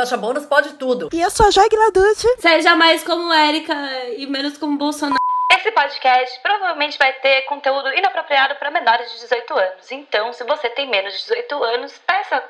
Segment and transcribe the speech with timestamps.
[0.00, 1.10] faixa bônus pode tudo.
[1.12, 2.26] E eu sou a Joy Gladucci.
[2.38, 3.74] Seja mais como Érica
[4.16, 5.20] e menos como Bolsonaro.
[5.52, 9.92] Esse podcast provavelmente vai ter conteúdo inapropriado para menores de 18 anos.
[9.92, 12.42] Então, se você tem menos de 18 anos, peça,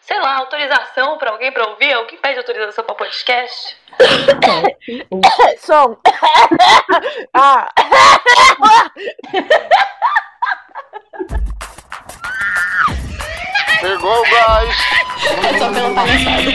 [0.00, 1.92] sei lá, autorização para alguém para ouvir.
[1.92, 3.76] Alguém pede autorização para podcast?
[5.58, 5.96] Som.
[7.32, 7.68] ah.
[13.80, 14.76] Pegou o gás.
[15.58, 16.52] Só pela palhaçada.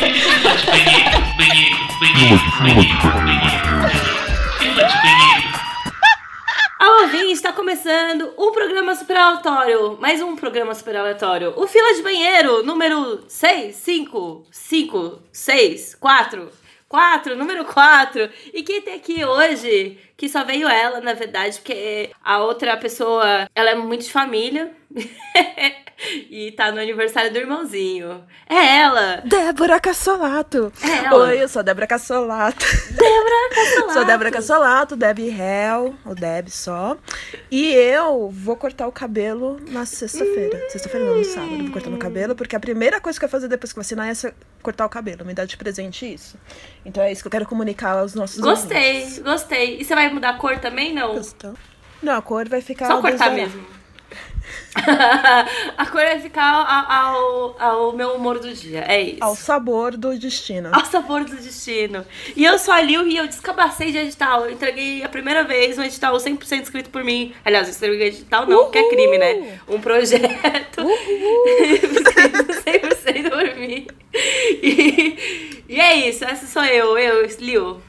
[6.80, 9.98] Alô, ouvinte, está começando um programa super aleatório.
[10.00, 11.54] Mais um programa super aleatório.
[11.56, 16.52] O Fila de Banheiro, número 6, 5, 5, 6, 4.
[16.88, 18.30] 4, número 4.
[18.54, 23.50] E quem tem aqui hoje, que só veio ela, na verdade, porque a outra pessoa,
[23.54, 24.72] ela é muito de família.
[26.30, 28.24] e tá no aniversário do irmãozinho.
[28.50, 29.22] É ela!
[29.26, 30.72] Débora Cassolato.
[30.82, 31.26] É ela.
[31.26, 32.66] Oi, eu sou a Débora Cassolato.
[32.92, 33.86] Débora Cassolato.
[33.96, 36.98] Sou a Débora Cassolato, Deb Hell, ou Deb só.
[37.50, 40.70] E eu vou cortar o cabelo na sexta-feira.
[40.70, 41.64] Sexta-feira não, no sábado.
[41.64, 44.10] Vou cortar meu cabelo, porque a primeira coisa que eu vou fazer depois que vacinar
[44.10, 45.24] é cortar o cabelo.
[45.24, 46.38] Me dá de presente isso.
[46.86, 49.20] Então é isso que eu quero comunicar aos nossos Gostei, ouvintes.
[49.20, 49.80] gostei.
[49.80, 51.20] E você vai mudar a cor também, não?
[52.02, 52.88] Não, a cor vai ficar.
[52.88, 53.36] Só cortar desenhada.
[53.36, 53.76] mesmo.
[55.78, 58.86] a cor vai ficar ao, ao, ao meu humor do dia.
[58.88, 59.24] É isso.
[59.24, 60.70] Ao sabor do destino.
[60.72, 62.06] Ao sabor do destino.
[62.36, 64.46] E eu sou a Lil e eu descabacei de edital.
[64.46, 67.34] Eu entreguei a primeira vez um edital 100% escrito por mim.
[67.44, 69.60] Aliás, eu entreguei edital não, que é crime, né?
[69.68, 70.82] Um projeto
[71.92, 73.88] escrito 100% por mim.
[74.62, 77.82] E, e é isso, essa sou eu, eu, Lil.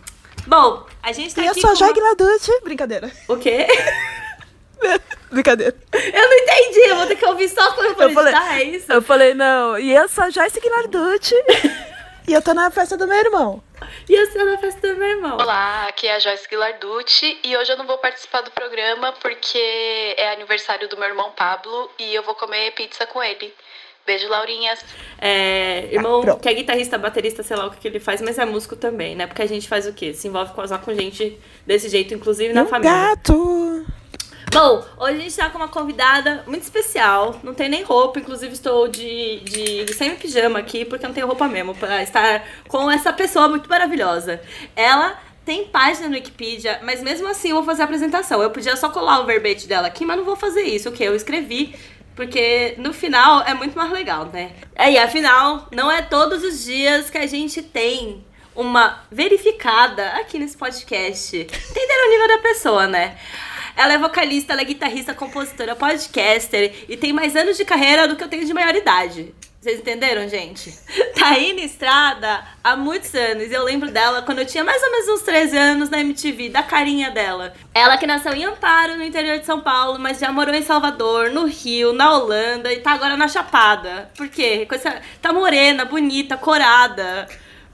[0.47, 2.61] Bom, a gente tá E eu aqui sou a com Joy uma-.
[2.63, 3.11] Brincadeira.
[3.29, 3.67] O quê?
[5.31, 5.75] Brincadeira.
[5.93, 8.59] Eu não entendi, eu vou ter que ouvir só quando eu for Eu falei- editar,
[8.59, 8.93] é isso?
[8.93, 9.79] Eu falei, não.
[9.79, 11.35] E eu sou a Joyce Guilarducci.
[12.29, 13.63] e eu tô na festa do meu irmão.
[14.09, 15.37] E eu sou na festa do meu irmão.
[15.39, 20.15] Olá, aqui é a Joyce Guilarducci e hoje eu não vou participar do programa porque
[20.17, 23.53] é aniversário do meu irmão Pablo e eu vou comer pizza com ele.
[24.07, 24.85] Beijo, Laurinhas.
[25.19, 26.41] É, irmão, pronto.
[26.41, 29.17] que é guitarrista, baterista, sei lá o que, que ele faz, mas é músico também,
[29.17, 29.27] né?
[29.27, 30.15] Porque a gente faz o quê?
[30.15, 32.93] Se envolve com, só com gente desse jeito, inclusive na um família.
[32.93, 33.85] gato.
[34.53, 37.39] Bom, hoje a gente tá com uma convidada muito especial.
[37.43, 41.49] Não tem nem roupa, inclusive estou de, de semi-pijama aqui, porque eu não tenho roupa
[41.49, 44.41] mesmo, pra estar com essa pessoa muito maravilhosa.
[44.77, 48.43] Ela tem página no Wikipedia, mas mesmo assim eu vou fazer a apresentação.
[48.43, 50.89] Eu podia só colar o verbete dela aqui, mas não vou fazer isso.
[50.89, 51.05] O que?
[51.05, 51.75] Eu escrevi.
[52.17, 54.53] Porque no final é muito mais legal, né?
[54.75, 60.39] É, e afinal, não é todos os dias que a gente tem uma verificada aqui
[60.39, 61.37] nesse podcast.
[61.37, 63.19] Entenderam o nível da pessoa, né?
[63.77, 68.17] Ela é vocalista, ela é guitarrista, compositora, podcaster e tem mais anos de carreira do
[68.17, 69.35] que eu tenho de maioridade.
[69.61, 70.73] Vocês entenderam, gente?
[71.17, 73.51] Tá aí na estrada há muitos anos.
[73.51, 76.63] Eu lembro dela quando eu tinha mais ou menos uns 13 anos na MTV, da
[76.63, 77.55] carinha dela.
[77.75, 81.31] Ela que nasceu em Amparo, no interior de São Paulo, mas já morou em Salvador,
[81.31, 84.11] no Rio, na Holanda e tá agora na Chapada.
[84.17, 84.67] Por quê?
[84.69, 87.27] Com essa- Tá morena, bonita, corada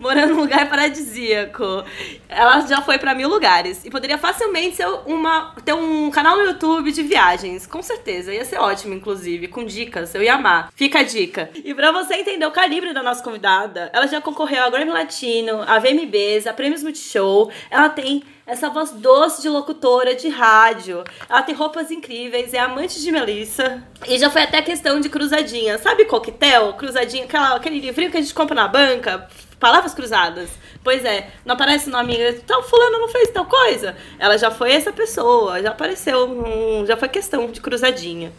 [0.03, 1.85] morando num lugar paradisíaco.
[2.29, 3.85] Ela já foi pra mil lugares.
[3.85, 7.67] E poderia facilmente ser uma, ter um canal no YouTube de viagens.
[7.67, 8.35] Com certeza.
[8.35, 9.49] Ia ser ótimo, inclusive.
[9.49, 10.15] Com dicas.
[10.15, 10.71] Eu ia amar.
[10.75, 11.51] Fica a dica.
[11.55, 15.63] E pra você entender o calibre da nossa convidada, ela já concorreu a Grammy Latino,
[15.63, 17.51] a VMBs, a Prêmios Multishow.
[17.71, 21.05] Ela tem essa voz doce de locutora de rádio.
[21.29, 23.83] Ela tem roupas incríveis, é amante de Melissa.
[24.07, 25.79] E já foi até questão de cruzadinha.
[25.79, 26.73] Sabe coquetel?
[26.75, 29.29] Cruzadinha, aquela, aquele livrinho que a gente compra na banca?
[29.63, 30.51] Palavras cruzadas.
[30.83, 32.17] Pois é, não aparece o nome,
[32.49, 33.95] tal fulano não fez tal coisa.
[34.19, 38.33] Ela já foi essa pessoa, já apareceu, um- já foi questão de cruzadinha.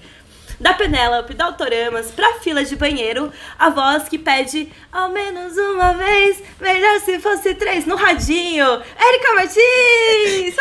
[0.59, 5.93] Da Penélope, da Autoramas, pra fila de banheiro, a voz que pede ao menos uma
[5.93, 8.65] vez, melhor se fosse três, no radinho,
[8.99, 10.55] Érica Martins!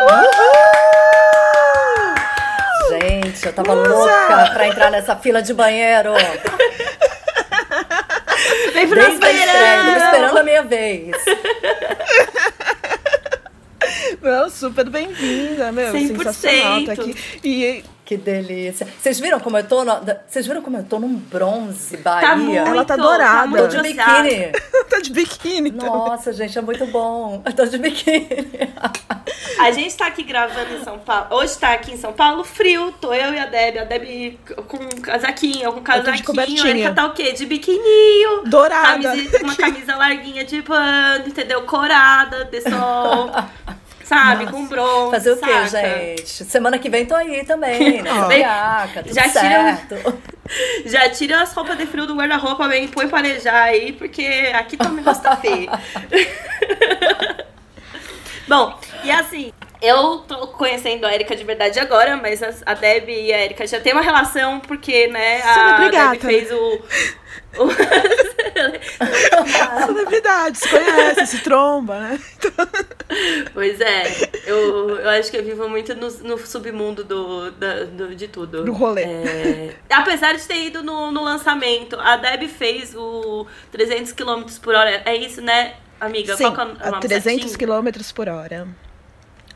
[0.00, 0.20] Uhul!
[3.00, 6.12] Gente, eu tava louca pra entrar nessa fila de banheiro.
[8.74, 9.52] Vem pro nosso estreia, tô
[9.84, 10.04] banheirão!
[10.04, 11.16] esperando a minha vez.
[14.20, 15.92] Meu, super bem-vinda, meu.
[15.92, 16.16] 100%.
[16.16, 17.14] Sensacional tá aqui.
[17.44, 18.86] E Que delícia.
[19.00, 19.82] Vocês viram como eu tô?
[19.82, 19.98] no-
[20.28, 22.28] Vocês viram como eu tô num bronze Bahia?
[22.28, 23.50] Tá muito, Ela tá dourada.
[23.56, 24.52] Tá Tô de biquíni.
[24.90, 25.68] tá de biquíni.
[25.70, 25.86] então.
[25.86, 27.42] Nossa, gente, é muito bom.
[27.46, 28.28] Eu tô de biquíni.
[29.58, 31.28] A gente tá aqui gravando em São Paulo.
[31.30, 32.92] Hoje tá aqui em São Paulo, frio.
[33.00, 33.78] Tô eu e a Deb.
[33.78, 36.62] A Deb com um casaquinho, com um casaquinho.
[36.62, 37.32] A Erika tá o quê?
[37.32, 38.42] De biquininho.
[38.44, 39.02] Dourada.
[39.10, 41.62] Camisa, uma camisa larguinha de pano, entendeu?
[41.62, 43.30] Corada de sol.
[44.04, 44.46] sabe?
[44.50, 45.10] Com bronze.
[45.10, 45.88] Fazer o quê, saca?
[45.88, 46.44] gente?
[46.44, 48.10] Semana que vem tô aí também, né?
[48.12, 48.26] Ó.
[48.26, 50.22] Friaca, tudo Já tira- certo.
[50.86, 54.24] Já tira as roupas de frio do guarda-roupa bem e põe pra arejar aí, porque
[54.54, 55.70] aqui tá o negócio tá feio.
[58.46, 63.32] Bom, e assim, eu tô conhecendo a Erika de verdade agora, mas a, Deb e
[63.32, 66.80] a Erika já tem uma relação, porque, né, a Celebridata, Deb fez o.
[67.58, 67.70] o-
[69.86, 72.20] Celebridade, se conhece, se tromba, né?
[73.52, 74.02] Pois é,
[74.46, 78.64] eu, eu acho que eu vivo muito no, no submundo do, da- do- de tudo.
[78.64, 79.02] Do rolê.
[79.02, 84.74] É, apesar de ter ido no, no lançamento, a Deb fez o 300 km por
[84.74, 85.02] hora.
[85.04, 86.36] É isso, né, amiga?
[86.36, 87.58] Sim, Qual é o a nome 300 certinho?
[87.82, 88.68] km por hora.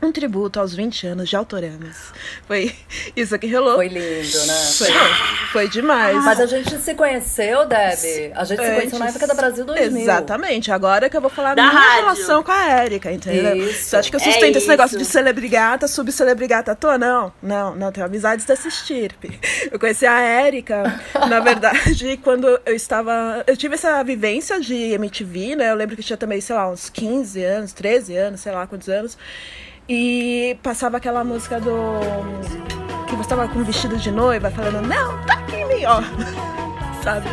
[0.01, 2.13] Um tributo aos 20 anos de Autoramas.
[2.47, 2.73] Foi
[3.17, 3.75] isso que rolou.
[3.75, 4.53] Foi lindo, né?
[4.77, 4.87] Foi,
[5.51, 6.23] foi demais.
[6.23, 8.31] Mas a gente se conheceu, Deb.
[8.33, 9.15] A gente se conheceu na Antes.
[9.15, 10.01] época da Brasil 2000.
[10.01, 10.71] Exatamente.
[10.71, 12.01] Agora que eu vou falar Da minha rádio.
[12.03, 13.57] relação com a Érica, entendeu?
[13.57, 13.89] Isso.
[13.89, 15.05] Você acha que eu É sustento esse negócio isso.
[15.05, 16.97] de celebrigata, subcelebrigata à toa?
[16.97, 17.91] Não, não, não.
[17.91, 19.37] Tenho amizades dessa estirpe.
[19.69, 20.97] Eu conheci a Érica,
[21.27, 23.43] na verdade, quando eu estava...
[23.45, 25.71] Eu tive essa vivência de MTV, né?
[25.71, 28.87] Eu lembro que tinha também, sei lá, uns 15 anos, 13 anos, sei lá quantos
[28.87, 29.17] anos.
[29.89, 31.73] E passava aquela música do...
[33.07, 35.99] Que você tava com vestido de noiva, falando, não, toque em mim, ó.
[37.03, 37.27] Sabe?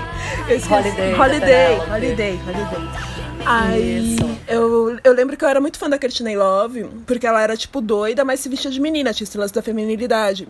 [0.48, 0.72] Eu esqueci.
[0.72, 1.80] Holiday, da Holiday.
[1.90, 3.16] Holiday, Holiday.
[3.44, 4.38] Aí Isso.
[4.48, 7.80] eu, eu lembro que eu era muito fã da Courtney Love, porque ela era, tipo,
[7.80, 10.48] doida, mas se vestia de menina, tinha esse lance da feminilidade.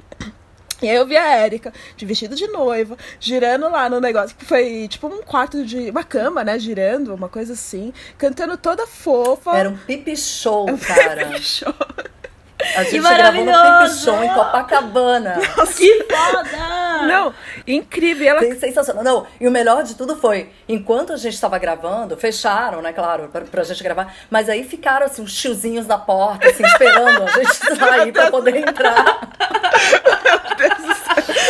[0.82, 4.44] E aí eu vi a Erika, de vestido de noiva, girando lá no negócio, que
[4.44, 5.90] foi tipo um quarto de.
[5.90, 6.58] uma cama, né?
[6.58, 9.56] Girando, uma coisa assim, cantando toda fofa.
[9.56, 11.36] Era um pipi show, cara.
[11.40, 11.74] Show.
[12.74, 14.04] A gente Que gravou no maravilhoso!
[14.04, 15.36] show em Copacabana.
[15.76, 17.02] Que foda!
[17.06, 17.34] Não,
[17.66, 18.26] incrível.
[18.28, 19.04] Ela Sensacional.
[19.04, 23.28] Não, e o melhor de tudo foi, enquanto a gente estava gravando, fecharam, né, claro,
[23.30, 27.30] pra, pra gente gravar, mas aí ficaram, assim, uns tiozinhos na porta, assim, esperando a
[27.32, 29.20] gente sair pra poder entrar.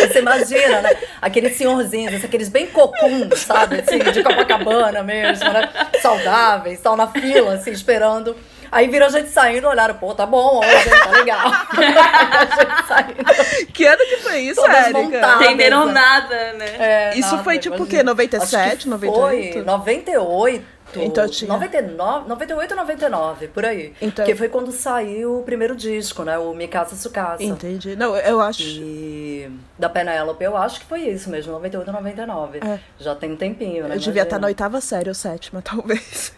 [0.08, 0.90] Você imagina, né?
[1.22, 3.80] Aqueles senhorzinhos, assim, aqueles bem cocuns, sabe?
[3.80, 5.68] Assim, de Copacabana mesmo, né?
[6.00, 8.36] Saudáveis, tal, na fila, assim, esperando.
[8.76, 11.00] Aí viram a gente saindo, olharam, pô, tá bom hoje, hein?
[11.02, 11.46] tá legal.
[11.46, 13.72] a gente saindo.
[13.72, 15.34] Que ano que foi isso, Todas Érica?
[15.36, 15.92] Entenderam né?
[15.92, 16.66] nada, né?
[16.78, 18.02] É, Isso nada, foi tipo o quê?
[18.02, 19.52] 97, Acho que 98?
[19.54, 20.75] Foi 98.
[20.94, 23.92] Então tinha- 99, 98 ou 99, por aí.
[24.00, 26.38] Então- Que foi quando saiu o primeiro disco, né?
[26.38, 27.42] O Mikasa Tsukasa.
[27.42, 27.96] Entendi.
[27.96, 28.62] Não, eu acho.
[28.62, 32.58] E da Penélope, eu acho que foi isso mesmo, 98 ou 99.
[32.64, 32.78] É.
[32.98, 33.96] Já tem um tempinho, né?
[33.96, 34.66] Eu devia estar na Imagina.
[34.66, 36.32] oitava série ou sétima, talvez.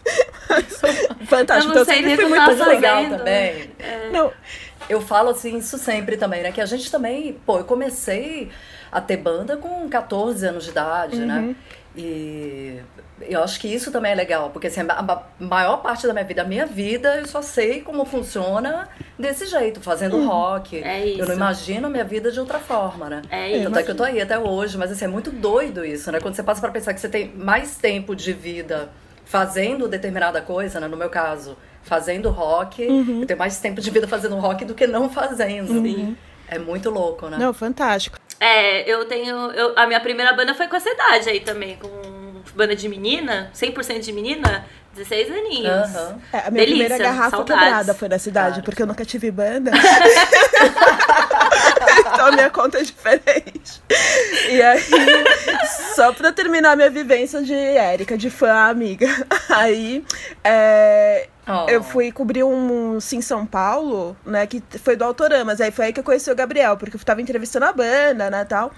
[1.25, 1.71] Fantástico.
[1.71, 3.69] Eu não Então, sei sempre nem fui o que muito tava legal também.
[4.11, 4.31] Não,
[4.89, 6.51] Eu falo assim, isso sempre também, né?
[6.51, 8.49] Que a gente também, pô, eu comecei
[8.91, 11.25] a ter banda com 14 anos de idade, Uhum.
[11.27, 11.55] né?
[11.95, 12.79] E
[13.21, 16.23] eu acho que isso também é legal, porque assim, a ma- maior parte da minha
[16.25, 18.87] vida, a minha vida, eu só sei como funciona
[19.17, 20.27] desse jeito, fazendo Uhum.
[20.27, 20.81] rock.
[20.83, 21.33] É Eu não isso.
[21.33, 23.21] imagino a minha vida de outra forma, né?
[23.29, 23.63] É isso.
[23.65, 26.19] Tanto é que eu tô aí até hoje, mas assim, é muito doido isso, né?
[26.19, 28.89] Quando você passa pra pensar que você tem mais tempo de vida
[29.25, 30.87] fazendo determinada coisa, né?
[30.87, 33.21] No meu caso, fazendo rock, Uhum.
[33.21, 36.15] eu tenho mais tempo de vida fazendo rock do que não fazendo.
[36.47, 37.37] É muito louco, né?
[37.37, 38.17] não, fantástico.
[38.39, 39.35] É, eu tenho.
[39.51, 41.89] eu- a minha primeira banda foi com essa idade aí também, com
[42.55, 45.95] banda de menina, 100% de menina, 16 aninhos.
[45.95, 46.19] Aham.
[46.33, 47.63] É, a minha Delícia, primeira garrafa saudades.
[47.63, 48.63] quebrada foi na cidade, Claro.
[48.63, 49.71] porque eu nunca tive banda.
[52.01, 53.81] então a minha conta é diferente.
[54.49, 54.81] E aí,
[55.95, 59.07] só pra terminar minha vivência de Érica, de fã amiga.
[59.49, 60.03] Aí,
[60.43, 61.67] é, Oh.
[61.67, 65.59] eu fui cobrir um Sim São Paulo, né, que foi do Autoramas.
[65.59, 68.45] Aí foi aí que eu conheci o Gabriel, porque eu tava entrevistando a banda, né,
[68.45, 68.71] tal.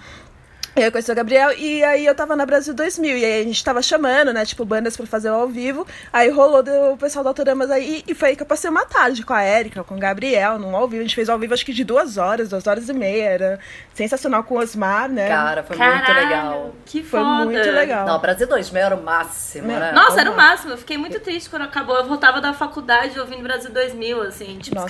[0.74, 3.40] E aí eu conheci o Gabriel, e aí eu tava na Brasil 2000, e aí
[3.42, 6.96] a gente tava chamando, né, tipo, bandas pra fazer ao vivo, aí rolou do, o
[6.96, 9.84] pessoal do Autoramas aí, e foi aí que eu passei uma tarde com a Erika,
[9.84, 12.16] com o Gabriel, num ao vivo, a gente fez ao vivo acho que de duas
[12.16, 13.58] horas, duas horas e meia, era
[13.92, 15.28] sensacional com o Osmar, né.
[15.28, 16.74] Cara, foi muito Caralho, legal.
[16.86, 17.44] Que Foi foda.
[17.44, 18.06] muito legal.
[18.06, 19.92] Não, Brasil 2000 era o máximo, Meu, né?
[19.92, 20.72] Nossa, era o máximo.
[20.72, 21.96] Eu fiquei muito triste quando acabou.
[21.96, 24.88] Eu voltava da faculdade ouvindo Brasil 2000, assim, tipo, Nossa.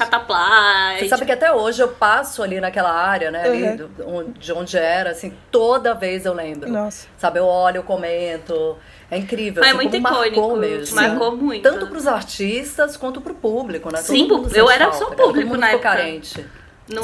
[0.98, 3.44] Você e, sabe tipo, que até hoje eu passo ali naquela área, né?
[3.44, 3.76] Ali Uhum.
[3.76, 5.32] do- de onde era, assim,
[5.74, 6.70] toda vez eu lembro.
[6.70, 7.06] Nossa.
[7.18, 8.76] Sabe, eu olho, eu comento.
[9.10, 9.62] É incrível.
[9.62, 10.40] Foi assim, muito como icônico.
[10.40, 10.96] Marcou mesmo.
[10.96, 11.62] Marcou muito.
[11.62, 13.98] Tanto pros artistas quanto pro público, né?
[14.00, 15.04] Sim, Todo mundo eu era falta, só.
[15.10, 15.82] Todo público na época.
[15.90, 16.46] carente.
[16.88, 17.02] Não,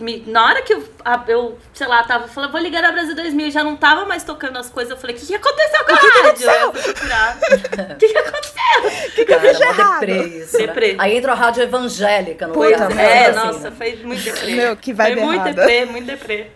[0.00, 3.14] me- na hora que eu, a- eu, sei lá, tava falando, vou ligar na Brasil
[3.16, 4.90] 2000, já não tava mais tocando as coisas.
[4.92, 6.50] Eu falei, o que, que aconteceu com a rádio?
[6.50, 7.36] Eu fui procurar.
[7.38, 9.26] O que, que aconteceu?
[9.26, 10.00] Cara, fiz de mó errado?
[10.00, 10.66] deprê isso, né?
[10.66, 10.96] Deprê.
[10.98, 12.94] Aí entra a rádio evangélica no Puta lugar.
[12.94, 13.02] merda.
[13.02, 13.76] É, assim, nossa, né?
[13.76, 14.54] foi muito deprê.
[14.54, 15.52] Meu, que vibe Foi muito errada.
[15.54, 16.46] deprê, muito deprê.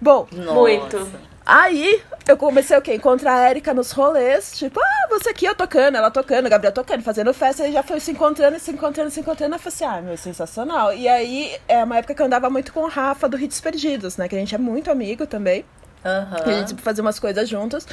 [0.00, 0.52] Bom, Nossa.
[0.52, 1.34] Muito.
[1.46, 2.94] Aí eu comecei o quê?
[2.94, 7.02] Encontrar a Erika nos rolês, tipo, ah, você aqui, eu tocando, ela tocando, Gabriel tocando,
[7.02, 9.54] fazendo festa, e já foi se encontrando, se encontrando, se encontrando.
[9.54, 10.94] Eu falei assim, ah, meu, sensacional.
[10.94, 14.16] E aí é uma época que eu andava muito com o Rafa do Hits Perdidos,
[14.16, 14.26] né?
[14.26, 15.66] Que a gente é muito amigo também.
[16.04, 16.36] Aham.
[16.44, 17.86] A gente fazia umas coisas juntas.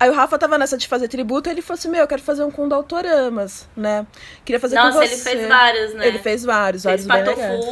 [0.00, 2.42] Aí o Rafa tava nessa de fazer tributo, ele falou assim: Meu, eu quero fazer
[2.44, 4.06] um com Doutoramas, né?
[4.44, 5.30] Queria fazer Nossa, com ele você.
[5.30, 6.06] fez vários, né?
[6.06, 7.64] Ele fez vários, Fez vários bem legais.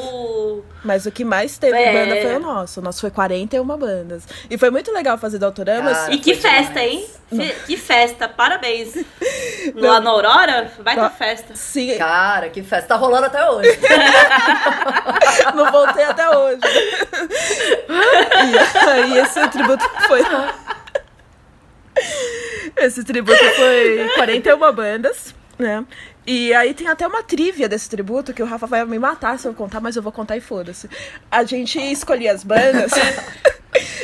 [0.84, 1.92] Mas o que mais teve É.
[1.92, 2.80] banda foi o nosso.
[2.80, 4.22] O nosso foi 41 bandas.
[4.50, 5.96] E foi muito legal fazer Doutoramas.
[5.98, 6.92] Cara, E que festa, demais.
[6.92, 7.06] hein?
[7.28, 8.94] Fe- Que festa, parabéns.
[9.74, 11.56] Lá na Aurora, vai ter festa.
[11.56, 12.86] Sim, Cara, que festa.
[12.90, 13.68] Tá rolando até hoje.
[15.56, 16.60] não voltei até hoje.
[17.88, 20.20] e aí esse tributo foi.
[22.76, 25.84] Esse tributo foi 41 bandas, né?
[26.26, 29.46] E aí tem até uma trivia desse tributo que o Rafa vai me matar se
[29.46, 30.90] eu contar, mas eu vou contar e foda-se.
[31.30, 32.92] A gente escolhia as bandas.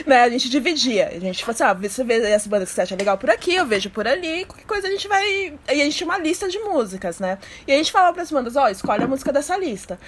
[0.07, 1.09] Né, a gente dividia.
[1.09, 3.55] A gente falou assim: ah, você vê as bandas que você acha legal por aqui,
[3.55, 5.25] eu vejo por ali, qualquer coisa a gente vai.
[5.25, 7.39] E a gente tinha uma lista de músicas, né?
[7.67, 9.99] E a gente falava pras bandas: ó, escolhe a música dessa lista.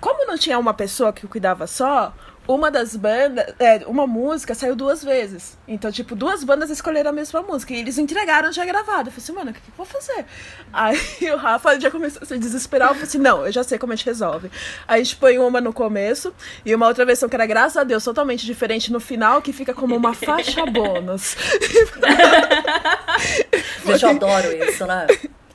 [0.00, 2.12] Como não tinha uma pessoa que cuidava só,
[2.54, 5.56] uma das bandas, é, uma música saiu duas vezes.
[5.66, 7.72] Então, tipo, duas bandas escolheram a mesma música.
[7.72, 9.08] E eles entregaram já gravado.
[9.08, 10.24] Eu falei assim, mano, o que, que eu vou fazer?
[10.72, 10.98] Aí
[11.32, 12.88] o Rafa já começou a se desesperar.
[12.88, 14.50] Eu falei assim, não, eu já sei como a gente resolve.
[14.86, 17.84] Aí a gente põe uma no começo e uma outra versão que era, graças a
[17.84, 21.36] Deus, totalmente diferente no final, que fica como uma faixa bônus.
[23.84, 25.06] Gente, eu adoro isso, né?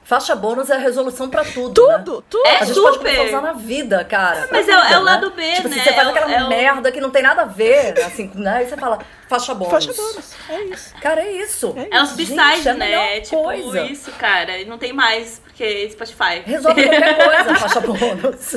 [0.07, 1.85] Faixa bônus é a resolução pra tudo.
[1.85, 1.97] né?
[1.97, 2.47] Tudo, tudo.
[2.47, 3.13] É A gente pode super.
[3.13, 4.47] começar a usar na vida, cara.
[4.49, 5.75] Mas Pra é o- vida, é o lado B, tipo, né?
[5.75, 7.93] Assim, você faz É o- aquela é o- merda que não tem nada a ver,
[8.05, 8.51] assim, né?
[8.59, 9.73] Aí você fala, faixa bônus.
[9.73, 10.33] Faixa bônus.
[10.49, 10.93] É isso.
[11.01, 11.75] Cara, é isso.
[11.91, 12.85] É É os b-sides, é a né?
[12.85, 13.81] melhor Tipo coisa.
[13.81, 14.57] isso, cara.
[14.57, 16.41] E não tem mais, porque Spotify.
[16.45, 18.55] Resolve qualquer coisa, faixa bônus.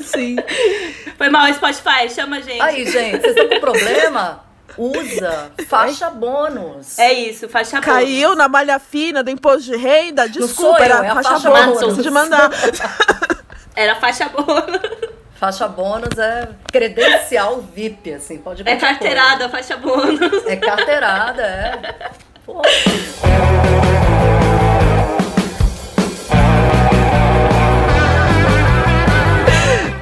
[0.00, 0.36] Sim.
[1.18, 2.62] Foi mal, Spotify, chama a gente.
[2.62, 4.44] Aí, gente, vocês estão com problema?
[4.80, 6.98] Usa faixa bônus.
[6.98, 7.82] É isso, faixa boa.
[7.82, 10.26] Caiu na malha fina do imposto de renda?
[10.26, 11.80] Desculpa, eu, era é a faixa faixa bônus.
[11.80, 12.02] bônus.
[12.02, 12.50] De mandar.
[13.76, 14.66] Era faixa boa.
[15.34, 20.44] Faixa bônus é credencial VIP, assim, pode É carteirada, faixa bônus.
[20.46, 22.10] É carteirada, é.
[22.44, 22.60] Pô.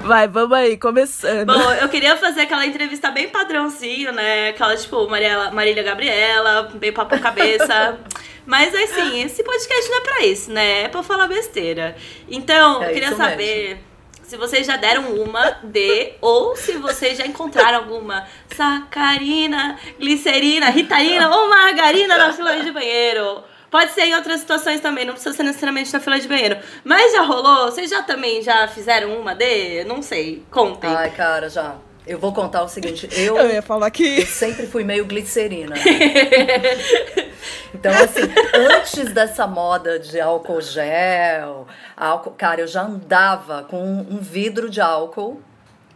[0.08, 1.52] Vai, vamos aí, começando.
[1.52, 4.48] Bom, eu queria fazer aquela entrevista bem padrãozinho, né?
[4.48, 7.98] Aquela, tipo, Mariela, Marília Gabriela, bem papo cabeça.
[8.46, 10.82] Mas assim, esse podcast não é pra isso, né?
[10.84, 11.94] É pra falar besteira.
[12.26, 13.84] Então, É eu queria saber
[14.22, 21.28] se vocês já deram uma de, ou se vocês já encontraram alguma sacarina, glicerina, ritalina
[21.28, 23.44] ou margarina na fila de banheiro.
[23.70, 26.56] Pode ser em outras situações também, não precisa ser necessariamente na fila de banheiro.
[26.84, 27.66] Mas já rolou?
[27.66, 29.84] Vocês já também já fizeram uma de?
[29.84, 30.42] Não sei.
[30.50, 30.90] Contem.
[30.90, 31.76] Ai, cara, já.
[32.06, 34.24] Eu vou contar o seguinte, eu, Eu ia falar eu que.
[34.24, 35.74] sempre fui meio glicerina.
[37.74, 38.22] Então, assim,
[38.54, 44.80] antes dessa moda de álcool gel, álcool, cara, eu já andava com um vidro de
[44.80, 45.40] álcool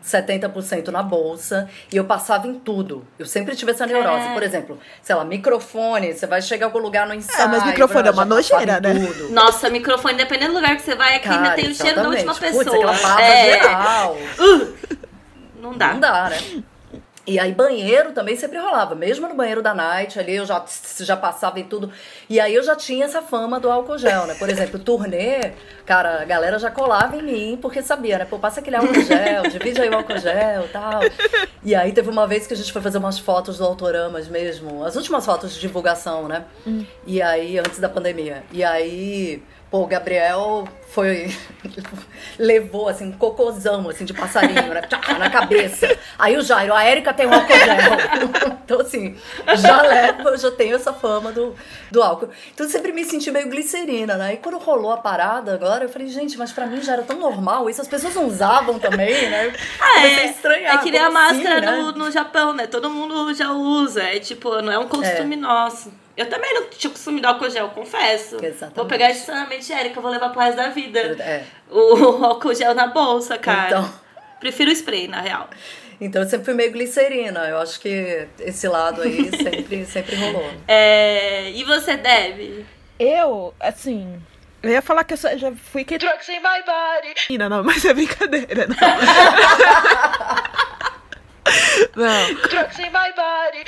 [0.02, 3.06] 70% na bolsa e eu passava em tudo.
[3.18, 4.08] Eu sempre tive essa neurose.
[4.08, 4.32] Caraca.
[4.32, 7.48] Por exemplo, sei lá, microfone, você vai chegar em algum lugar no ensaio.
[7.48, 8.94] mas microfone é uma nojeira, né?
[8.94, 9.30] tudo.
[9.30, 12.08] Nossa, microfone, dependendo do lugar que você vai, aqui ainda Cara, tem o cheiro da
[12.08, 12.64] última pessoa.
[12.64, 14.18] Putz, aquela é, geral.
[15.60, 15.92] não dá.
[15.92, 16.62] Não dá, né?
[17.24, 18.96] E aí, banheiro também sempre rolava.
[18.96, 20.64] Mesmo no banheiro da night, ali eu já,
[21.00, 21.90] já passava em tudo.
[22.28, 24.34] E aí eu já tinha essa fama do álcool gel, né?
[24.34, 25.52] Por exemplo, turnê,
[25.86, 28.24] cara, a galera já colava em mim, porque sabia, né?
[28.24, 31.00] Pô, passa aquele álcool gel, divide aí o álcool gel e tal.
[31.62, 34.84] E aí teve uma vez que a gente foi fazer umas fotos do Autoramas mesmo,
[34.84, 36.44] as últimas fotos de divulgação, né?
[37.06, 38.42] E aí, antes da pandemia.
[38.50, 39.40] E aí,
[39.72, 41.34] pô, o Gabriel foi.
[42.38, 44.82] levou, assim, um cocôzão, assim, de passarinho, né?
[45.18, 45.98] Na cabeça.
[46.18, 48.52] Aí o Jairo, a Érica tem um álcool gel.
[48.64, 49.16] então, assim,
[49.56, 51.54] já levo, eu já tenho essa fama do,
[51.90, 52.28] do álcool.
[52.52, 54.34] Então, eu sempre me senti meio glicerina, né?
[54.34, 57.18] E quando rolou a parada agora, eu falei, gente, mas pra mim já era tão
[57.18, 59.54] normal isso, as pessoas não usavam também, né?
[59.80, 60.74] Ah, Comecei a é, estranhar.
[60.74, 61.78] é que nem a assim, máscara né?
[61.78, 62.66] no, no Japão, né?
[62.66, 64.02] Todo mundo já usa.
[64.02, 66.01] É tipo, não é um costume nosso.
[66.16, 68.36] Eu também não tinha costume de álcool gel, confesso.
[68.44, 68.76] Exatamente.
[68.76, 70.98] Vou pegar extremamente Érica, vou levar pro resto da vida.
[71.20, 71.44] É.
[71.70, 73.66] O álcool gel na bolsa, cara.
[73.68, 73.92] Então.
[74.40, 75.48] Prefiro o spray, na real.
[76.00, 77.46] Então eu sempre fui meio glicerina.
[77.48, 80.52] Eu acho que esse lado aí sempre, sempre rolou.
[80.68, 82.64] É, E você, Deb?
[82.98, 84.20] Eu, assim.
[84.62, 85.96] Eu ia falar que eu só- já fui que.
[85.98, 87.38] Drugs in my body.
[87.38, 88.76] Não, não, mas é brincadeira, não.
[91.96, 92.34] não.
[92.48, 93.64] Drugs in my body.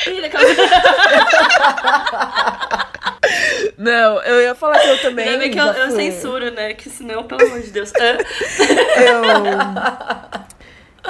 [3.78, 5.26] Não, eu ia falar que eu também.
[5.26, 6.75] Ainda bem que eu, já eu fui- censuro, né?
[6.75, 7.93] Que senão, pelo amor de Deus.
[7.97, 9.23] Eu.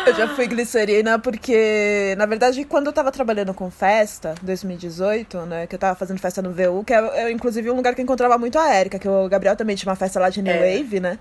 [0.06, 5.66] Eu já fui glicerina porque, na verdade, quando eu tava trabalhando com festa, 2018, né,
[5.68, 8.02] que eu tava fazendo festa no VU, que é, é, inclusive um lugar que eu
[8.02, 10.78] encontrava muito a Erika, que o Gabriel também tinha uma festa lá de New É.
[10.78, 11.16] Wave, né?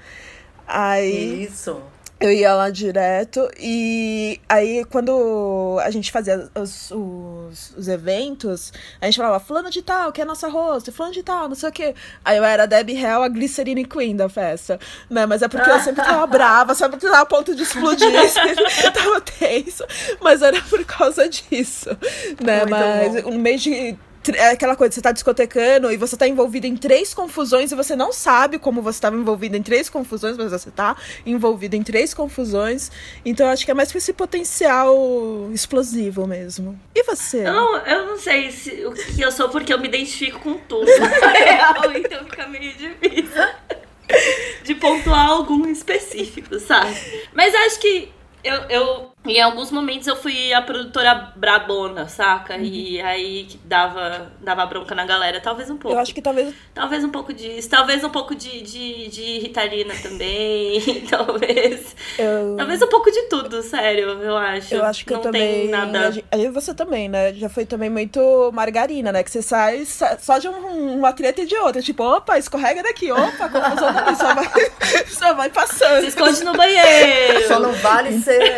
[0.67, 1.79] Aí Isso.
[2.23, 9.05] Eu ia lá direto e aí quando a gente fazia os, os, os eventos, a
[9.05, 11.71] gente falava fulano de tal, que é nossa host, fulano de tal, não sei o
[11.73, 11.93] quê.
[12.23, 15.25] Aí eu era a Debbie Hell, a Glycerine Queen da festa, né?
[15.25, 19.19] Mas é porque eu sempre tava brava, sempre tava a ponto de explodir, sempre tava
[19.19, 19.83] tenso,
[20.21, 21.89] mas era por causa disso,
[22.41, 22.59] né?
[22.59, 23.31] Muito mas bom.
[23.31, 23.97] no meio de
[24.35, 27.95] é aquela coisa, você tá discotecando e você tá envolvido em três confusões e você
[27.95, 32.13] não sabe como você estava envolvido em três confusões, mas você tá envolvido em três
[32.13, 32.91] confusões.
[33.25, 34.95] Então eu acho que é mais com esse potencial
[35.53, 36.79] explosivo mesmo.
[36.95, 37.47] E você?
[37.47, 40.57] Eu não, eu não sei se, o que eu sou porque eu me identifico com
[40.57, 40.85] tudo.
[40.85, 43.43] real, então fica meio difícil
[44.63, 46.95] de pontuar algum específico, sabe?
[47.33, 48.11] Mas acho que
[48.43, 52.57] eu, eu, em alguns momentos eu fui a produtora brabona, saca?
[52.57, 55.95] E aí que dava, dava bronca na galera, talvez um pouco.
[55.95, 59.93] Eu acho que talvez Talvez um pouco disso, talvez um pouco de, de, de Ritalina
[60.01, 61.95] também, talvez.
[62.17, 64.73] eu, Talvez um pouco de tudo, sério, eu acho.
[64.75, 65.67] eu acho que não eu também.
[65.69, 66.11] nada.
[66.31, 67.33] Aí você também, né?
[67.33, 69.23] Já foi também muito margarina, né?
[69.23, 71.81] Que você sai sa- só de um- uma treta e de outra.
[71.81, 74.47] Tipo, opa, escorrega daqui, opa, confusão daqui, só vai,
[75.07, 76.01] só vai passando.
[76.01, 77.47] Se esconde no banheiro.
[77.47, 78.55] Só não vale ser.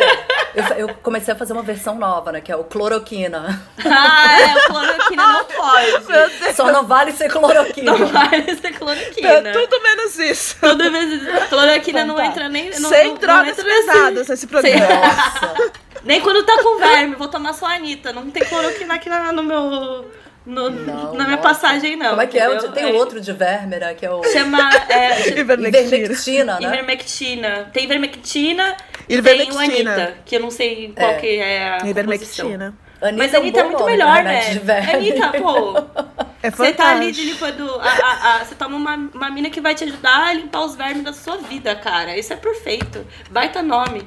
[0.56, 2.40] Eu, eu comecei a fazer uma versão nova, né?
[2.40, 3.62] Que é o cloroquina.
[3.84, 6.54] Ah, é, o cloroquina não pode.
[6.54, 7.92] Só não vale ser cloroquina.
[7.92, 9.52] Não vai ser cloroquina.
[9.52, 10.56] tudo menos isso.
[10.58, 11.22] Toda vez.
[11.48, 12.26] Cloroquina Então não tá.
[12.26, 12.70] entra nem.
[12.80, 14.86] Não, Sem não, drogas não pesadas nesse programa.
[14.86, 15.72] Nossa.
[16.04, 18.12] Nem quando tá com verme, vou tomar só a Anitta.
[18.12, 20.10] Não tem cloroquina aqui na, no meu.
[20.46, 21.42] No- Não, na minha nossa.
[21.42, 22.10] passagem, não.
[22.10, 22.46] Como é que é?
[22.46, 22.72] entendeu?
[22.72, 24.22] Tem outro de Vérmera, que é o.
[24.24, 24.70] Chama.
[24.88, 25.96] É, Ivermectina.
[25.96, 26.66] Ivermectina, né?
[26.68, 27.70] Ivermectina.
[27.72, 28.76] Tem ivermectina.
[29.08, 29.66] Ivermectina.
[29.66, 31.14] Tem o Anitta, que eu não sei qual É.
[31.14, 31.90] que é a composição.
[31.90, 32.74] Ivermectina.
[33.02, 34.40] Anitta Mas é a um Anitta é bom muito nome melhor, né?
[34.62, 34.92] verme.
[34.94, 35.84] Anitta, pô.
[36.42, 37.68] É Você tá ali de limpando.
[37.80, 40.76] A, a- a- você toma uma, uma mina que vai te ajudar a limpar os
[40.76, 42.16] vermes da sua vida, cara.
[42.16, 43.04] Isso é perfeito.
[43.30, 44.06] Baita nome.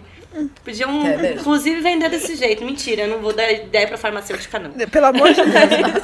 [0.64, 2.64] Podiam, É inclusive, vender desse jeito.
[2.64, 4.72] Mentira, eu não vou dar ideia pra farmacêutica, não.
[4.72, 6.04] Pelo amor de Deus.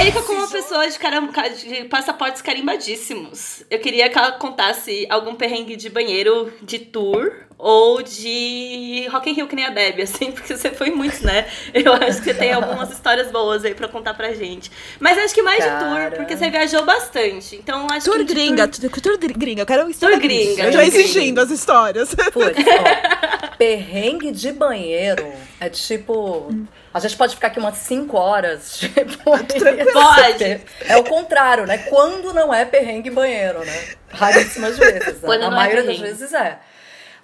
[0.00, 5.34] Érica, como uma pessoa de, caram- de passaportes carimbadíssimos, eu queria que ela contasse algum
[5.34, 7.30] perrengue de banheiro, de tour
[7.62, 11.46] ou de Rock in Rio, que nem a Debbie, assim, porque você foi muito, né?
[11.74, 14.70] Eu acho que você tem algumas histórias boas aí pra contar pra gente.
[14.98, 16.10] Mas acho que mais de Cara.
[16.10, 17.56] tour, porque você viajou bastante.
[17.56, 18.24] Então acho Tour que.
[18.24, 19.62] de gringa, tour, tour gringa.
[19.62, 22.14] Eu quero Tour gringa, Eu tour tô exigindo as histórias.
[22.14, 26.50] Putz, ó, perrengue de banheiro é tipo.
[26.92, 29.22] A gente pode ficar aqui umas 5 horas, tipo.
[29.24, 30.60] Pode.
[30.88, 31.78] É o contrário, né?
[31.78, 33.84] Quando não é perrengue banheiro, né?
[34.08, 35.20] Raríssimas vezes.
[35.22, 35.28] né?
[35.30, 36.02] A é maioria das perrengue.
[36.02, 36.58] vezes é.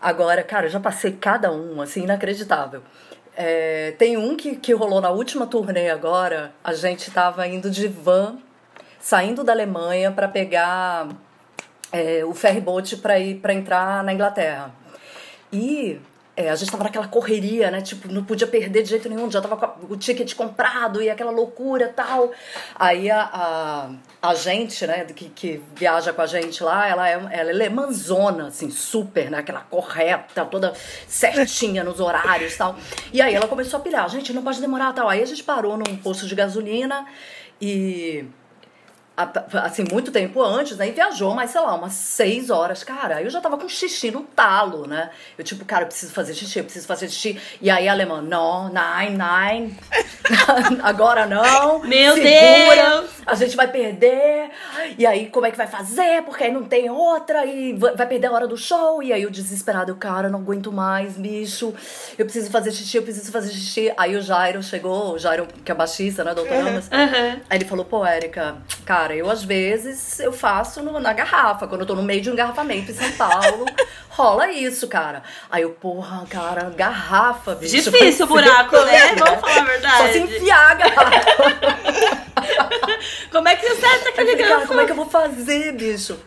[0.01, 2.83] Agora, cara, eu já passei cada um, assim, inacreditável.
[3.37, 6.53] É, tem um que, que rolou na última turnê agora.
[6.65, 8.39] A gente tava indo de van,
[8.99, 11.09] saindo da Alemanha para pegar
[11.93, 14.71] é, o ferryboat para ir para entrar na Inglaterra.
[15.53, 16.01] E
[16.37, 17.81] é, a gente tava naquela correria, né?
[17.81, 21.31] Tipo, não podia perder de jeito nenhum, já tava com o ticket comprado e aquela
[21.31, 22.31] loucura tal.
[22.75, 23.91] Aí a, a,
[24.29, 28.49] a gente, né, que, que viaja com a gente lá, ela é, ela é lemanzona,
[28.49, 29.39] assim, super, né?
[29.39, 30.73] Aquela correta, toda
[31.07, 32.77] certinha nos horários e tal.
[33.13, 35.09] E aí ela começou a pilhar, gente, não pode demorar tal.
[35.09, 37.07] Aí a gente parou num posto de gasolina
[37.61, 38.27] e
[39.65, 40.89] assim, muito tempo antes, né?
[40.89, 42.85] E viajou, mas sei lá, umas seis horas.
[42.85, 45.11] Cara, eu já tava com xixi no talo, né?
[45.39, 47.41] Eu, tipo, cara, eu preciso fazer xixi, eu preciso fazer xixi.
[47.61, 49.77] E aí a alemã, não, nine, nine.
[50.83, 51.81] Agora não.
[51.81, 53.11] Meu segura, Deus!
[53.27, 54.51] A gente vai perder.
[54.99, 56.23] E aí, como é que vai fazer?
[56.23, 57.45] Porque aí não tem outra.
[57.47, 59.03] E va- vai perder a hora do show.
[59.03, 61.73] E aí, o desesperado, eu, cara, não aguento mais, bicho.
[62.19, 63.93] Eu preciso fazer xixi, eu preciso fazer xixi.
[63.97, 66.89] Aí o Jairo chegou, o Jairo, que é baixista, né, doutor Amas.
[66.93, 67.41] Aham.
[67.49, 71.83] Aí ele falou, pô, Érica, cara, eu às vezes eu faço no- na garrafa, quando
[71.83, 73.65] eu tô no meio de um engarrafamento em São Paulo.
[74.09, 75.23] rola isso, cara.
[75.51, 77.75] Aí eu, porra, cara, garrafa, bicho.
[77.91, 79.15] Difícil o buraco, né?
[79.15, 79.97] Vamos falar a verdade.
[79.99, 82.17] Só se enfiar a garrafa.
[83.31, 84.67] Como é que você acerta aquele cara, garrafão?
[84.69, 86.19] como é que eu vou fazer, bicho?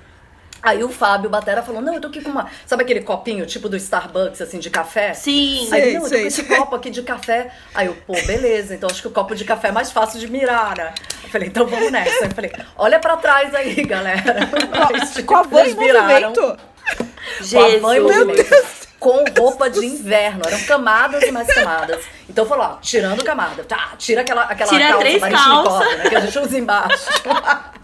[0.61, 2.47] Aí o Fábio Batera falou, não, eu tô aqui com uma...
[2.65, 5.13] Sabe aquele copinho, tipo do Starbucks, assim, de café?
[5.13, 5.69] Sim.
[5.71, 6.57] Aí Sei, não, eu tô sei, com esse sei.
[6.57, 7.51] copo aqui de café.
[7.73, 10.27] Aí eu, pô, beleza, então acho que o copo de café é mais fácil de
[10.29, 10.93] mirar, né?
[11.23, 12.25] Eu falei, então vamos nessa.
[12.25, 14.49] Eu falei, olha pra trás aí, galera.
[15.25, 16.29] Com a eles viraram.
[16.29, 16.41] movimento.
[16.41, 17.81] Com a Jesus.
[17.81, 18.79] movimento.
[18.99, 20.41] com roupa de inverno.
[20.45, 22.03] Eram camadas e mais camadas.
[22.27, 23.63] Então falou, ó, tirando camada.
[23.63, 25.97] Tá, tira aquela, aquela Tira calça três calças.
[25.97, 26.09] né?
[26.09, 27.05] Que a gente usa embaixo.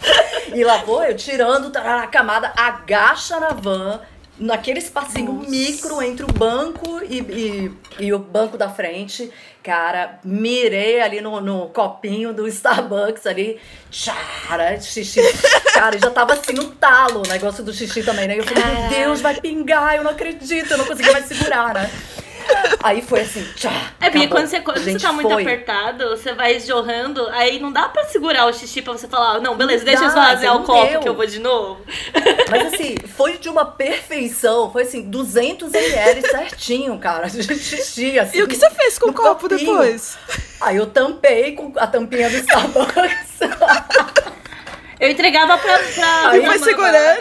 [0.54, 4.00] e lá vou eu tirando a camada, agacha na van,
[4.38, 9.30] naquele espacinho micro entre o banco e, e, e o banco da frente.
[9.62, 13.60] Cara, mirei ali no, no copinho do Starbucks ali.
[13.90, 15.20] Chara, xixi.
[15.74, 18.38] Cara, já tava assim no talo o negócio do xixi também, né?
[18.38, 21.90] Eu falei, meu Deus, vai pingar, eu não acredito, eu não consegui mais segurar, né?
[22.82, 23.70] Aí foi assim, tchá.
[24.00, 24.28] É porque acabou.
[24.28, 25.42] quando você, quando você tá muito foi.
[25.42, 29.56] apertado, você vai jorrando, aí não dá pra segurar o xixi pra você falar, não,
[29.56, 31.00] beleza, deixa eu dá, esvaziar não o copo deu.
[31.00, 31.82] que eu vou de novo.
[32.50, 34.70] Mas assim, foi de uma perfeição.
[34.70, 37.28] Foi assim, 200 ml certinho, cara.
[37.28, 38.38] De xixi, assim.
[38.38, 39.58] E o que você fez com o copo copinho.
[39.58, 40.16] depois?
[40.60, 43.38] Aí eu tampei com a tampinha do Starbucks.
[45.00, 45.78] Eu entregava pra.
[45.78, 47.20] pra Aí foi segurando.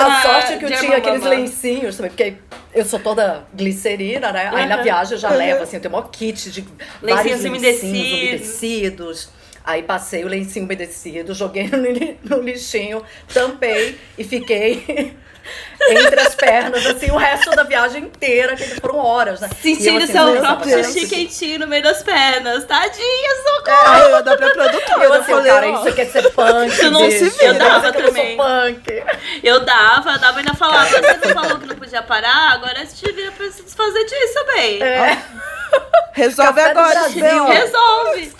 [0.00, 1.38] A sorte é que eu tinha aqueles mamãe.
[1.40, 2.34] lencinhos também, porque
[2.74, 4.50] eu sou toda glicerina, né?
[4.54, 6.64] Aí na viagem eu já levo, assim, eu tenho um kit de
[7.02, 8.22] Lencinhos lencinhos umedecidos.
[8.62, 9.28] umedecidos.
[9.64, 15.14] Aí passei o lencinho umedecido, joguei no, li- no lixinho, tampei e fiquei
[15.90, 19.48] entre as pernas, assim, o resto da viagem inteira, que foram horas, né?
[19.50, 22.64] Eu, Sentindo assim, seu próprio xixi quentinho no meio das pernas.
[22.64, 23.88] Tadinha, socorro.
[23.88, 25.04] Aí eu dou pra produtora.
[25.04, 26.76] Eu Eu assim, falei, cara, ó, isso quer ser punk.
[26.76, 28.36] Tu não se vira, Eu dava que eu também.
[28.36, 29.04] punk.
[29.42, 32.84] Eu dava, eu dava e ainda falava, você não falou que não podia parar, agora
[32.86, 34.82] você pra se desfazer disso também.
[34.82, 35.18] É.
[36.12, 37.44] resolve Café agora, Brasil.
[37.46, 38.32] Resolve.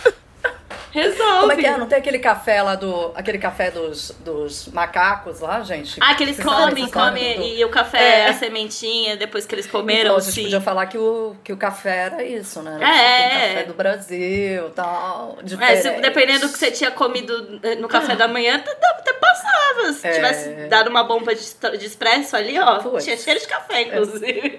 [0.92, 1.40] Resolve.
[1.40, 1.76] Como é que é?
[1.78, 3.12] Não tem aquele café lá do.
[3.14, 5.98] Aquele café dos, dos macacos lá, gente?
[6.00, 8.28] Ah, que eles Vocês comem, comem, do- e o café, É.
[8.28, 10.42] a sementinha, depois que eles comeram, Então, a gente sim.
[10.42, 12.76] podia falar que o, que o café era isso, né?
[12.78, 13.28] Era É.
[13.28, 15.38] tipo café do Brasil tal.
[15.40, 15.82] É, Diferente.
[15.82, 19.92] se, dependendo do que você tinha comido eh, no café da manhã, até, até passava.
[19.94, 20.12] Se É.
[20.12, 21.40] tivesse dado uma bomba de,
[21.78, 23.04] de expresso ali, ó, Putz.
[23.04, 24.58] tinha cheiro de café, inclusive.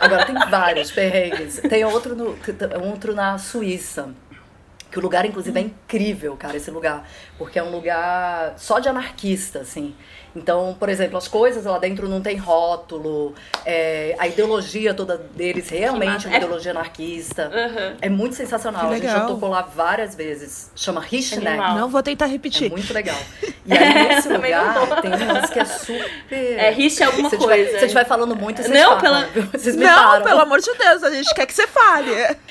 [0.00, 1.60] Agora tem vários perrengues.
[1.68, 2.38] Tem outro, no,
[2.90, 4.08] outro na Suíça.
[4.92, 7.08] Que o lugar, inclusive, é incrível, cara, esse lugar.
[7.38, 9.94] Porque é um lugar só de anarquista, assim.
[10.34, 13.34] Então, por exemplo, as coisas lá dentro não tem rótulo.
[13.66, 17.50] é, a ideologia toda deles realmente é uma É- ideologia anarquista.
[17.52, 17.96] Aham.
[18.00, 18.90] É muito sensacional.
[18.90, 20.70] A gente já tocou lá várias vezes.
[20.74, 21.56] Chama Richneck.
[21.76, 22.70] Não vou tentar É repetir.
[22.70, 23.16] muito legal.
[23.64, 26.58] E aí, nesse lugar, tem um lance que é super.
[26.58, 27.70] É, rixa é alguma se coisa.
[27.70, 29.28] Eu estiver falando muito, vocês Não, param, pela-?
[29.52, 30.24] Vocês me Não, param.
[30.24, 32.10] pelo amor de Deus, a gente quer que você fale.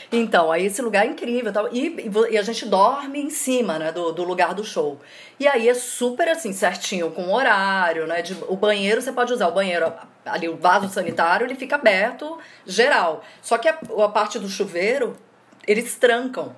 [0.09, 1.67] Então, aí esse lugar é incrível e tal.
[1.73, 1.87] E,
[2.29, 5.01] e e a gente dorme em cima, né, do, do lugar do show.
[5.41, 8.21] E aí é super assim, certinho, com horário, né?
[8.21, 9.91] de- o banheiro, você pode usar o banheiro,
[10.23, 13.23] ali o vaso sanitário, ele fica aberto, geral.
[13.41, 13.75] Só que a,
[14.05, 15.17] a parte do chuveiro,
[15.65, 16.55] eles trancam.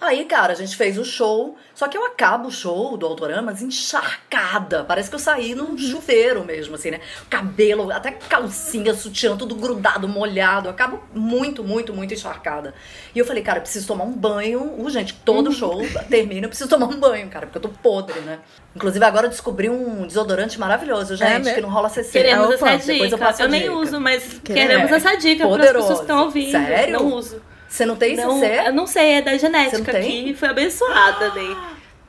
[0.00, 3.62] Aí, cara, a gente fez o show, só que eu acabo o show do Autoramas
[3.62, 4.84] encharcada.
[4.84, 7.00] Parece que eu saí num chuveiro mesmo, assim, né?
[7.30, 10.68] Cabelo, até calcinha, sutiã, tudo grudado, molhado.
[10.68, 12.74] Eu acabo muito, muito, muito encharcada.
[13.14, 15.14] E eu falei, cara, eu preciso tomar um banho urgente.
[15.24, 15.80] Todo show
[16.10, 18.40] termina, eu preciso tomar um banho, cara, porque eu tô podre, né?
[18.76, 21.54] Inclusive, agora eu descobri um desodorante maravilhoso, gente, mesmo?
[21.54, 22.10] que não rola CC.
[22.10, 23.26] Queremos Opa, essa eu dica.
[23.26, 24.68] a Eu nem uso, mas Queremos.
[24.72, 24.96] queremos É.
[24.96, 26.50] essa dica para as pessoas que estão ouvindo.
[26.50, 26.92] Sério?
[26.94, 27.40] Não uso.
[27.74, 28.68] Você não tem Não, CC?
[28.68, 30.32] eu não sei, é da genética não aqui.
[30.38, 31.56] Foi abençoada daí.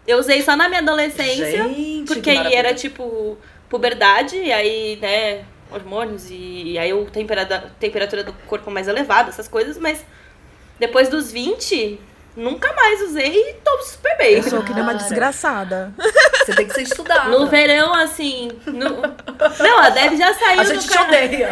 [0.08, 1.64] Eu usei só na minha adolescência.
[1.64, 3.36] Gente, porque que aí era tipo
[3.68, 9.30] puberdade, e aí, né, hormônios, e, e aí o temperatura, temperatura do corpo mais elevada,
[9.30, 10.06] essas coisas, mas
[10.80, 12.00] depois dos 20,
[12.38, 14.36] nunca mais usei e tô super bem.
[14.36, 15.92] Eu sou que nem uma desgraçada.
[16.46, 17.30] Você tem que ser estudada.
[17.30, 18.52] No verão, assim.
[18.68, 19.02] No...
[19.02, 21.26] Não, a Deb já saiu A no gente te carnaval.
[21.26, 21.50] odeia.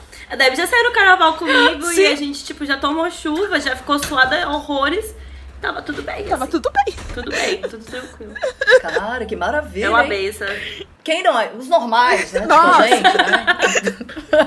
[0.28, 2.00] A Deb já saiu no carnaval comigo Sim.
[2.00, 5.14] e a gente, tipo, já tomou chuva, já ficou suada horrores.
[5.60, 6.24] Tava tudo bem.
[6.24, 6.52] Tava assim.
[6.52, 6.94] tudo bem.
[7.14, 8.34] Tudo bem, tudo tranquilo.
[8.80, 9.86] Cara, que maravilha.
[9.86, 10.46] É uma benção.
[11.02, 11.50] Quem não é?
[11.56, 12.40] Os normais, né?
[12.40, 12.88] Tipo Nossa.
[12.88, 13.46] gente, né?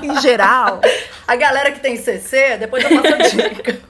[0.02, 0.80] Em geral.
[1.26, 3.80] A galera que tem CC, depois eu passo a dica.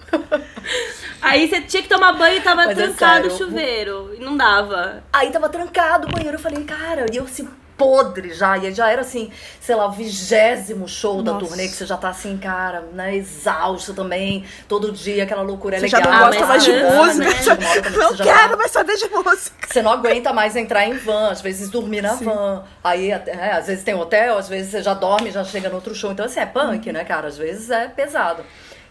[1.20, 4.14] Aí você tinha que tomar banho e tava Mas é trancado o sério, chuveiro.
[4.16, 5.02] E não dava.
[5.12, 6.36] Aí tava trancado o banheiro.
[6.36, 7.48] Eu falei, cara, e eu assim,
[7.80, 8.58] podre já.
[8.58, 11.46] E já era assim, sei lá, o vigésimo show da Nossa.
[11.46, 13.16] turnê, que você já tá assim, cara, né?
[13.16, 14.44] Exausto também.
[14.68, 16.12] Todo dia, aquela loucura é Você já legal.
[16.12, 17.24] não gosta mais de cansa, música.
[17.24, 17.42] né?
[17.42, 19.66] Já- Não você já quero tá- mais saber de música.
[19.70, 22.26] Você não aguenta mais entrar em van, às vezes dormir na Sim.
[22.26, 22.64] van.
[22.84, 25.94] Aí, é, às vezes tem hotel, às vezes você já dorme já chega no outro
[25.94, 26.12] show.
[26.12, 27.28] Então, assim, é punk, né, cara?
[27.28, 28.44] Às vezes é pesado.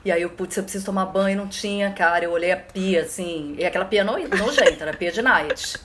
[0.03, 2.23] E aí eu, putz, eu preciso tomar banho, não tinha, cara.
[2.25, 5.77] Eu olhei a pia, assim, e aquela pia no, nojenta, era pia de night.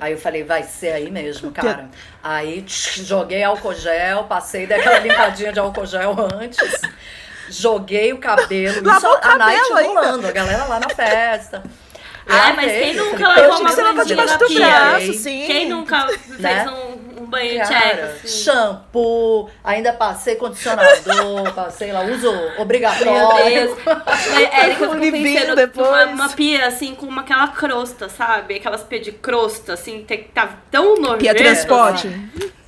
[0.00, 1.88] Aí eu falei, vai ser aí mesmo, cara.
[2.22, 6.80] Aí tch, joguei álcool gel, passei daquela limpadinha de álcool gel antes.
[7.48, 8.82] Joguei o cabelo.
[8.84, 10.00] Lavou isso o a night cabelo ainda.
[10.00, 11.62] rolando, a galera lá na festa.
[12.26, 14.32] Ai, mas Lavei, quem eu nunca falei, lavou "Poxa, uma que você lavou bundinha debaixo
[14.32, 14.66] na do pia?
[14.66, 15.44] braço, sim.
[15.46, 16.66] Quem nunca fez Né?
[16.70, 18.04] um banho Cara, check.
[18.04, 18.28] Assim.
[18.28, 23.12] shampoo, ainda passei condicionador, passei lá, uso obrigatório.
[23.12, 23.78] Meu Deus.
[23.84, 25.88] Mas, Érica, eu fico pensando depois.
[25.88, 28.56] Uma, uma pia, assim, com uma, aquela crosta, sabe?
[28.56, 31.18] Aquelas pia de crosta, assim, que tá tão nojento.
[31.18, 32.08] Pia transporte.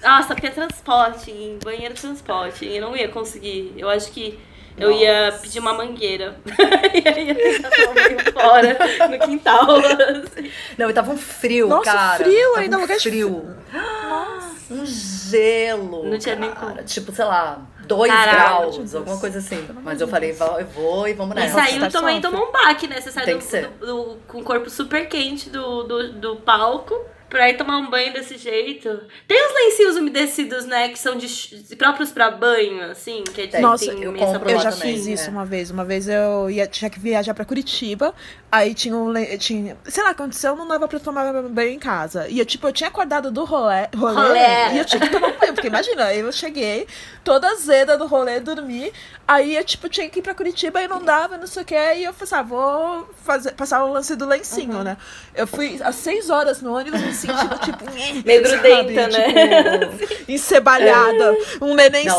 [0.02, 2.66] Nossa, pia transporte, banheiro transporte.
[2.66, 3.72] Eu não ia conseguir.
[3.76, 4.38] Eu acho que
[4.76, 6.36] eu ia pedir uma mangueira.
[6.94, 9.70] e aí ia tentar tomar banho fora, no quintal.
[9.76, 10.50] assim.
[10.76, 12.24] Não, e tava um frio, Nossa, cara.
[12.24, 13.56] frio Tava ainda, um lugar de frio.
[13.72, 14.56] Nossa.
[14.68, 16.04] Um gelo.
[16.10, 16.74] Não tinha nem como.
[16.82, 18.72] Tipo, sei lá, dois Caralho.
[18.72, 19.64] graus, alguma coisa assim.
[19.82, 21.54] Mas eu falei, "Vá, eu vou e vamos E nessa.
[21.54, 23.00] saiu tá também tomou um baque, né?
[23.00, 23.68] Você sai Tem do, que ser.
[23.68, 27.90] do- do- com o corpo super quente do, do, do palco pra ir tomar um
[27.90, 28.88] banho desse jeito.
[29.26, 30.88] Tem os lencinhos umedecidos, né?
[30.88, 33.22] Que são de, ch- próprios pra banho, assim.
[33.24, 33.58] Que é de.
[33.58, 35.30] Nossa, tem eu compro Eu já também, fiz isso é.
[35.30, 35.70] uma vez.
[35.70, 38.14] Uma vez eu ia, tinha que viajar pra Curitiba.
[38.50, 39.12] Aí tinha um.
[39.38, 42.28] Tinha, sei lá, aconteceu, não dava pra tomar banho em casa.
[42.28, 44.74] E eu, tipo, eu tinha acordado do rolê, rolê, Rolê.
[44.74, 45.52] e eu tinha que tomar banho.
[45.54, 46.86] Porque imagina, eu cheguei
[47.24, 48.92] toda azeda do rolê, dormi.
[49.28, 51.74] Aí eu, tipo, tinha que ir pra Curitiba e não dava, não sei o que.
[51.74, 54.96] E eu falei, ah, vou fazer, passar o lance do lencinho, né?
[55.34, 57.84] Eu fui às seis horas no ônibus sentindo, tipo,
[58.24, 58.62] Meio sabe?
[58.62, 59.78] grudenta, né?
[59.86, 61.36] Tipo, encebalhada.
[61.60, 62.14] Um neném Não,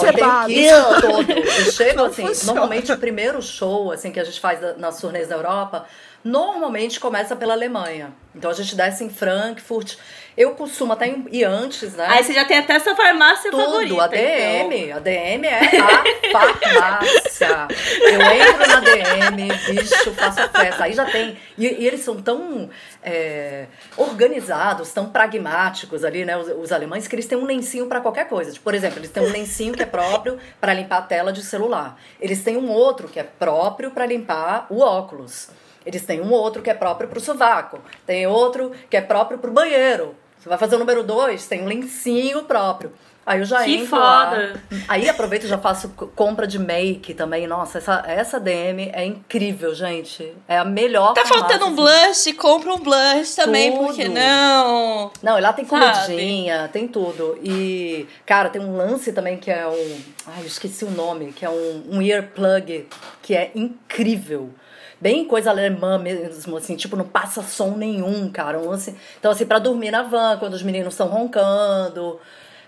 [1.01, 1.31] todo.
[1.31, 2.53] Eu chego Não assim, funciona.
[2.53, 5.85] normalmente o primeiro show assim que a gente faz nas turnês da Europa,
[6.23, 8.13] normalmente começa pela Alemanha.
[8.35, 9.95] Então a gente desce em Frankfurt.
[10.37, 12.05] Eu costumo até ir antes, né?
[12.07, 14.03] Aí você já tem até essa farmácia Tudo, favorita.
[14.03, 14.83] a DM.
[14.83, 14.97] então.
[14.97, 17.67] A DM é a farmácia.
[18.01, 20.83] Eu entro na DM, bicho, faço festa.
[20.83, 21.35] Aí já tem.
[21.57, 22.69] E, e eles são tão
[23.01, 23.65] é,
[23.97, 26.37] organizados, tão pragmáticos ali, né?
[26.37, 28.51] Os, os alemães, que eles têm um lencinho pra qualquer coisa.
[28.51, 31.43] Tipo, por exemplo, eles têm um lencinho que é próprio pra limpar a tela de
[31.43, 31.99] celular.
[32.21, 35.49] Eles têm um outro que é próprio pra limpar o óculos.
[35.83, 37.79] Eles têm um outro que é próprio pro sovaco.
[38.05, 40.15] Tem outro que é próprio pro banheiro.
[40.47, 42.93] Você vai fazer o número dois, tem um lencinho próprio.
[43.25, 44.29] Aí eu já Que entro lá.
[44.29, 44.61] foda.
[44.87, 47.45] Aí aproveito e já faço compra de make também.
[47.45, 50.33] Nossa, essa, essa DM é incrível, gente.
[50.47, 51.13] É a melhor.
[51.13, 52.05] Tá farmácia, faltando um assim.
[52.31, 53.83] blush, compra um blush também, Tudo.
[53.87, 55.11] por que não?
[55.21, 57.37] Não, e lá tem comidinha, tem tudo.
[57.43, 59.99] E, cara, tem um lance também que é um.
[60.27, 62.87] Ai, eu esqueci o nome, que é um, um earplug
[63.21, 64.51] que é incrível.
[64.99, 68.59] Bem coisa alemã mesmo, assim, tipo, não passa som nenhum, cara.
[68.59, 68.73] Um.
[69.19, 72.19] Então, assim, pra dormir na van, quando os meninos estão roncando.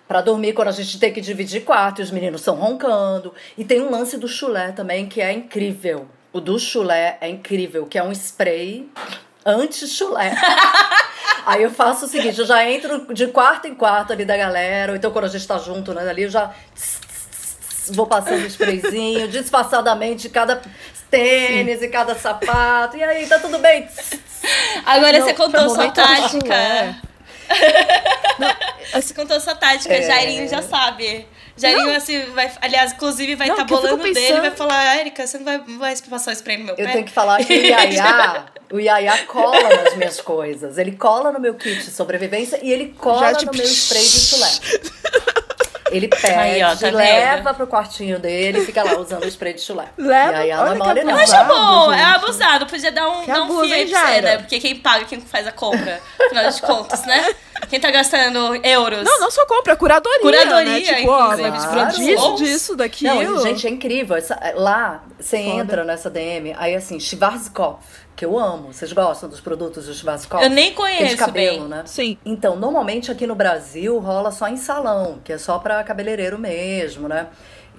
[0.07, 3.33] Pra dormir quando a gente tem que dividir quarto e os meninos estão roncando.
[3.57, 6.07] E tem um lance do chulé também que é incrível.
[6.31, 8.89] O do chulé é incrível, que é um spray
[9.45, 10.35] anti-chulé.
[11.45, 14.91] Aí eu faço o seguinte, eu já entro de quarto em quarto ali da galera,
[14.91, 16.53] ou então quando a gente tá junto, né, ali, eu já
[17.87, 20.61] vou passando o sprayzinho, disfarçadamente, cada
[21.09, 23.87] tênis e cada sapato, e aí, tá tudo bem?
[24.85, 26.29] Agora Não, você contou sua momento do tática.
[26.29, 26.95] chulé.
[28.93, 30.01] Você contou sua tática, É.
[30.01, 31.27] Jairinho já sabe.
[31.57, 32.49] Jairinho, assim, vai.
[32.61, 35.45] Aliás, inclusive, vai Não, estar eu fico bolando dele pensando- vai falar, Erika, você não
[35.45, 36.91] vai, não vai passar o spray no meu Eu pé?
[36.93, 40.77] tenho que falar que o Yaya, o Yaya cola nas minhas coisas.
[40.77, 44.01] Ele cola no meu kit de sobrevivência e ele cola Já, tipo, no meu spray
[44.03, 44.49] de chulé.
[45.91, 46.97] Ele Aí, ó, tá vendo?
[46.97, 49.85] leva pro quartinho dele e fica lá usando o spray de chulé.
[49.97, 51.15] Leva, e aí ela olha não
[51.47, 52.65] bom, é abusado.
[52.65, 54.37] Podia dar um, Que dar um abuso, fio aí hein, pra você, né?
[54.37, 57.35] Porque quem paga, quem faz a compra, afinal de contas, né?
[57.69, 59.03] Quem tá gastando euros.
[59.03, 60.19] Não, não só compra, curadoria.
[60.21, 60.81] Curadoria, né?
[60.81, 61.91] Tipo, ó, claro.
[61.91, 63.21] disso, disso, daquilo.
[63.21, 64.15] Não, gente, é incrível.
[64.15, 65.61] Essa- lá, você Foda.
[65.61, 67.85] entra nessa DM, aí assim, Schwarzkopf,
[68.19, 68.73] que eu amo.
[68.73, 70.43] Vocês gostam dos produtos do Schwarzkopf?
[70.43, 71.67] Eu nem é de conheço cabelo, bem.
[71.69, 71.83] né?
[71.85, 72.17] Sim.
[72.25, 77.07] Então, normalmente aqui no Brasil rola só em salão, que é só pra cabeleireiro mesmo,
[77.07, 77.27] né?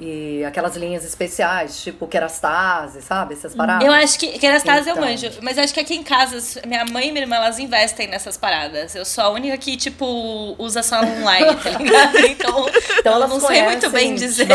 [0.02, 3.34] E aquelas linhas especiais, tipo Kerastase, sabe?
[3.34, 3.86] Essas paradas.
[3.86, 5.06] Eu acho que Kerastase eu Então.
[5.06, 8.08] manjo, mas eu acho que aqui em casa, minha mãe e minha irmã, elas investem
[8.08, 8.94] nessas paradas.
[8.94, 12.16] Eu sou a única que, tipo, usa só online, tá ligado?
[12.30, 12.66] Então,
[12.98, 14.46] Então eu elas não sei muito bem dizer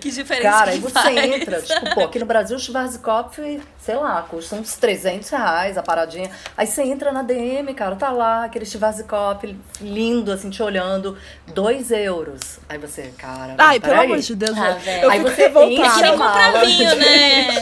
[0.00, 1.16] que diferença Cara, que e você faz.
[1.16, 3.38] entra, tipo, pô, aqui no Brasil o Schwarzkopf,
[3.80, 6.30] sei lá, custa uns 300 reais a paradinha.
[6.56, 11.18] Aí você entra na DM, cara, tá lá, aquele Schwarzkopf lindo, assim, te olhando,
[11.48, 12.60] 2 euros.
[12.68, 14.56] Aí você, cara, Ai, pelo amor de Deus.
[14.56, 15.10] Ah, eu- velho.
[15.10, 15.86] Aí você revoltada.
[15.86, 17.60] É que nem comprar vinho, né?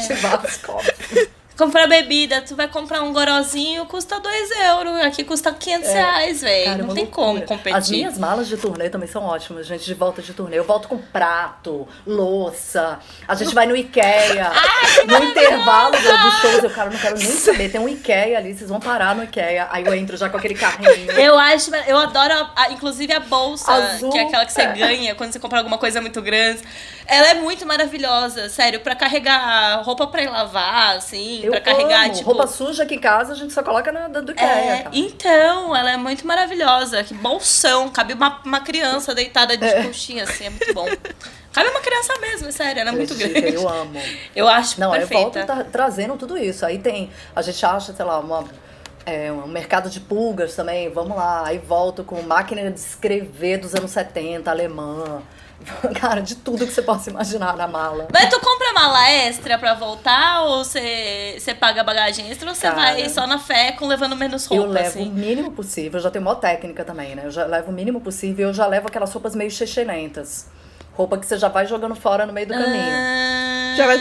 [1.56, 5.00] Comprar bebida, tu vai comprar um gorozinho, custa 2 euros.
[5.04, 6.68] Aqui custa 500 reais, Cara, velho.
[6.68, 7.10] é Não tem loucura.
[7.12, 7.76] como competir.
[7.76, 10.58] As minhas malas de turnê também são ótimas, gente, de volta de turnê.
[10.58, 12.98] Eu volto com prato, louça.
[13.28, 14.50] A gente vai no Ikea.
[15.06, 17.68] no intervalo do- dos shows, eu, cara, não quero nem saber.
[17.70, 19.68] Tem um Ikea ali, vocês vão parar no Ikea.
[19.70, 21.12] Aí eu entro já com aquele carrinho.
[21.12, 24.62] Eu acho, eu adoro, a- a- inclusive a bolsa, Azul, que é aquela que você
[24.62, 24.72] é.
[24.72, 26.62] ganha quando você compra alguma coisa muito grande.
[27.06, 32.24] Ela é muito maravilhosa, sério, pra carregar roupa pra ir lavar, assim, pra carregar, tipo.
[32.30, 35.90] Roupa suja aqui em casa a gente só coloca na do, Ikea, É, então, ela
[35.92, 37.04] é muito maravilhosa.
[37.04, 37.88] Que bolsão.
[37.90, 40.86] Cabe uma, uma criança deitada de conchinha, assim, é muito bom.
[41.52, 43.54] Cabe uma criança mesmo, é sério, ela é muito Chique, grande.
[43.54, 44.00] Eu amo.
[44.34, 45.54] Eu acho Não, eu volto perfeita.
[45.54, 46.66] tra- trazendo tudo isso.
[46.66, 48.44] Aí tem, a gente acha, sei lá, uma,
[49.06, 51.44] é, um mercado de pulgas também, vamos lá.
[51.46, 55.22] Aí volto com máquina de escrever dos anos 70, alemã.
[55.98, 58.08] Cara, de tudo que você possa imaginar na mala.
[58.12, 63.08] Mas tu compra mala extra pra voltar ou você, paga bagagem extra ou você vai
[63.08, 65.08] só na fé com levando menos roupa, eu levo assim?
[65.08, 67.22] o mínimo possível, eu já tenho uma técnica também, né?
[67.24, 70.46] Eu já levo o mínimo possível, eu já levo aquelas roupas meio chechelentas.
[70.92, 72.92] Roupa que você já vai jogando fora no meio do caminho.
[72.92, 73.98] Ah, Já vai-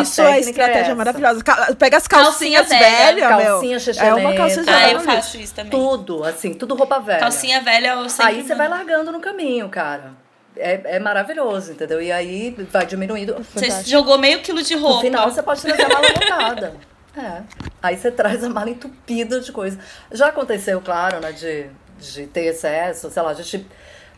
[0.00, 0.94] Isso é é estratégia essa.
[0.94, 1.42] maravilhosa.
[1.76, 3.36] Pega as calcinhas Calcinha velha, velhas, meu.
[3.50, 4.36] calcinha É uma chechelenta.
[4.36, 4.92] calcinha Ah, velha.
[4.92, 5.70] eu faço isso também.
[5.72, 7.18] Tudo, assim, tudo roupa velha.
[7.18, 10.12] Calcinha velha eu sempre Aí você vai largando no caminho, cara.
[10.56, 12.00] É, é maravilhoso, entendeu?
[12.00, 13.36] E aí vai diminuindo.
[13.54, 14.96] Você jogou meio quilo de roupa.
[14.96, 16.74] No final você pode trazer a mala lotada.
[17.16, 17.42] É.
[17.82, 19.78] Aí você traz a mala entupida de coisa.
[20.12, 21.66] Já aconteceu, claro, né, de,
[21.98, 23.66] de ter excesso, sei lá, a gente.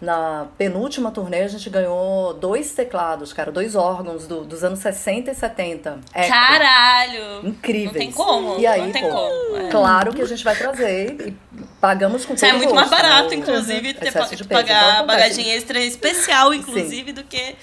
[0.01, 5.33] Na penúltima turnê, a gente ganhou dois teclados, cara, dois órgãos do- dos anos 60
[5.33, 5.99] e 70.
[6.15, 6.29] Eco.
[6.29, 7.41] Caralho!
[7.49, 7.87] Incríveis.
[7.93, 8.61] Não tem como.
[8.61, 9.57] E aí, não tem pô, como.
[9.57, 9.69] é.
[9.71, 11.37] Claro que a gente vai trazer e
[11.81, 12.97] pagamos com Isso é muito mais né?
[12.97, 14.35] barato, O inclusive, ter pa- peso.
[14.45, 15.07] Então, pagar acontece.
[15.07, 17.57] bagagem extra especial, inclusive, do que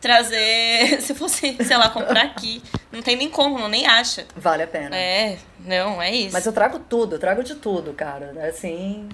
[0.00, 1.00] trazer.
[1.02, 2.62] Se fosse, sei lá, comprar aqui.
[2.92, 4.24] Não tem nem como, não nem acha.
[4.36, 4.94] Vale a pena.
[4.96, 6.32] É, não, é isso.
[6.32, 8.32] Mas eu trago tudo, eu trago de tudo, cara.
[8.36, 9.08] É Assim.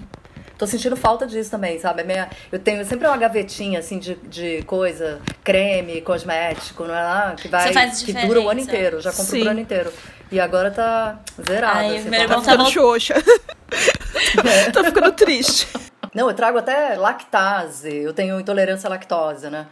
[0.61, 2.03] Tô sentindo falta disso também, sabe?
[2.03, 7.01] A minha, eu tenho sempre uma gavetinha, assim, de, de coisa, creme, cosmético, não é
[7.03, 7.33] lá?
[7.35, 7.65] Que vai.
[7.67, 9.91] Você faz que dura o ano inteiro, já compro pro ano inteiro.
[10.31, 11.19] E agora tá
[11.49, 11.77] zerado.
[11.79, 13.15] Ai, assim, meu tá- Tá tá ficando xoxa.
[14.71, 15.67] Tô ficando triste.
[16.13, 17.95] Não, eu trago até lactase.
[17.97, 19.65] Eu tenho intolerância à lactose, né?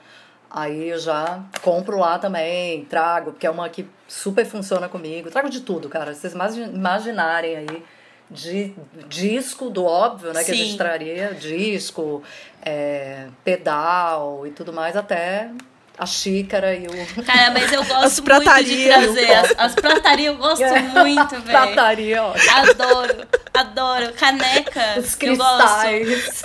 [0.49, 5.30] Aí eu já compro lá também, trago, porque é uma que super funciona comigo.
[5.30, 6.15] Trago de tudo, cara.
[6.15, 7.84] Vocês imagi- imaginarem aí.
[8.30, 8.74] De
[9.08, 10.44] disco, do óbvio, né?
[10.44, 10.63] Que a Sim.
[10.65, 11.34] gente traria.
[11.34, 12.22] Disco,
[12.62, 15.50] é, pedal e tudo mais, até
[15.98, 17.24] a xícara e o.
[17.26, 18.88] Cara, mas eu gosto As muito de pratarias.
[19.13, 19.32] trazer.
[19.34, 21.44] As, as pratarias eu gosto muito, velho.
[21.44, 22.34] Prataria, ó.
[22.56, 24.13] Adoro, adoro.
[24.13, 25.88] Caneca, Os eu gosto.
[25.88, 26.44] cristais.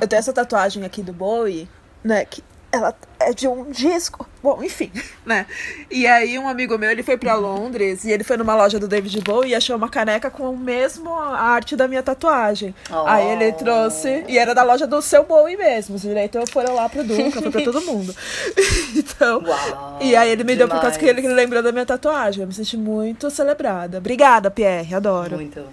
[0.00, 1.68] Eu tenho essa tatuagem aqui do Bowie,
[2.02, 2.24] né?
[2.24, 4.26] Que ela é de um disco.
[4.42, 4.90] Bom, enfim,
[5.26, 5.46] né?
[5.90, 8.88] E aí um amigo meu, ele foi pra Londres e ele foi numa loja do
[8.88, 12.74] David Bowie e achou uma caneca com o mesmo arte da minha tatuagem.
[12.90, 13.06] Oh.
[13.06, 15.96] Aí ele trouxe, e era da loja do seu Bowie mesmo.
[15.96, 18.14] Os direitos foram lá pro Duncan, foi pra todo mundo.
[18.96, 19.42] então.
[19.42, 21.36] Uau, e aí ele me deu por causa que ele demais.
[21.36, 22.42] lembrou da minha tatuagem.
[22.42, 23.98] Eu me senti muito celebrada.
[23.98, 25.36] Obrigada, Pierre, adoro.
[25.36, 25.64] Muito.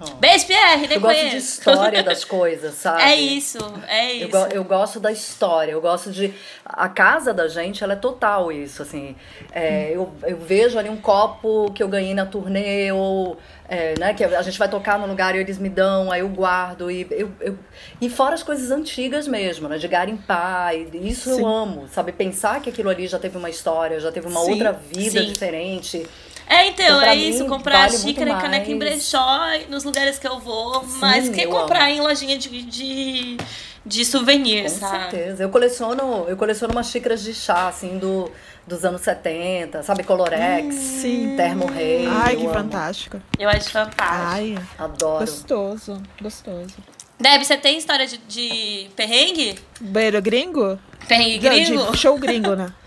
[0.00, 0.06] Ó.
[0.14, 3.02] Beijo, Pierre, nem Eu gosto de história das coisas, sabe?
[3.02, 3.58] É isso,
[3.88, 4.28] é Eu, isso.
[4.28, 6.32] go- eu gosto da história, eu gosto de.
[6.64, 9.16] A casa da gente, ela é total isso, assim.
[9.52, 13.36] É, eu, eu vejo ali um copo que eu ganhei na turnê, ou.
[13.68, 16.28] é, né, que a gente vai tocar no lugar e eles me dão, aí eu
[16.28, 16.90] guardo.
[16.90, 17.58] E, eu, eu-
[18.00, 19.78] e fora as coisas antigas mesmo, né?
[19.78, 20.76] De garimpar.
[20.76, 21.40] E isso Sim.
[21.40, 22.12] eu amo, sabe?
[22.12, 25.26] Pensar que aquilo ali já teve uma história, já teve uma Sim, outra vida sim.
[25.26, 26.06] diferente.
[26.48, 27.44] É, então, Então, é mim, isso.
[27.46, 30.84] Comprar vale xícara e caneca em brechó nos lugares que eu vou.
[31.00, 31.90] mas que eu comprar amo.
[31.90, 33.36] em lojinha de, de,
[33.84, 35.10] de souvenir, Com sabe?
[35.10, 35.42] certeza.
[35.42, 38.30] Eu coleciono, eu coleciono umas xícaras de chá, assim, do,
[38.66, 40.02] dos anos 70, sabe?
[40.04, 41.34] Colorex, sim.
[41.36, 42.06] Termo Rei.
[42.06, 42.54] Ai, que amo.
[42.54, 43.20] fantástico.
[43.38, 44.06] Eu acho fantástico.
[44.08, 45.20] Ai, Adoro.
[45.20, 46.74] gostoso, gostoso.
[47.20, 49.58] Deb, você tem história de, de perrengue?
[49.80, 50.78] Banheiro gringo?
[51.08, 51.92] Perrengue Não, gringo?
[51.92, 52.72] de show gringo, né?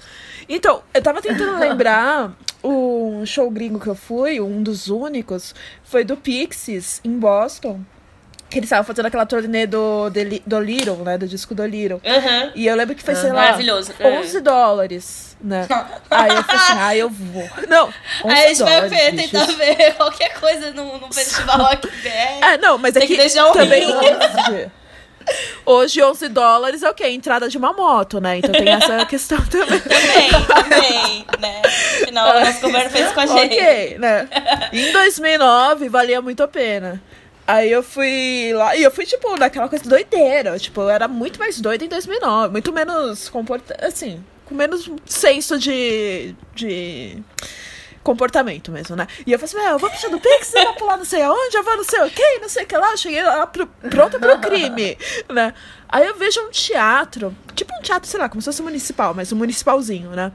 [0.49, 6.03] Então, eu tava tentando lembrar um show gringo que eu fui, um dos únicos, foi
[6.03, 7.81] do Pixies, em Boston.
[8.49, 10.09] Que eles estavam fazendo aquela turnê do,
[10.45, 11.17] do Little, né?
[11.17, 12.01] Do disco do Little.
[12.05, 12.51] Aham.
[12.53, 13.93] E eu lembro que foi, sei lá, Maravilhoso.
[14.03, 15.65] 11 dólares, né?
[16.09, 17.49] Aí eu falei assim, ah, eu vou.
[17.69, 17.93] Não, 11
[18.25, 19.29] Aí a gente vai dólares, ver, bicho.
[19.29, 22.43] tentar ver qualquer coisa no, no festival rock BR.
[22.43, 23.87] É, não, mas Tem é que que, deixar um também.
[25.65, 25.81] Hoje.
[25.91, 27.07] Hoje, 11 dólares é o quê?
[27.07, 28.37] Entrada de uma moto, né?
[28.37, 29.79] Então tem essa questão também.
[29.79, 31.61] Também, também, né?
[31.65, 33.55] Afinal, o nosso governo fez com a gente.
[33.55, 34.29] Ok, né?
[34.71, 37.01] Em 2009, valia muito a pena.
[37.47, 40.57] Aí eu fui lá, e eu fui, tipo, naquela coisa doideira.
[40.57, 42.51] Tipo, eu era muito mais doida em 2009.
[42.51, 43.75] Muito menos comporta...
[43.85, 46.35] Assim, com menos senso de...
[46.55, 47.17] de
[48.03, 49.07] comportamento mesmo, né?
[49.25, 51.21] E eu falei assim, "Meu, eu vou puxar do Pix, eu vou pular não sei
[51.21, 52.91] aonde, eu vou não sei o que, não sei o que lá.
[52.91, 54.97] Eu cheguei lá pro, pronta pro crime,
[55.29, 55.53] né?
[55.91, 59.31] Aí eu vejo um teatro, tipo um teatro, sei lá, como se fosse municipal, mas
[59.31, 60.31] um municipalzinho, né?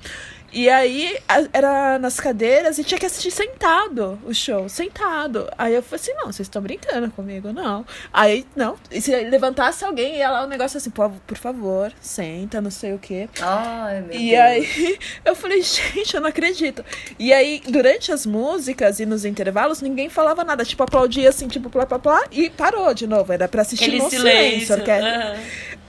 [0.53, 1.19] E aí
[1.53, 5.51] era nas cadeiras e tinha que assistir sentado o show, sentado.
[5.59, 7.85] Aí eu falei assim: não, vocês estão brincando comigo, não.
[8.12, 8.76] Aí, não.
[8.91, 12.95] E se levantasse alguém, ia lá um negócio assim, por, por favor, senta, não sei
[12.95, 13.28] o quê.
[13.43, 14.41] Ai, meu E Deus.
[14.41, 16.83] aí eu falei, gente, eu não acredito.
[17.18, 20.64] E aí, durante as músicas e nos intervalos, ninguém falava nada.
[20.64, 23.31] Tipo, aplaudia assim, tipo, plá, plá, plá, e parou de novo.
[23.33, 24.39] Era pra assistir Aquele no silêncio.
[24.41, 24.74] silêncio.
[24.76, 25.16] orquestra.
[25.33, 25.37] aham.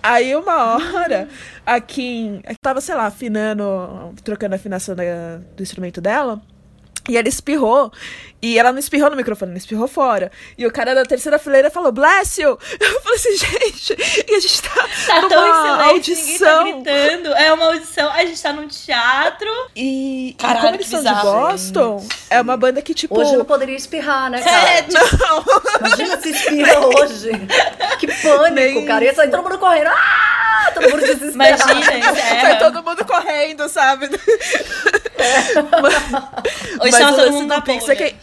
[0.01, 1.27] Aí uma hora,
[1.65, 6.41] a Kim tava, sei lá, afinando, trocando a afinação da- do instrumento dela.
[7.09, 7.91] E ela espirrou.
[8.41, 10.31] E ela não espirrou no microfone, ela espirrou fora.
[10.57, 12.57] E o cara da terceira fileira falou, bless you!
[12.79, 13.95] Eu falei assim, gente,
[14.29, 16.63] e a gente tá, Tá numa tão em silêncio, audição.
[16.63, 17.33] ninguém tá gritando.
[17.33, 18.11] É uma audição.
[18.11, 19.49] A gente tá num teatro.
[19.75, 21.21] E, e Caralho, como eles que são de.
[21.21, 23.19] Boston, é uma banda que, tipo.
[23.19, 24.57] Hoje não poderia espirrar, né, cara?
[24.77, 27.31] É, tipo, Imagina se espirra hoje.
[27.99, 29.03] Que pânico, Nem cara.
[29.05, 29.87] Ia sair todo mundo correndo.
[29.87, 30.71] Ah!
[30.73, 31.71] Todo mundo desesperado.
[31.71, 32.41] imagina, encerra.
[32.41, 34.09] Sai todo mundo correndo, sabe?
[36.81, 38.15] Hoje Mas tava o todo lance mundo do na Pix é que.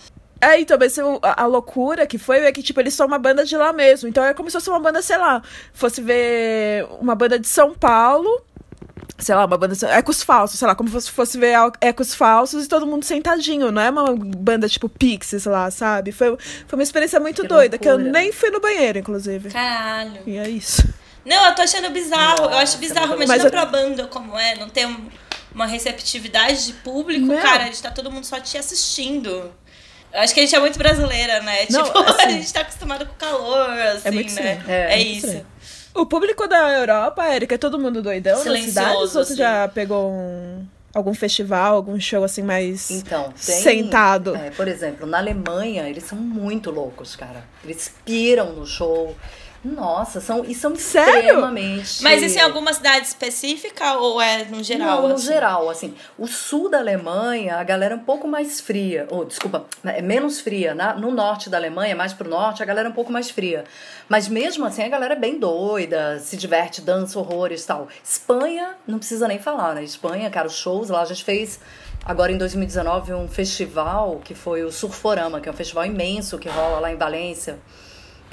[0.53, 3.45] É, então, mas a, a loucura que foi é que, tipo, eles são uma banda
[3.45, 4.09] de lá mesmo.
[4.09, 5.43] Então é como se fosse uma banda, sei lá,
[5.73, 8.43] fosse ver uma banda de São Paulo.
[9.19, 9.75] Sei lá, uma banda.
[9.77, 13.71] de- Ecos falsos, sei lá, como se fosse ver ecos falsos e todo mundo sentadinho.
[13.71, 16.11] Não é uma banda tipo Pixies lá, sabe?
[16.13, 16.37] Foi,
[16.67, 18.13] foi uma experiência muito Que doida, que eu loucura.
[18.13, 19.51] nem fui no banheiro, inclusive.
[19.51, 20.21] Caralho.
[20.27, 20.83] E é isso.
[21.25, 22.41] Não, eu tô achando bizarro.
[22.45, 23.15] eu acho Nossa, bizarro.
[23.15, 25.09] Imagina Mas eu- pra banda como é, não ter um-
[25.55, 27.41] uma receptividade de público, Não.
[27.41, 27.63] cara.
[27.63, 29.51] A gente tá todo mundo só te assistindo.
[30.15, 31.67] Eu acho que a gente é muito brasileira, né?
[31.71, 34.53] Não, tipo, assim- a gente tá acostumado com o calor, assim, muito né?
[34.55, 34.63] estranho.
[34.69, 35.27] É, É, é muito isso.
[35.27, 35.47] estranho.
[35.95, 38.97] O público da Europa, Érica, é todo mundo doidão nas Silencioso, cidades?
[39.01, 39.37] Ou você assim.
[39.37, 44.35] já pegou um, algum festival, algum show assim mais Então, tem, sentado?
[44.37, 47.45] é, por exemplo, na Alemanha, eles são muito loucos, cara.
[47.63, 49.17] Eles piram no show.
[49.65, 51.21] Nossa, são, e são Sério?
[51.21, 52.03] extremamente.
[52.03, 55.03] Mas isso em alguma cidade específica ou é no geral?
[55.03, 55.27] Não, no assim?
[55.27, 55.95] geral, assim.
[56.19, 59.07] O sul da Alemanha, a galera é um pouco mais fria.
[59.11, 60.75] Ou, desculpa, é menos fria.
[60.75, 63.65] Na- no norte da Alemanha, mais pro norte, a galera é um pouco mais fria.
[64.09, 67.89] Mas mesmo assim, a galera é bem doida, se diverte, dança horrores e tal.
[68.03, 69.83] Espanha, não precisa nem falar, né?
[69.83, 71.59] Espanha, cara, os shows lá, a gente fez
[72.05, 76.51] agora em 2019 um festival que foi o Surforama, que é um festival imenso que
[76.51, 77.59] rola lá em Valência.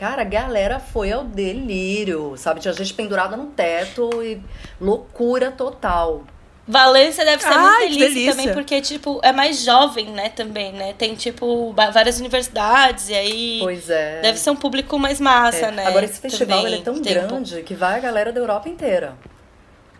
[0.01, 2.59] Cara, a galera foi ao delírio, sabe?
[2.59, 4.41] Tinha gente pendurada no teto e
[4.79, 6.23] loucura total.
[6.67, 10.71] Valência deve ser Ai, muito que delícia, também, porque, tipo, é mais jovem, né, também,
[10.73, 10.93] né?
[10.97, 14.21] Tem, tipo, várias universidades e aí Pois é.
[14.21, 15.71] deve ser um público mais massa, É.
[15.71, 15.85] né?
[15.85, 17.27] Agora, esse festival também, ele é tão tempo.
[17.27, 19.15] grande que vai a galera da Europa inteira.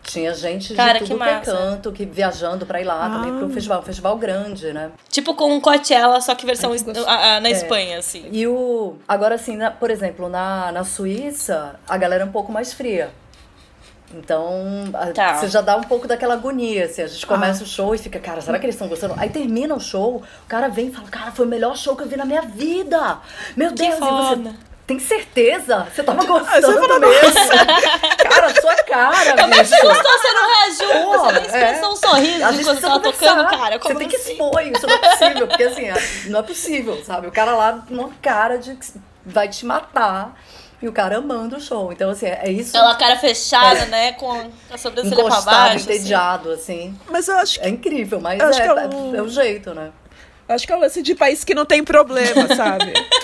[0.02, 1.52] Tinha gente Cara, de que tudo que, é massa.
[1.52, 3.80] canto, que viajando pra ir lá também pro festival.
[3.80, 4.90] Um festival grande, né?
[5.08, 7.52] Tipo com um Coachella, só que versão Ai, que a- a- na É.
[7.52, 8.28] Espanha, assim.
[8.32, 8.96] E o.
[9.06, 13.10] Agora, assim, na- por exemplo, na, na Suíça, a galera é um pouco mais fria.
[14.14, 14.52] Então,
[15.14, 15.36] Tá.
[15.38, 17.00] você já dá um pouco daquela agonia, assim.
[17.02, 19.14] A gente começa o show e fica, cara, será que eles estão gostando?
[19.16, 22.02] Aí termina o show, o cara vem e fala, cara, foi o melhor show que
[22.02, 23.18] eu vi na minha vida.
[23.56, 24.50] Meu Que Deus, e foda.
[24.50, 24.54] você
[24.86, 25.86] tem certeza?
[25.94, 27.34] Você tava você gostando falou, mesmo?
[28.18, 29.86] cara, sua cara, Como é que você bicho.
[29.88, 30.12] gostou?
[30.12, 30.88] Você não reagiu?
[31.04, 31.92] Pô, você nem expressou é.
[31.92, 33.26] um sorriso A de gente quando você tava conversar.
[33.36, 33.78] tocando, cara.
[33.78, 34.32] Como Você tem que assim?
[34.32, 35.46] expor isso, não é possível.
[35.48, 37.26] Porque assim, é- não é possível, sabe?
[37.28, 38.86] O cara lá, uma cara de que
[39.24, 40.36] vai te matar.
[40.82, 41.92] E o cara amando o show.
[41.92, 42.76] Então, assim, é isso.
[42.76, 44.12] Aquela cara fechada, né?
[44.14, 45.76] Com a sobrancelha pra encostado, baixo.
[45.76, 45.84] assim.
[45.92, 46.98] entediado, assim.
[47.08, 49.22] Mas eu acho que É incrível, mas Eu acho é, que é é, o- é
[49.22, 49.92] o jeito, né?
[50.48, 52.92] Acho que é o lance de país que não tem problema, sabe?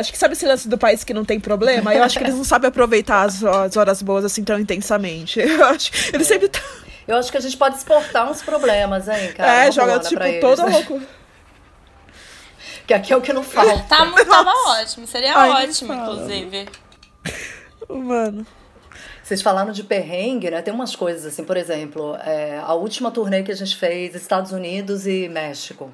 [0.00, 1.94] acho que sabe esse lance do país que não tem problema?
[1.94, 5.40] Eu acho que eles não sabem aproveitar as, as horas boas assim tão intensamente.
[5.40, 6.16] Eu acho É.
[6.16, 6.62] eles sempre tão...
[7.06, 9.66] Eu acho que a gente pode exportar uns problemas, hein, cara?
[9.66, 10.72] É, joga tipo eles, toda né?
[10.72, 11.00] louco.
[12.86, 13.76] Que aqui é o que não falta.
[13.88, 15.06] Tá, tava ótimo.
[15.06, 16.68] Seria Ai, ótimo, inclusive.
[17.88, 18.46] Mano.
[19.22, 20.62] Vocês falaram de perrengue, né?
[20.62, 24.52] Tem umas coisas assim, por exemplo, é, a última turnê que a gente fez, Estados
[24.52, 25.90] Unidos e México.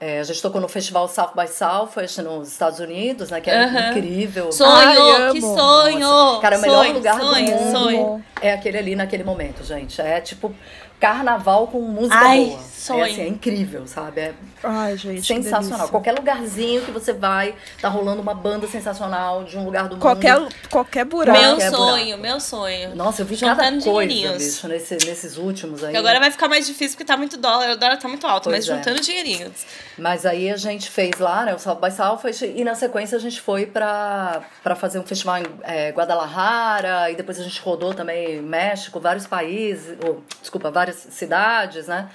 [0.00, 3.40] É, a gente tocou no festival South by Southwest nos Estados Unidos, né?
[3.40, 4.52] Que é incrível.
[4.52, 5.98] Sonho, Ai, que sonho!
[5.98, 6.40] Nossa.
[6.40, 8.24] Cara, o melhor sonho, lugar sonho, do mundo sonho.
[8.40, 10.00] é aquele ali naquele momento, gente.
[10.00, 10.54] É tipo
[11.00, 12.60] carnaval com música Ai, boa.
[12.76, 13.04] sonho.
[13.04, 14.20] É, assim, é incrível, sabe?
[14.20, 15.24] É Ai, gente.
[15.26, 15.88] sensacional.
[15.88, 20.40] Qualquer lugarzinho que você vai, tá rolando uma banda sensacional de um lugar do Qualquer,
[20.40, 20.54] mundo.
[20.70, 21.38] qualquer buraco.
[21.40, 22.22] Meu Qualquer sonho, buraco.
[22.22, 22.96] meu sonho.
[22.96, 24.42] Nossa, eu vi Juntando cada coisa, dinheirinhos.
[24.44, 25.94] bicho, nesse, nesses últimos aí.
[25.94, 28.50] E agora vai ficar mais difícil porque tá muito dólar, o dólar tá muito alto,
[28.50, 28.76] mas Pois é.
[28.82, 29.66] juntando dinheirinhos.
[29.96, 33.20] Mas aí a gente fez lá, né, o South by Southwest, e na sequência a
[33.20, 37.94] gente foi pra, pra fazer um festival em é, Guadalajara, e depois a gente rodou
[37.94, 42.08] também México, vários países, ou, desculpa, várias cidades, né?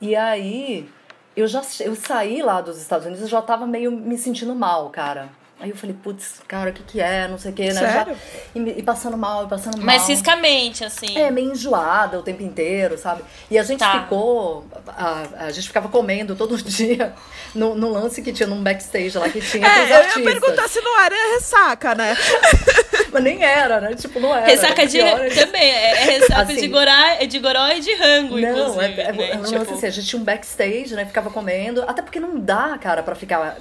[0.00, 0.88] E aí
[1.36, 4.90] eu já eu saí lá dos Estados Unidos e já tava meio me sentindo mal,
[4.90, 5.28] cara.
[5.58, 7.26] Aí eu falei, putz, cara, o que que é?
[7.28, 7.72] Não sei o que, né?
[7.72, 8.14] Sério?
[8.14, 9.86] Já- e, e passando mal, e passando mal.
[9.86, 11.16] Mas fisicamente, assim.
[11.16, 13.22] É, meio enjoada o tempo inteiro, sabe?
[13.50, 14.02] E a gente Tá.
[14.02, 14.66] ficou.
[14.86, 17.14] A, a gente ficava comendo todo dia
[17.54, 19.82] no, no lance que tinha num backstage lá que tinha É,
[20.16, 22.14] eu ia perguntar se não era ressaca, né?
[23.10, 23.94] Mas nem era, né?
[23.94, 24.44] Tipo, não era.
[24.46, 25.00] Ressaca de.
[25.00, 25.62] É que- Também.
[25.70, 29.00] É, é ressaca Assim- de, gorá, é de goró e de rango, Não, inclusive.
[29.00, 29.30] é, é, né?
[29.30, 31.06] é um lance Tipo, assim, a gente tinha um backstage, né?
[31.06, 31.82] Ficava comendo.
[31.88, 33.56] Até porque não dá, cara, pra ficar.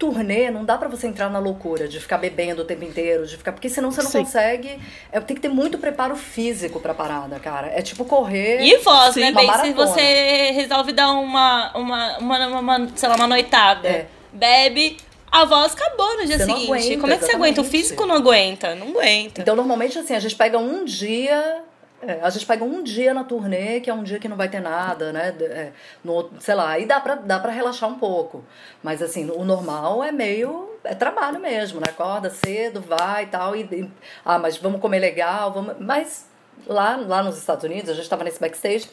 [0.00, 3.36] Turnê, não dá pra você entrar na loucura de ficar bebendo o tempo inteiro, de
[3.36, 3.52] ficar.
[3.52, 4.20] Porque senão você não Sim.
[4.24, 4.80] consegue.
[5.12, 7.66] É, tem que ter muito preparo físico pra parada, cara.
[7.68, 8.62] É tipo correr.
[8.62, 9.52] E voz, Sim, né, bem?
[9.60, 14.06] Se você resolve dar uma, uma, uma, uma, uma, sei lá, uma noitada, É.
[14.32, 14.96] bebe,
[15.30, 16.72] a voz acabou no dia Você não seguinte.
[16.72, 17.60] aguenta, Como é que você aguenta?
[17.60, 17.70] O exatamente.
[17.70, 19.42] físico não aguenta, não aguenta.
[19.42, 21.62] Então, normalmente, assim, a gente pega um dia.
[22.02, 24.48] É, a gente pega um dia na turnê, que é um dia que não vai
[24.48, 25.34] ter nada, né?
[25.40, 25.72] é,
[26.02, 28.44] no, sei lá, aí dá pra, dá pra relaxar um pouco.
[28.82, 30.68] Mas, assim, o normal é meio.
[30.82, 31.86] É trabalho mesmo, né?
[31.90, 33.54] Acorda cedo, vai e tal.
[33.54, 33.90] E, e-
[34.24, 35.74] ah, mas vamos comer legal, vamos.
[35.78, 36.26] Mas
[36.66, 38.88] lá, lá nos Estados Unidos, a gente tava nesse backstage.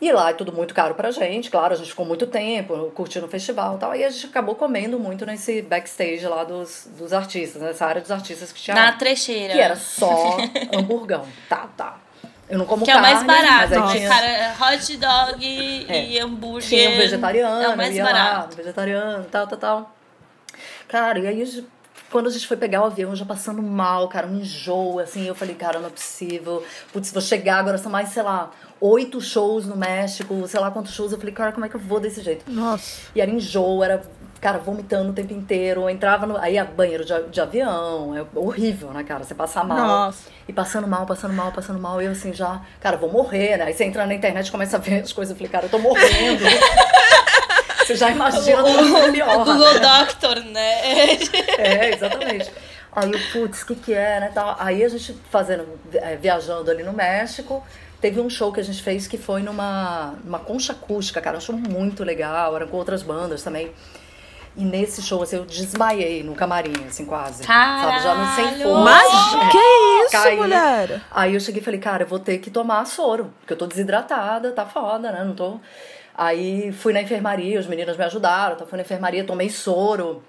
[0.00, 3.24] E lá é tudo muito caro pra gente, claro, a gente ficou muito tempo curtindo
[3.24, 3.94] o festival e tal.
[3.96, 8.10] E a gente acabou comendo muito nesse backstage lá dos, dos artistas, nessa área dos
[8.10, 9.54] artistas que tinha Na trecheira.
[9.54, 10.36] Que era só
[10.70, 11.26] hamburgão.
[11.48, 11.96] Tá, tá.
[12.48, 14.54] Eu não como Que é o mais carne, barato, mas tinha, cara?
[14.76, 16.04] Hot dog e, É.
[16.10, 16.68] e hambúrguer.
[16.68, 18.50] tinha um vegetariano, É o mais barato.
[18.50, 19.96] lá, vegetariano, tal, tal, tal.
[20.86, 21.64] Cara, e aí
[22.10, 25.34] quando a gente foi pegar o avião, já passando mal, cara, um enjoo, assim, eu
[25.34, 26.64] falei, cara, não é possível.
[26.92, 30.94] Putz, vou chegar agora, são mais, sei lá, oito shows no México, sei lá quantos
[30.94, 31.10] shows.
[31.10, 32.44] Eu falei, cara, como é que eu vou desse jeito?
[32.50, 33.00] Nossa.
[33.12, 34.02] E era enjoo, era,
[34.40, 35.82] cara, vomitando o tempo inteiro.
[35.82, 36.36] Eu entrava no.
[36.36, 39.24] Aí, a banheiro de, de avião, é horrível, né, cara?
[39.24, 39.78] Você passar mal.
[39.78, 40.28] Nossa.
[40.48, 42.00] E passando mal, passando mal, passando mal.
[42.00, 43.64] E eu assim, já, cara, vou morrer, né?
[43.64, 45.30] Aí você entra na internet e começa a ver as coisas.
[45.30, 46.44] Eu falei, cara, eu tô morrendo.
[47.84, 49.44] você já imagina tudo pior.
[49.44, 50.82] Google Doctor, né?
[51.58, 52.50] É, exatamente.
[52.96, 54.56] Aí eu, putz, o que que é, né, tal.
[54.58, 57.62] Aí a gente fazendo, é, viajando ali no México,
[58.00, 61.40] teve um show que a gente fez que foi numa, numa concha acústica, cara, um
[61.40, 63.70] show muito legal, era com outras bandas também.
[64.56, 67.44] E nesse show, assim, eu desmaiei no camarim, assim, quase.
[67.44, 68.62] Sabe, já não sei Caralho!
[68.62, 68.84] força.
[68.84, 70.36] Mas que isso, Caí.
[70.36, 71.02] mulher?
[71.10, 73.66] Aí eu cheguei e falei, cara, eu vou ter que tomar soro, porque eu tô
[73.66, 75.22] desidratada, tá foda, né?
[75.24, 75.60] Não tô.
[76.14, 80.22] Aí fui na enfermaria, os meninos me ajudaram, então fui na enfermaria, tomei soro.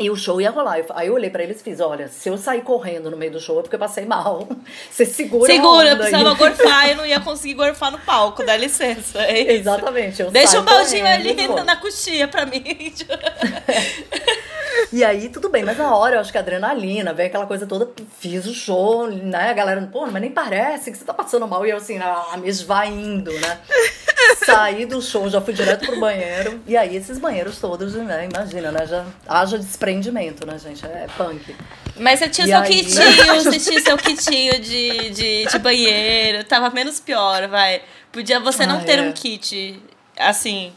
[0.00, 0.78] E o show ia rolar.
[0.78, 3.30] Eu- Aí eu olhei pra eles e fiz: olha, se eu sair correndo no meio
[3.32, 4.48] do show é porque eu passei mal.
[4.90, 5.52] Você segura.
[5.52, 8.56] a Segura, eu onda aí." precisava gorfar e não ia conseguir gorfar no palco, dá
[8.56, 9.20] licença.
[9.22, 9.52] É.
[9.52, 10.22] Exatamente.
[10.22, 11.34] Eu Deixa um baldinho ali
[11.64, 12.64] na coxinha pra mim.
[14.92, 17.66] E aí, tudo bem, mas na hora eu acho que a adrenalina, vem aquela coisa
[17.66, 19.50] toda, fiz o show, né?
[19.50, 21.64] A galera, pô, mas nem parece que você tá passando mal.
[21.66, 23.58] E eu assim, ah, me esvaindo, né?
[24.44, 26.60] Saí do show, já fui direto pro banheiro.
[26.66, 28.28] E aí, esses banheiros todos, né?
[28.32, 28.86] Imagina, né?
[28.86, 30.84] Já haja desprendimento, né, gente?
[30.84, 31.54] É punk.
[31.96, 32.68] Mas você tinha E seu aí?
[32.68, 37.82] kitinho, você tinha seu kitinho de, de, de banheiro, tava menos pior, vai.
[38.12, 39.02] Podia você não Ah, ter é.
[39.02, 39.80] um kit,
[40.18, 40.72] assim,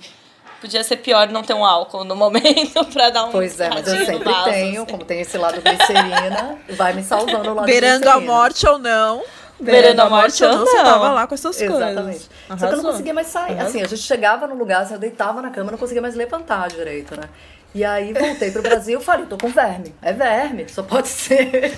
[0.63, 3.85] podia ser pior não ter um álcool no momento pra dar um Pois é, mas
[3.85, 4.91] eu sempre vaso, tenho, assim.
[4.91, 9.21] como tem esse lado glicerina, vai me salvando o lado Beirando a morte ou não.
[9.59, 10.65] Beirando a morte ou não.
[10.65, 12.01] Você tava lá com essas Exatamente.
[12.01, 12.29] coisas.
[12.47, 13.59] Só que eu não conseguia mais sair.
[13.59, 16.69] Assim, a gente chegava no lugar, assim, eu deitava na cama, não conseguia mais levantar
[16.69, 17.27] direito, né?
[17.75, 19.93] E aí voltei pro Brasil e falei, tô com verme.
[20.01, 21.73] É verme, só pode ser.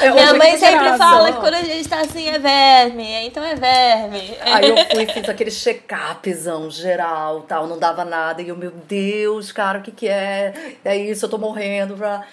[0.00, 3.54] É, Minha mãe sempre fala que quando a gente tá assim é verme, então é
[3.54, 4.36] verme.
[4.42, 8.42] Aí eu fui e fiz aquele check-upzão geral, tal, não dava nada.
[8.42, 10.52] E eu, meu Deus, cara, o que que é?
[10.84, 11.96] É isso, eu tô morrendo.
[11.96, 12.24] Pra...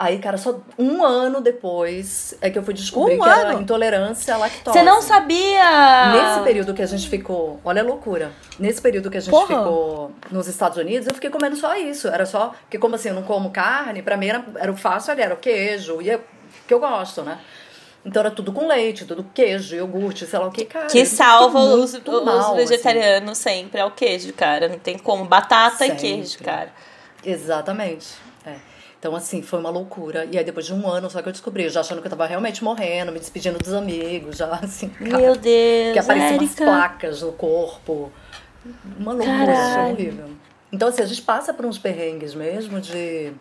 [0.00, 3.62] Aí, cara, só um ano depois é que eu fui descobrir Um que era ano?
[3.62, 4.78] intolerância à lactose.
[4.78, 6.12] Você não sabia?
[6.12, 8.30] Nesse período que a gente ficou, olha a loucura.
[8.60, 9.46] Nesse período que a gente Porra.
[9.58, 12.06] ficou nos Estados Unidos, eu fiquei comendo só isso.
[12.06, 12.52] Era só.
[12.62, 15.34] Porque, como assim, eu não como carne, pra mim era, era o fácil ali, era
[15.34, 16.20] o queijo, e é,
[16.68, 17.40] que eu gosto, né?
[18.06, 20.86] Então era tudo com leite, tudo queijo, iogurte, sei lá o que, cara.
[20.86, 22.56] Que salva os, muito os mal, assim.
[22.56, 24.68] vegetarianos sempre é o queijo, cara.
[24.68, 25.24] Não tem como.
[25.24, 25.94] Batata Sempre.
[25.96, 26.72] e queijo, cara.
[27.24, 28.27] Exatamente.
[28.98, 30.26] Então, assim, foi uma loucura.
[30.30, 32.26] E aí, depois de um ano só que eu descobri, já achando que eu tava
[32.26, 34.88] realmente morrendo, me despedindo dos amigos, já assim.
[34.88, 35.92] cara, Meu Deus.
[35.92, 38.12] Que apareciam umas placas no corpo.
[38.98, 40.30] Uma loucura, horrível.
[40.72, 43.32] Então, assim, a gente passa por uns perrengues mesmo de.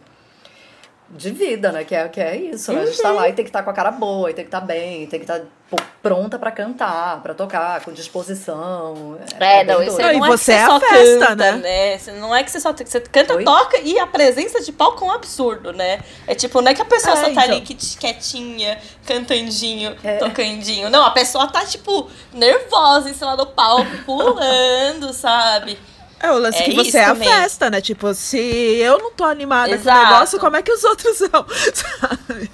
[1.09, 1.85] De vida, né?
[1.85, 2.81] Que é, que é isso, né?
[2.81, 4.49] A gente tá lá e tem que estar com a cara boa, e tem que
[4.49, 5.39] estar bem, tem que estar
[5.69, 9.17] pô, pronta pra cantar, pra tocar, com disposição.
[9.39, 10.09] É, não, bem isso doido.
[10.09, 11.51] aí E não é você é a só festa, canta, né?
[11.53, 11.97] né?
[11.97, 13.43] Você- Não é que você só você canta, Oi?
[13.45, 15.99] toca e a presença de palco é um absurdo, né?
[16.27, 17.65] É tipo, não é que a pessoa É, só tá ali então.
[17.65, 20.17] que- quietinha, cantandinho, É.
[20.17, 20.89] tocandinho.
[20.89, 25.79] Não, a pessoa tá, tipo, nervosa em cima do palco, pulando, sabe?
[26.19, 27.27] É o lance É que você isso é a também.
[27.29, 27.79] festa, né?
[27.81, 29.99] Tipo, se eu não tô animada com Exato.
[29.99, 31.45] o negócio, como é que os outros vão?
[31.73, 32.51] Sabe?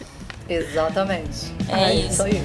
[0.49, 1.53] Exatamente.
[1.69, 2.23] É isso.
[2.23, 2.41] aí.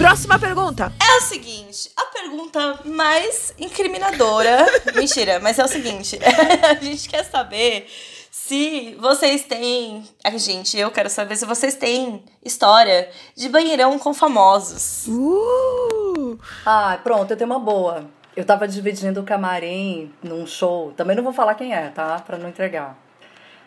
[0.00, 0.90] Próxima pergunta.
[0.98, 4.64] É o seguinte, a pergunta mais incriminadora.
[4.96, 6.18] Mentira, mas é o seguinte:
[6.66, 7.86] a gente quer saber
[8.30, 10.02] se vocês têm.
[10.24, 15.06] A gente, eu quero saber se vocês têm história de banheirão com famosos.
[15.06, 16.38] Uh!
[16.64, 18.06] Ah, pronto, eu tenho uma boa.
[18.34, 20.92] Eu tava dividindo o camarim num show.
[20.92, 22.18] Também não vou falar quem é, tá?
[22.20, 22.96] Pra não entregar.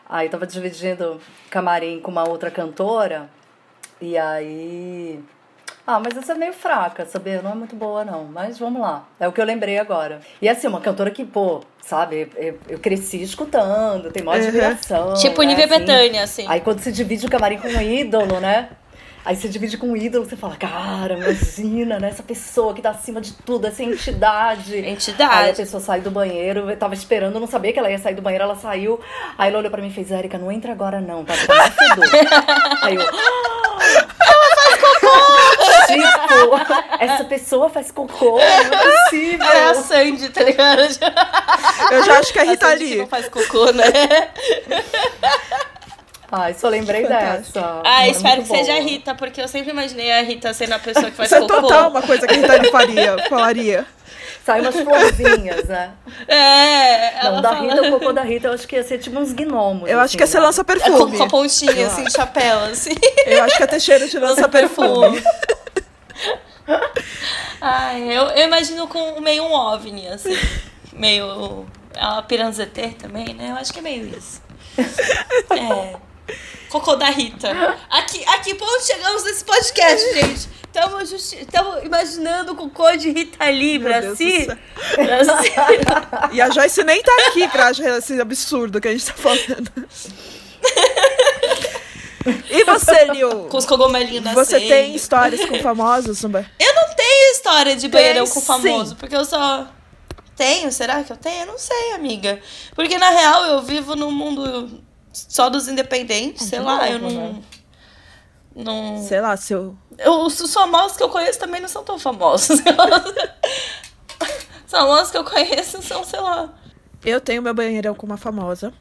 [0.10, 1.22] Aí eu tava dividindo
[1.52, 3.30] camarim com uma outra cantora.
[4.02, 5.24] E aí.
[5.86, 7.42] Ah, mas essa é meio fraca, sabia?
[7.42, 8.24] Não é muito boa, não.
[8.24, 9.04] Mas vamos lá.
[9.20, 10.22] É o que eu lembrei agora.
[10.42, 14.48] E assim, uma cantora que, pô, sabe, eu, eu cresci escutando, tem maior Uhum.
[14.48, 15.14] admiração.
[15.16, 15.80] tipo né, nível assim.
[15.80, 16.46] Betânia, assim.
[16.48, 18.70] Aí quando você divide o camarim com um ídolo, né?
[19.26, 22.10] Aí você divide com um ídolo, você fala, cara, imagina, né?
[22.10, 24.74] Essa pessoa que tá acima de tudo, essa entidade.
[24.76, 25.56] Aí a Entidade.
[25.58, 28.22] pessoa sai do banheiro, eu tava esperando, eu não sabia que ela ia sair do
[28.22, 29.00] banheiro, ela saiu.
[29.38, 31.34] Aí ela olhou pra mim e fez, Érica, não entra agora não, tá?
[31.48, 31.74] Tá muito
[32.12, 32.28] fedor."
[32.84, 33.02] Aí eu.
[34.64, 35.34] Faz cocô!
[35.88, 39.46] Tipo, essa pessoa faz cocô, não é possível.
[39.46, 40.82] É a Sandy, tá ligado?
[41.92, 42.98] Eu já acho que é Rita Sandy que Lee.
[43.00, 43.86] não faz cocô, né?
[46.32, 47.82] Ai, só lembrei dessa.
[47.86, 48.88] Ah, É espero que seja a boa.
[48.88, 51.62] Rita, porque eu sempre imaginei a Rita sendo a pessoa que faz Isso é cocô.
[51.62, 53.86] total uma coisa que a Rita Lee faria, falaria.
[54.46, 55.92] Sai umas florzinhas, né?
[56.28, 57.62] É, ela Não, da fala...
[57.62, 59.90] Rita, o cocô da Rita, eu acho que ia ser tipo uns gnomos.
[59.90, 60.44] Eu acho assim, que você né?
[60.44, 62.92] lança É com, com a pontinha, assim, chapéu, assim.
[63.26, 65.24] Eu acho que a Teixeira te lança perfume.
[67.62, 70.38] Ai, eu, eu imagino com meio um OVNI, assim.
[70.92, 71.66] Meio...
[71.96, 73.52] Uma piranzetê também, né?
[73.52, 74.42] Eu acho que é meio isso.
[75.52, 75.96] É.
[76.74, 77.50] Cocô da Rita.
[77.90, 80.50] Aqui, aqui, ponto chegamos nesse podcast, gente.
[80.66, 84.48] Estamos justi- tamo imaginando o cocô de Rita Lee, Meu Deus Braci.
[84.48, 84.58] do
[85.06, 85.52] Braci.
[86.34, 89.72] E a Joyce nem tá aqui pra achar esse absurdo que a gente tá falando.
[92.50, 93.48] E você, Liu?
[93.50, 94.46] Com os cogumelinhos nascendo.
[94.46, 96.46] Você tem histórias com famosos, Samba?
[96.58, 98.96] Eu não tenho história de banheirão Tem com famoso, sim.
[98.96, 99.68] porque eu só.
[100.36, 100.72] Tenho?
[100.72, 101.42] Será que eu tenho?
[101.42, 102.40] Eu não sei, amiga.
[102.76, 104.82] Porque na real eu vivo num mundo
[105.14, 107.44] só dos independentes, sei lá, eu não.
[108.56, 109.04] Não.
[109.08, 109.76] Sei lá, seu.
[109.98, 112.60] Eu, os famosos que eu conheço também não são tão famosos.
[114.66, 116.54] os famosos que eu conheço são, sei lá.
[117.06, 118.74] Eu tenho meu banheirão com uma famosa.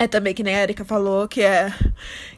[0.00, 1.72] É também que nem a Erika falou, que é,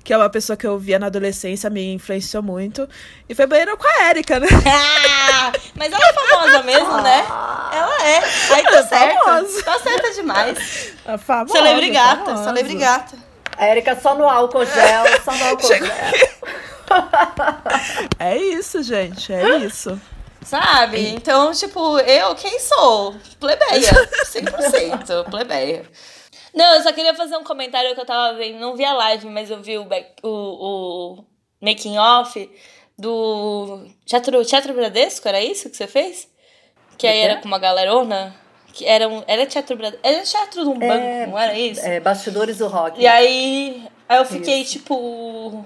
[0.03, 2.89] que é uma pessoa que eu via na adolescência, me influenciou muito.
[3.29, 4.47] E foi banheirão com a Erika, né?
[5.33, 7.25] Ah, mas ela é famosa mesmo, né?
[7.73, 8.19] Ela é.
[8.55, 9.25] Aí tá É certa.
[9.25, 9.63] famosa.
[9.63, 10.93] Tá certa demais.
[11.07, 11.53] A famosa.
[11.53, 12.45] Celebre gata, famosa.
[12.45, 13.17] celebre gata.
[13.57, 16.31] A Erika só no álcool gel, só no álcool Chegou- gel.
[18.19, 20.01] É isso, gente, é isso.
[20.43, 21.09] Sabe?
[21.11, 23.15] Então, tipo, eu quem sou?
[23.39, 24.09] Plebeia.
[24.25, 25.31] 100%.
[25.31, 25.85] plebeia.
[26.55, 28.59] Não, eu só queria fazer um comentário que eu tava vendo.
[28.59, 31.25] Não vi a live, mas eu vi o, back- o, o
[31.61, 32.51] making off
[32.99, 36.29] do Teatro, Teatro Bradesco, era isso que você fez?
[36.99, 37.25] Que aí quê?
[37.25, 38.35] era com uma galerona?
[38.73, 40.07] Que era, um, era Teatro Bradesco.
[40.07, 41.81] Era teatro de um banco, não era isso?
[41.85, 43.01] É, bastidores do rock.
[43.01, 44.73] E aí, aí eu fiquei Isso.
[44.73, 45.65] tipo.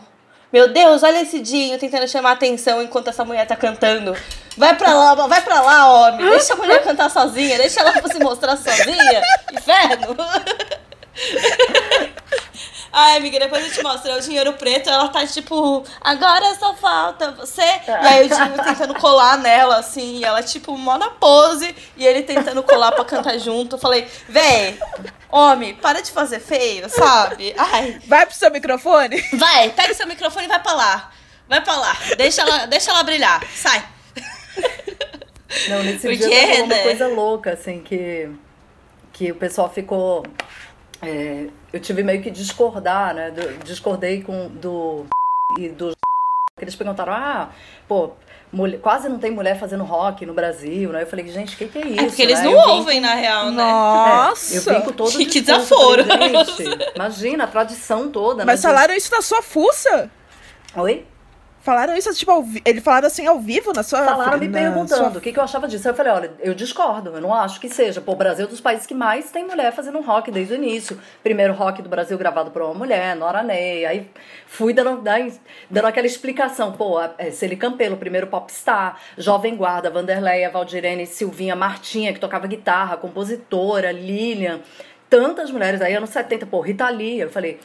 [0.55, 4.17] Meu Deus, olha esse Dinho tentando chamar atenção enquanto essa mulher tá cantando.
[4.57, 6.31] Vai pra lá, vai pra lá, homem.
[6.31, 9.21] Deixa a mulher cantar sozinha, deixa ela se mostrar sozinha.
[9.53, 10.17] Inferno.
[12.97, 14.09] Ai, amiga, depois eu te mostro.
[14.09, 17.61] É o dinheiro preto, ela tá tipo, agora só falta você.
[17.61, 22.07] E aí o Dinho tentando colar nela, assim, e ela, tipo, mó na pose, e
[22.07, 23.75] ele tentando colar pra cantar junto.
[23.75, 24.79] Eu falei, véi,
[25.29, 27.53] homem, para de fazer feio, sabe?
[27.59, 29.21] Ai, Vai pro seu microfone.
[29.33, 31.11] vai, pega seu microfone e vai pra lá.
[31.49, 31.97] Vai pra lá.
[32.17, 33.43] Deixa ela, deixa ela brilhar.
[33.57, 33.85] Sai.
[35.69, 36.83] Não, nesse Por dia tava uma né?
[36.83, 38.29] coisa louca, assim, que,
[39.13, 40.25] que o pessoal ficou.
[41.03, 43.31] é, eu tive meio que discordar, né?
[43.31, 45.05] do- discordei com do
[45.59, 45.95] e do
[46.57, 47.49] que eles perguntaram, ah,
[47.89, 48.11] pô,
[48.53, 51.03] mulher- quase não tem mulher fazendo rock no Brasil, né?
[51.03, 52.01] Eu falei, gente, o que, que é isso?
[52.01, 52.45] É porque eles né?
[52.45, 53.63] não Eu vim- ouvem, na real, né?
[53.65, 54.55] Nossa.
[54.55, 56.05] É, eu vim com todo Que desaforo.
[56.05, 56.33] falei,
[56.95, 58.45] imagina a tradição toda.
[58.45, 60.09] Mas imagina- falaram isso na sua fuça?
[60.77, 61.05] Oi?
[61.65, 65.19] Falaram isso, tipo, ao ele falaram assim ao vivo na sua Falaram me perguntando sua-
[65.19, 65.89] o que, que eu achava disso.
[65.89, 68.03] Aí eu falei, olha, eu discordo, eu não acho que seja.
[68.03, 70.57] Pô, o Brasil é um dos países que mais tem mulher fazendo rock desde o
[70.57, 71.01] início.
[71.23, 73.87] Primeiro rock do Brasil gravado por uma mulher, Nora Ney.
[73.87, 74.11] Aí
[74.47, 75.33] fui dando, dando
[75.71, 76.73] dando aquela explicação.
[76.73, 82.99] Pô, é, Celi Campelo, primeiro popstar, Jovem Guarda, Vanderleia, Valdirene, Silvinha, Martinha, que tocava guitarra,
[82.99, 84.61] compositora, Lilian.
[85.09, 87.21] Tantas mulheres aí, anos 70, pô, Rita Lee.
[87.21, 87.59] Eu falei...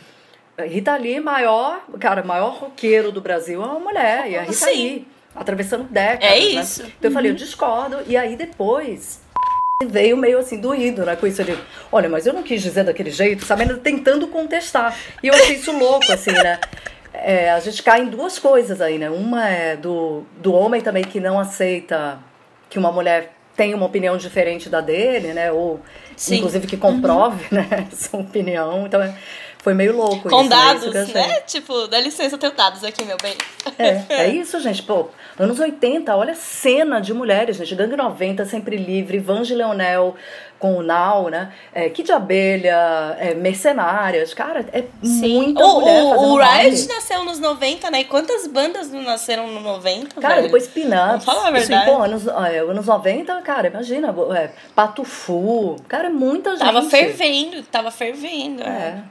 [0.65, 4.71] Rita Lee, maior, cara, maior roqueiro do Brasil é uma mulher, e a Rita Sim.
[4.71, 6.29] Lee, atravessando décadas.
[6.29, 6.39] É né?
[6.39, 6.83] isso.
[6.83, 9.21] Então eu falei, eu discordo, e aí depois
[9.87, 11.57] veio meio assim, doído, né, com isso ali.
[11.91, 14.93] Olha, mas eu não quis dizer daquele jeito, sabe, ainda tentando contestar.
[15.23, 16.59] E eu achei isso louco, assim, né.
[17.13, 19.09] É, a gente cai em duas coisas aí, né.
[19.09, 22.19] Uma é do, do homem também que não aceita
[22.69, 25.81] que uma mulher tem uma opinião diferente da dele, né, ou
[26.15, 26.37] Sim.
[26.37, 28.85] inclusive que comprove, né, essa opinião.
[28.85, 29.13] Então é-
[29.61, 31.13] foi meio louco Com isso, né, dados, isso achei.
[31.21, 31.39] né?
[31.41, 33.35] Tipo, dá licença, eu tenho dados aqui, meu bem.
[33.77, 34.81] É, é isso, gente.
[34.83, 35.07] Pô,
[35.37, 37.75] anos 80, olha a cena de mulheres, gente.
[37.75, 40.15] Gangue 90, Sempre Livre, Vange Leonel
[40.57, 41.53] com o Now, né?
[41.73, 44.33] É, Kid Abelha, é, Mercenárias.
[44.33, 46.37] Cara, é muita O, mulher o, o.
[46.37, 48.01] Riot nasceu nos 90, né?
[48.01, 50.19] E quantas bandas não nasceram nos 90?
[50.21, 50.47] Cara, velho?
[50.47, 51.23] depois Pin-Ups.
[51.25, 51.85] Falar a Assim, verdade.
[51.91, 54.13] pô, anos, é, anos 90, cara, imagina.
[54.37, 55.75] É, Patufu.
[55.87, 56.59] Cara, é muita gente.
[56.65, 58.63] Tava fervendo, tava fervendo.
[58.63, 59.01] É.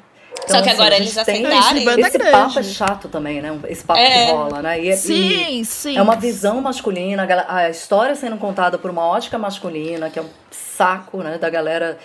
[0.48, 1.84] Só que agora a eles gente tem- aceitarem.
[1.84, 2.32] Banda Esse grande.
[2.32, 3.58] papo é chato também, né?
[3.68, 4.26] Esse papo É.
[4.26, 4.80] que rola, né?
[4.80, 5.96] E, e- Sim, sim.
[5.96, 10.28] É uma visão masculina, a história sendo contada por uma ótica masculina, que é um
[10.50, 11.98] saco, né, da galera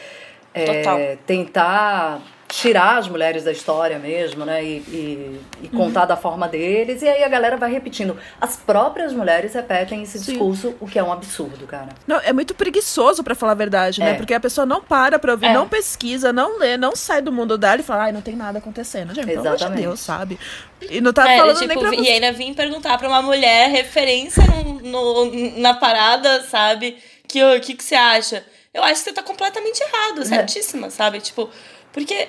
[0.54, 2.20] é, tentar
[2.56, 5.80] tirar as mulheres da história mesmo, né, e, e- e Uhum.
[5.86, 8.16] contar da forma deles, e aí a galera vai repetindo.
[8.40, 10.34] As próprias mulheres repetem esse Sim.
[10.34, 11.90] discurso, o que é um absurdo, cara.
[12.06, 14.12] Não, é muito preguiçoso, pra falar a verdade, né?
[14.12, 14.14] É.
[14.14, 15.54] Porque a pessoa não para pra ouvir, É.
[15.54, 18.60] não pesquisa, não lê, não sai do mundo dela e fala, ai, não tem nada
[18.60, 19.16] acontecendo.
[19.16, 19.82] Gente, pelo amor de Exatamente.
[19.88, 20.40] Deus, sabe?
[20.92, 22.10] E não tá É, falando tipo, nem pra e você.
[22.12, 26.98] ainda vim perguntar pra uma mulher referência no, no- na parada, sabe?
[27.28, 28.46] Que o que, que você acha?
[28.72, 29.88] Eu acho que você tá completamente É.
[29.88, 31.20] errado, certíssima, sabe?
[31.20, 31.50] Tipo,
[31.92, 32.28] porque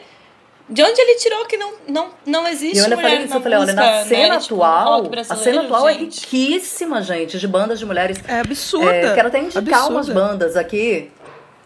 [0.68, 3.36] de onde ele tirou que não, não, não existe E eu mulher falei isso, na
[3.36, 4.04] eu falei, olha, na né?
[4.04, 6.20] cena Tipo, atual, rock a cena atual é gente.
[6.20, 8.18] riquíssima, gente, de bandas de mulheres.
[8.26, 8.90] É absurda.
[8.90, 9.88] É, quero até indicar absurda.
[9.90, 11.10] umas bandas aqui.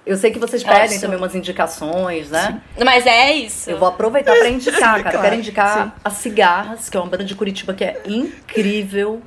[0.07, 2.63] Eu sei que vocês É pedem também umas indicações, né?
[2.83, 3.69] Mas é isso.
[3.71, 4.99] Eu vou aproveitar pra indicar, cara.
[4.99, 5.93] Eu Claro, quero indicar sim.
[6.03, 9.21] a Cigarras, que é uma banda de Curitiba que é incrível,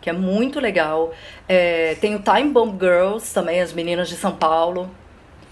[0.00, 1.12] que é muito legal.
[1.48, 4.90] É, tem o Time Bomb Girls também, as meninas de São Paulo,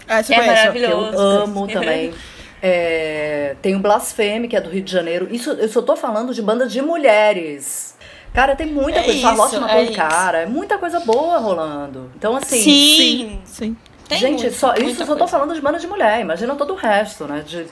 [0.07, 0.71] Ah, você É conhece?
[0.71, 1.17] que eu Maravilhoso.
[1.19, 2.13] amo também.
[2.61, 5.27] É, tem o Blasphemy, que é do Rio de Janeiro.
[5.31, 7.95] Isso, eu só tô falando de banda de mulheres.
[8.33, 9.13] Cara, tem muita É coisa.
[9.19, 9.93] isso, Charlotte é matou um isso.
[9.93, 10.37] cara.
[10.39, 12.11] É muita coisa boa rolando.
[12.15, 12.61] Então, assim.
[12.61, 13.41] Sim.
[13.45, 13.77] Sim.
[14.07, 16.19] Tem Gente, muito, só, muita isso eu só tô falando de banda de mulher.
[16.21, 17.43] Imagina todo o resto, né?
[17.45, 17.65] De,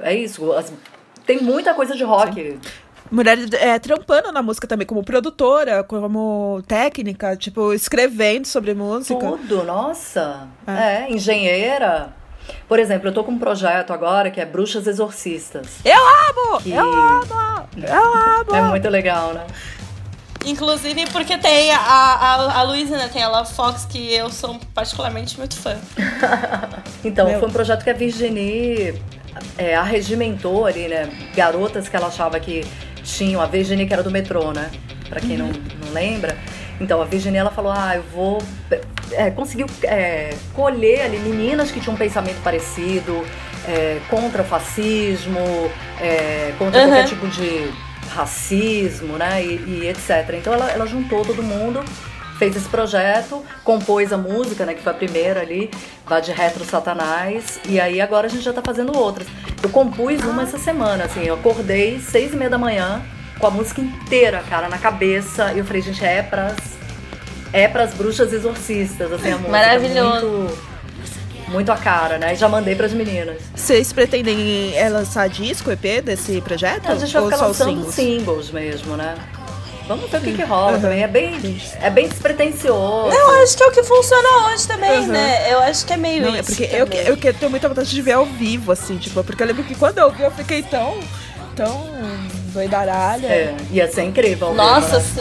[0.00, 0.52] é isso.
[0.52, 0.72] as-
[1.26, 2.58] tem muita coisa de rock.
[3.10, 9.20] Mulher é, trampando na música também, como produtora, como técnica, tipo, escrevendo sobre música.
[9.20, 10.48] Tudo, nossa.
[10.66, 11.10] É.
[11.12, 12.12] engenheira.
[12.68, 15.66] Por exemplo, eu tô com um projeto agora que é Bruxas Exorcistas.
[15.84, 16.60] Eu amo!
[16.60, 17.68] Que Eu amo!
[17.76, 18.54] Eu amo!
[18.54, 19.46] é muito legal, né?
[20.44, 23.08] Inclusive porque tem a, a, a Luísa, né?
[23.10, 25.76] Tem a Love Fox, que eu sou particularmente muito fã.
[27.02, 27.38] Então, Meu.
[27.38, 28.98] foi um projeto que a Virginie
[29.58, 31.10] é, arregimentou ali, né?
[31.34, 32.64] Garotas que ela achava que
[33.02, 33.42] tinham.
[33.42, 34.70] A Virginie, que era do metrô, né?
[35.08, 36.34] Pra quem não, não lembra.
[36.80, 38.42] Então, a Virginie, ela falou: ah, eu vou.
[39.12, 43.24] É, conseguiu é, colher ali meninas que tinham um pensamento parecido,
[43.68, 45.38] é, contra o fascismo,
[46.00, 46.88] é, contra Uhum.
[46.88, 47.70] qualquer tipo de
[48.10, 49.44] racismo, né?
[49.44, 50.34] E, e etc.
[50.34, 51.82] Então, ela, ela juntou todo mundo
[52.38, 55.70] fez esse projeto, compôs a música, né, que foi a primeira ali,
[56.04, 59.26] Vá de Retro Satanás, e aí agora a gente já tá fazendo outras.
[59.62, 63.02] Eu compus uma essa semana, assim, eu acordei seis e meia da manhã
[63.38, 66.54] com a música inteira, cara, na cabeça, e eu falei, gente, é pras,
[67.52, 69.50] é pras bruxas exorcistas, assim, a música.
[69.50, 70.26] Maravilhoso.
[70.28, 70.58] Muito,
[71.48, 73.36] muito a cara, né, e já mandei pras meninas.
[73.54, 76.90] Vocês pretendem é, lançar disco, EP desse projeto?
[76.90, 77.94] A gente vai Ou ficar lançando singles?
[77.94, 79.14] singles mesmo, né.
[79.86, 81.02] Vamos ver o que, que rola também.
[81.02, 83.14] É bem, é bem despretensioso.
[83.14, 85.06] Eu acho que é o que funciona hoje também, Uhum.
[85.08, 85.52] né?
[85.52, 86.38] Eu acho que é meio Não, isso.
[86.38, 89.42] é porque eu, eu, eu tenho muita vontade de ver ao vivo, assim, tipo, porque
[89.42, 90.98] eu lembro que quando eu vi, eu fiquei tão,
[91.54, 91.86] tão
[92.54, 93.26] doidaralha.
[93.26, 94.48] É, ia ser incrível.
[94.48, 95.04] ao vivo, Nossa, né?
[95.04, 95.20] sim.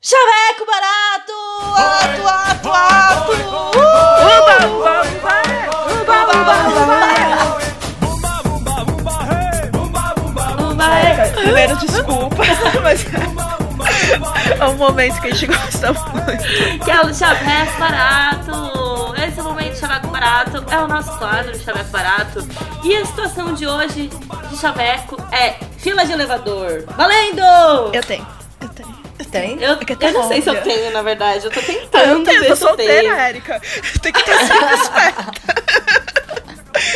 [0.00, 1.36] Chaveco barato!
[1.76, 3.32] Ato, ato, ato!
[3.32, 5.68] Uba, uba, uba, é.
[6.00, 6.56] uba, uba,
[10.72, 11.30] uba, é.
[11.30, 12.42] Primeiro, desculpa,
[12.82, 13.04] mas
[14.60, 16.84] É um momento que a gente gosta muito.
[16.84, 19.14] que é o Chaveco Barato.
[19.26, 22.46] Esse momento de Chaveco Barato é o nosso quadro de Chaveco Barato.
[22.84, 24.08] E a situação de hoje
[24.50, 26.84] de Chaveco é fila de elevador.
[26.96, 27.42] Valendo!
[27.92, 28.26] Eu tenho,
[28.60, 28.98] eu tenho.
[29.30, 29.60] Tem?
[29.62, 31.44] Eu, Porque tá eu não sei se eu tenho, na verdade.
[31.44, 32.90] Eu tô Eu tentando tenho, ver tô se eu tenho.
[32.92, 33.60] solteira, Érica.
[34.00, 35.32] Tem que estar sempre esperta.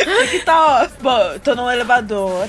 [0.03, 0.87] Tem que estar, ó.
[1.01, 2.47] Bom, tô num elevador.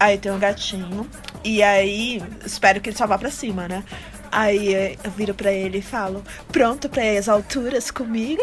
[0.00, 1.08] Aí tem um gatinho.
[1.44, 3.84] E aí, espero que ele só vá pra cima, né?
[4.32, 8.42] Aí eh, eu viro pra ele e falo: Pronto pra ir às alturas comigo?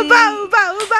[0.00, 0.96] Uba, uba, uba,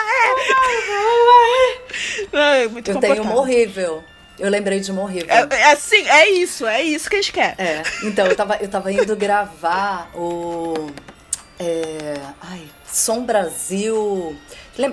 [2.34, 2.62] é!
[2.62, 4.02] É, muito Eu tenho uma horrível.
[4.38, 5.28] Eu lembrei de uma horrível.
[5.28, 7.54] É, é assim, é isso, é isso que a gente quer.
[7.58, 10.90] É, então, eu tava, eu tava indo gravar o.
[11.60, 14.36] É, ai, Som Brasil.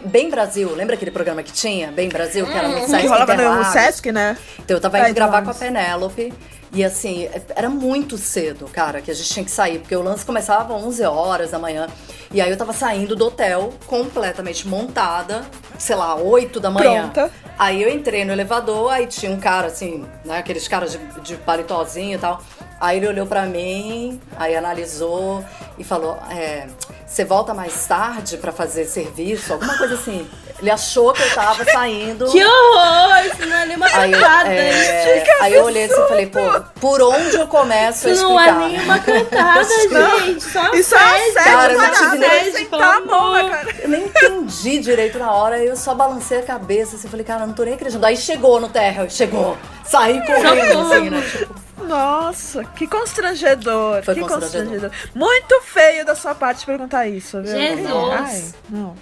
[0.05, 1.91] Bem Brasil, lembra aquele programa que tinha?
[1.91, 3.65] Bem Brasil, que era no Sesc Que rolava no?
[3.65, 4.37] Sesc, né?
[4.59, 6.33] Então eu tava Ai, indo gravar com a Penélope.
[6.71, 10.23] E assim, era muito cedo, cara, que a gente tinha que sair, porque o lance
[10.23, 11.87] começava às 11 horas da manhã.
[12.31, 15.43] E aí eu tava saindo do hotel, completamente montada,
[15.79, 17.09] sei lá, 8 da manhã.
[17.09, 17.31] Pronta.
[17.57, 21.37] Aí eu entrei no elevador, aí tinha um cara assim, né, aqueles caras de, de
[21.37, 22.43] paletózinho e tal.
[22.81, 25.43] Aí ele olhou pra mim, aí analisou
[25.77, 26.67] e falou: é,
[27.05, 29.51] Você volta mais tarde pra fazer serviço?
[29.53, 30.27] Alguma coisa assim.
[30.61, 32.25] Ele achou que eu tava saindo.
[32.25, 33.25] Que horror!
[33.25, 34.49] Isso não é nenhuma Aí cantada.
[34.53, 36.39] é, aí eu olhei assim e falei, pô,
[36.81, 38.67] por onde eu começo a Isso não é explicar?
[38.69, 39.63] nenhuma cantada,
[40.25, 40.43] gente.
[40.43, 43.75] Só Isso é Cara, eu não tive nem- sentar a mão na cara.
[43.81, 47.53] Eu nem entendi direito na hora, eu só balancei a cabeça assim, falei, cara, não
[47.53, 48.05] tô nem acreditando.
[48.05, 49.57] Aí chegou no térreo, chegou.
[49.85, 51.21] Saí correndo, assim, né?
[51.21, 51.55] Tipo,
[51.87, 54.03] Nossa, que constrangedor.
[54.03, 54.91] Foi que constrangedor.
[55.15, 57.51] Muito feio da sua parte perguntar isso, viu?
[57.51, 58.13] Jesus.
[58.19, 58.95] Ai, não.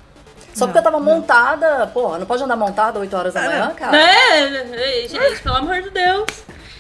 [0.54, 3.98] só porque eu tava montada, porra, não pode andar montada 8 horas da manhã, cara?
[3.98, 6.26] É, é, gente, pelo amor de Deus.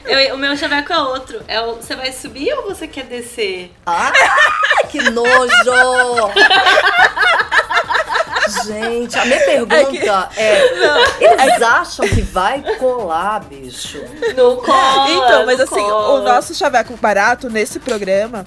[0.05, 1.41] Eu- o meu chaveco é outro.
[1.49, 3.73] É o, você vai subir ou você quer descer?
[3.85, 4.11] Ah,
[4.89, 6.31] que nojo!
[8.47, 10.63] Gente, a minha pergunta é,
[11.19, 13.99] eles acham que vai colar, bicho?
[14.35, 15.09] No colo.
[15.09, 16.21] Então, mas assim, colo.
[16.21, 18.45] o nosso chaveco barato, nesse programa,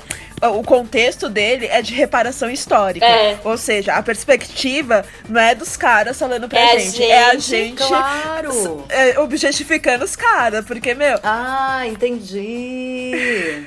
[0.48, 3.04] o contexto dele é de reparação histórica.
[3.06, 3.38] É.
[3.44, 7.32] Ou seja, a perspectiva não é dos caras falando pra É a gente, é a
[7.34, 8.84] gente, gente Claro!
[8.88, 10.64] é, objetificando os caras.
[10.64, 13.64] Porque, meu, Ah, entendi.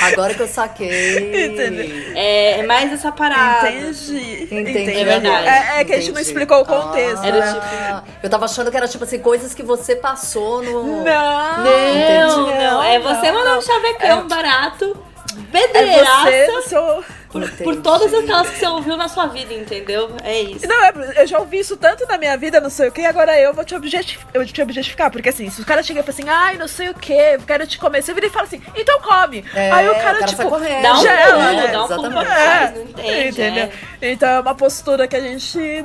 [0.00, 1.46] Agora que eu saquei.
[1.52, 2.12] Entendeu?
[2.14, 3.70] É, é mais essa parada.
[3.70, 4.44] entendi.
[4.50, 4.90] Entendi.
[5.00, 5.46] É verdade.
[5.46, 6.28] É, é que a gente não Entendi.
[6.28, 7.24] explicou o contexto.
[7.24, 8.12] Ah, né?
[8.22, 11.02] Eu tava achando que era tipo assim, coisas que você passou no.
[11.04, 12.58] Não, Não, Entendi.
[12.64, 12.82] não.
[12.82, 13.62] É você não, mandar um não.
[13.62, 14.96] chavecão barato,
[15.38, 17.04] É pedreiraça, você no seu.
[17.30, 20.10] por, por todas aquelas que você ouviu na sua vida, entendeu?
[20.24, 20.66] É isso.
[20.66, 23.38] Não, é, eu já ouvi isso tanto na minha vida, não sei o que, agora
[23.38, 25.10] eu vou te, objeti- eu te objetificar.
[25.10, 27.40] Porque assim, se o cara chega e fala assim, ai, não sei o que, eu
[27.40, 29.44] quero te comer, você vira e fala assim, então come.
[29.54, 30.82] É, Aí o cara, o cara tipo, correndo.
[30.82, 33.28] Dá um já pulo, é, dá um pulo pra trás, não entende.
[33.28, 33.64] entendeu?
[33.64, 34.10] é.
[34.12, 35.84] Então é uma postura que a gente.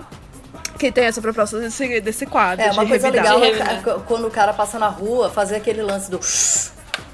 [0.80, 2.64] que tem essa proposta desse, desse quadro.
[2.66, 3.38] É, de uma coisa revidar.
[3.38, 6.20] legal é quando o cara passa na rua, fazer aquele lance do.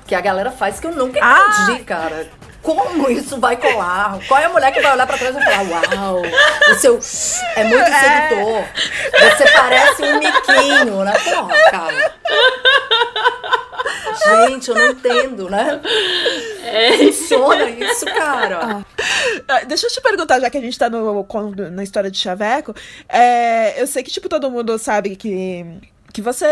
[0.09, 1.65] Que a galera faz que eu nunca Ah!
[1.67, 2.27] entendi, cara.
[2.63, 4.17] Como isso vai colar?
[4.27, 6.21] Qual é a mulher que vai olhar pra trás e falar, uau,
[6.71, 6.99] o seu
[7.55, 8.63] é muito sedutor.
[9.37, 11.13] Você parece um miquinho, né?
[11.13, 12.13] Porra, cara.
[14.47, 15.79] Gente, eu não entendo, né?
[16.97, 18.83] Funciona isso, cara.
[19.47, 21.25] Ah, Deixa eu te perguntar, já que a gente tá no,
[21.71, 22.73] na história de Chaveco,
[23.07, 25.65] é, eu sei que, tipo, todo mundo sabe que,
[26.11, 26.45] que você,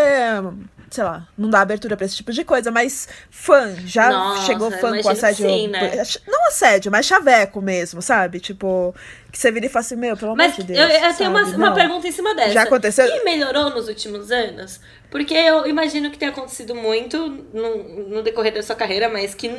[0.90, 4.72] sei lá, não dá abertura pra esse tipo de coisa, mas fã, já Nossa, chegou
[4.72, 5.48] fã com assédio.
[5.50, 6.04] sim, né?
[6.28, 8.40] Não assédio, mas chaveco mesmo, sabe?
[8.40, 8.96] Tipo,
[9.32, 10.80] que você vira e fala assim, meu, pelo Mas amor de Deus.
[10.80, 12.52] eu, eu tenho uma, uma pergunta em cima dessa.
[12.52, 13.06] Já aconteceu?
[13.06, 14.80] E melhorou nos últimos anos?
[15.12, 17.18] Porque eu imagino que tenha acontecido muito
[17.54, 19.52] no, no decorrer da sua carreira, mas que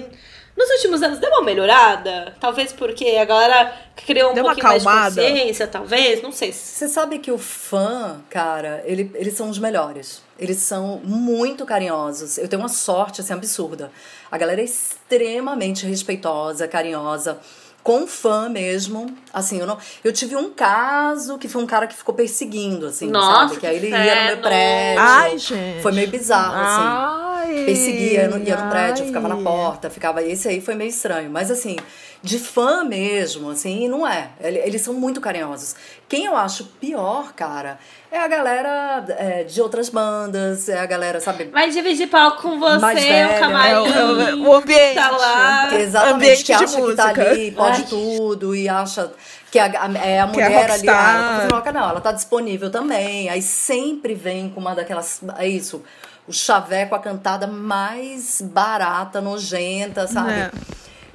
[0.58, 2.34] nos últimos anos deu uma melhorada?
[2.40, 3.72] Talvez porque a galera
[4.04, 6.20] criou um Deu uma pouquinho mais de consciência, talvez?
[6.22, 6.52] Não sei.
[6.52, 10.20] se- Você sabe que o fã, cara, ele, eles são os melhores.
[10.38, 12.36] Eles são muito carinhosos.
[12.38, 13.90] Eu tenho uma sorte, assim, absurda.
[14.30, 17.38] A galera é extremamente respeitosa, carinhosa.
[17.82, 19.06] Com fã mesmo.
[19.38, 19.78] Assim, eu não.
[20.04, 23.60] Eu tive um caso que foi um cara que ficou perseguindo, assim, Nossa, sabe?
[23.60, 25.02] Que aí que ele ia no meu prédio.
[25.02, 25.82] Ai, gente.
[25.82, 29.06] Foi meio bizarro, assim Ai, perseguia, no- ia no prédio, ai.
[29.08, 30.22] ficava na porta, ficava.
[30.22, 31.30] Esse aí foi meio estranho.
[31.30, 31.76] Mas assim,
[32.22, 34.30] de fã mesmo, assim, não é.
[34.40, 35.74] Ele- Eles são muito carinhosos.
[36.08, 37.78] Quem eu acho pior, cara,
[38.10, 41.44] é a galera é, de outras bandas, é a galera, sabe?
[41.44, 43.74] Vai dividir palco com você, Mais um velha, É camarim.
[43.74, 44.94] o, é o- o ambiente.
[44.94, 45.74] Tá lá.
[45.78, 47.86] Exatamente, ambiente que acha que tá ali, pode Ai.
[47.88, 49.12] tudo, e acha
[49.50, 52.12] que a, a- é a é mulher ali, ah, ela tá rock, não, ela tá
[52.12, 53.28] disponível também.
[53.28, 55.20] Aí sempre vem com uma daquelas.
[55.38, 55.82] É isso.
[56.26, 60.32] o chaveco, a cantada mais barata, nojenta, sabe?
[60.32, 60.50] É.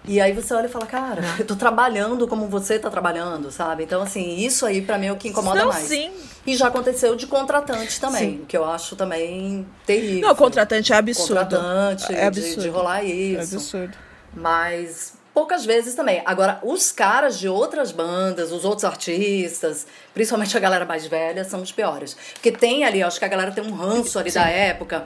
[0.06, 3.84] E aí você olha e fala, cara, eu tô trabalhando como você tá trabalhando, sabe?
[3.84, 5.86] Então, assim, isso aí pra mim é o que incomoda Não, mais.
[5.86, 6.12] sim.
[6.46, 10.28] E já aconteceu de contratante também, o que eu acho também terrível.
[10.28, 11.30] Não, contratante é absurdo.
[11.40, 12.62] Contratante, É de- absurdo.
[12.64, 13.56] De, rolar É isso.
[13.56, 13.98] absurdo.
[14.36, 16.22] Mas poucas vezes também.
[16.26, 21.62] Agora, os caras de outras bandas, os outros artistas, principalmente a galera mais velha, são
[21.62, 22.16] os piores.
[22.34, 25.06] Porque tem ali, acho que a galera tem um ranço ali da época,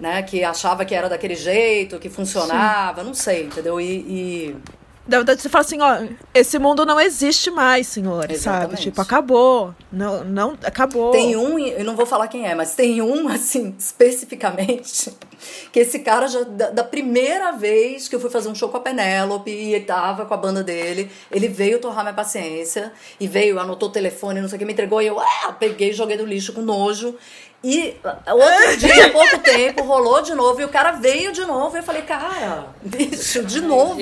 [0.00, 0.22] né?
[0.22, 3.80] Que achava que era daquele jeito, que funcionava, não sei, entendeu?
[3.80, 3.84] E.
[3.84, 4.56] e-
[5.08, 6.04] Verdade, você fala assim, ó,
[6.34, 8.76] esse mundo não existe mais, senhores, sabe?
[8.76, 9.72] Tipo, acabou.
[9.92, 11.12] Não, não, acabou.
[11.12, 15.12] Tem um, eu não vou falar quem é, mas tem um, assim, especificamente,
[15.72, 18.78] que esse cara já, da, da primeira vez que eu fui fazer um show com
[18.78, 23.28] a Penélope e ele tava com a banda dele, ele veio torrar minha paciência e
[23.28, 25.92] veio, anotou o telefone, não sei o que, me entregou e eu ah, peguei e
[25.92, 27.14] joguei no lixo com nojo.
[27.64, 27.96] E
[28.28, 31.80] outro dia, há pouco tempo, rolou de novo e o cara veio de novo e
[31.80, 34.00] eu falei, cara, bicho, de novo.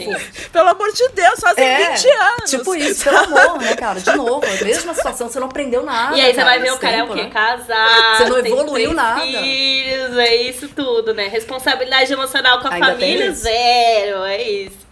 [0.52, 2.50] Pelo amor de Deus, fazem É, 20 anos.
[2.50, 4.00] tipo isso, pelo amor, né, cara?
[4.00, 6.16] De novo, a mesma situação, você não aprendeu nada.
[6.16, 7.22] E aí você cara, vai ver o cara é o tempo, quê?
[7.24, 7.30] né?
[7.30, 8.16] Casado.
[8.18, 9.20] Você não evoluiu nada.
[9.22, 11.28] filhos, é isso tudo, né?
[11.28, 14.83] Responsabilidade emocional com a Ainda família, zero, é isso.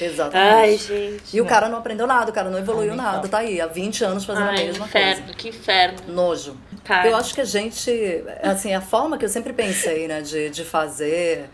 [0.00, 0.54] Exatamente.
[0.54, 1.36] Ai, gente.
[1.36, 3.28] E o cara não aprendeu nada, o cara não evoluiu Ai, nada, fala.
[3.28, 5.34] tá aí, há 20 anos fazendo a Ai, mesma inferno, coisa.
[5.34, 5.98] que inferno.
[6.08, 6.56] Nojo.
[6.84, 7.08] Cara.
[7.08, 10.64] Eu acho que a gente, assim, a forma que eu sempre pensei, né, de, de
[10.64, 11.48] fazer,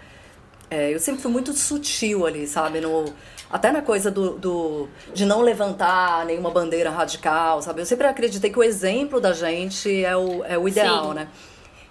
[0.70, 3.04] é, eu sempre fui muito sutil ali, sabe, no...
[3.50, 7.82] Até na coisa do, do, de não levantar nenhuma bandeira radical, sabe?
[7.82, 11.14] Eu sempre acreditei que o exemplo da gente é o, é o ideal, Sim.
[11.14, 11.28] né?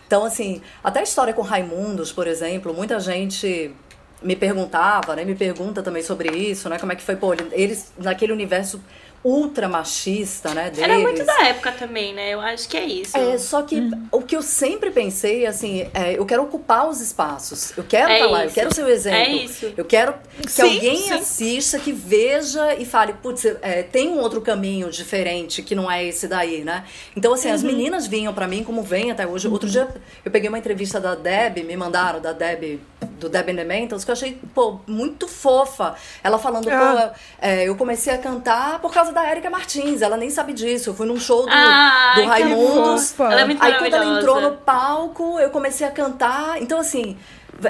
[0.07, 3.73] Então, assim, até a história com Raimundos, por exemplo, muita gente
[4.21, 5.23] me perguntava, né?
[5.25, 6.77] Me pergunta também sobre isso, né?
[6.77, 8.81] Como é que foi, pô, eles naquele universo
[9.23, 10.65] ultra machista, né?
[10.71, 10.79] Deles.
[10.79, 12.29] Era muito da época também, né?
[12.33, 13.15] Eu acho que é isso.
[13.15, 17.71] É, só que o que eu sempre pensei, assim, é, eu quero ocupar os espaços.
[17.77, 19.19] Eu quero É estar lá, eu quero ser o exemplo.
[19.19, 19.71] É isso.
[19.77, 21.13] Eu quero que Sim, alguém sim.
[21.13, 26.03] assista, que veja e fale, putz, é, tem um outro caminho diferente que não é
[26.03, 26.83] esse daí, né?
[27.15, 27.53] Então, assim, Uhum.
[27.55, 29.47] as meninas vinham pra mim, como vem até hoje.
[29.47, 29.87] Outro dia
[30.25, 32.79] eu peguei uma entrevista da Deb, me mandaram da Deb,
[33.19, 35.95] do Deb Elementals, que eu achei, pô, muito fofa.
[36.23, 37.13] Ela falando, Ah.
[37.13, 40.01] pô, é, eu comecei a cantar por causa da Érica Martins.
[40.01, 40.89] Ela nem sabe disso.
[40.89, 43.19] Eu fui num show do, Ai, do Raimundos.
[43.19, 46.61] Ela é muito Aí quando ela entrou no palco, eu comecei a cantar.
[46.61, 47.17] Então, assim,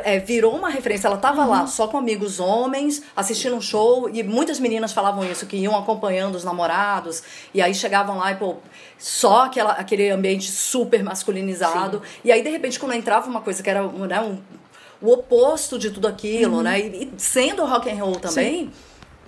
[0.03, 1.07] é, virou uma referência.
[1.07, 1.49] Ela tava Uhum.
[1.49, 5.77] lá só com amigos homens, assistindo um show, e muitas meninas falavam isso, que iam
[5.77, 7.21] acompanhando os namorados,
[7.53, 8.55] e aí chegavam lá e, pô,
[8.97, 12.01] só aquela, aquele ambiente super masculinizado.
[12.23, 14.39] E aí, de repente, quando entrava uma coisa que era né, um-
[15.01, 16.61] o oposto de tudo aquilo, Uhum.
[16.63, 16.79] né?
[16.79, 18.71] E, e sendo rock and roll também.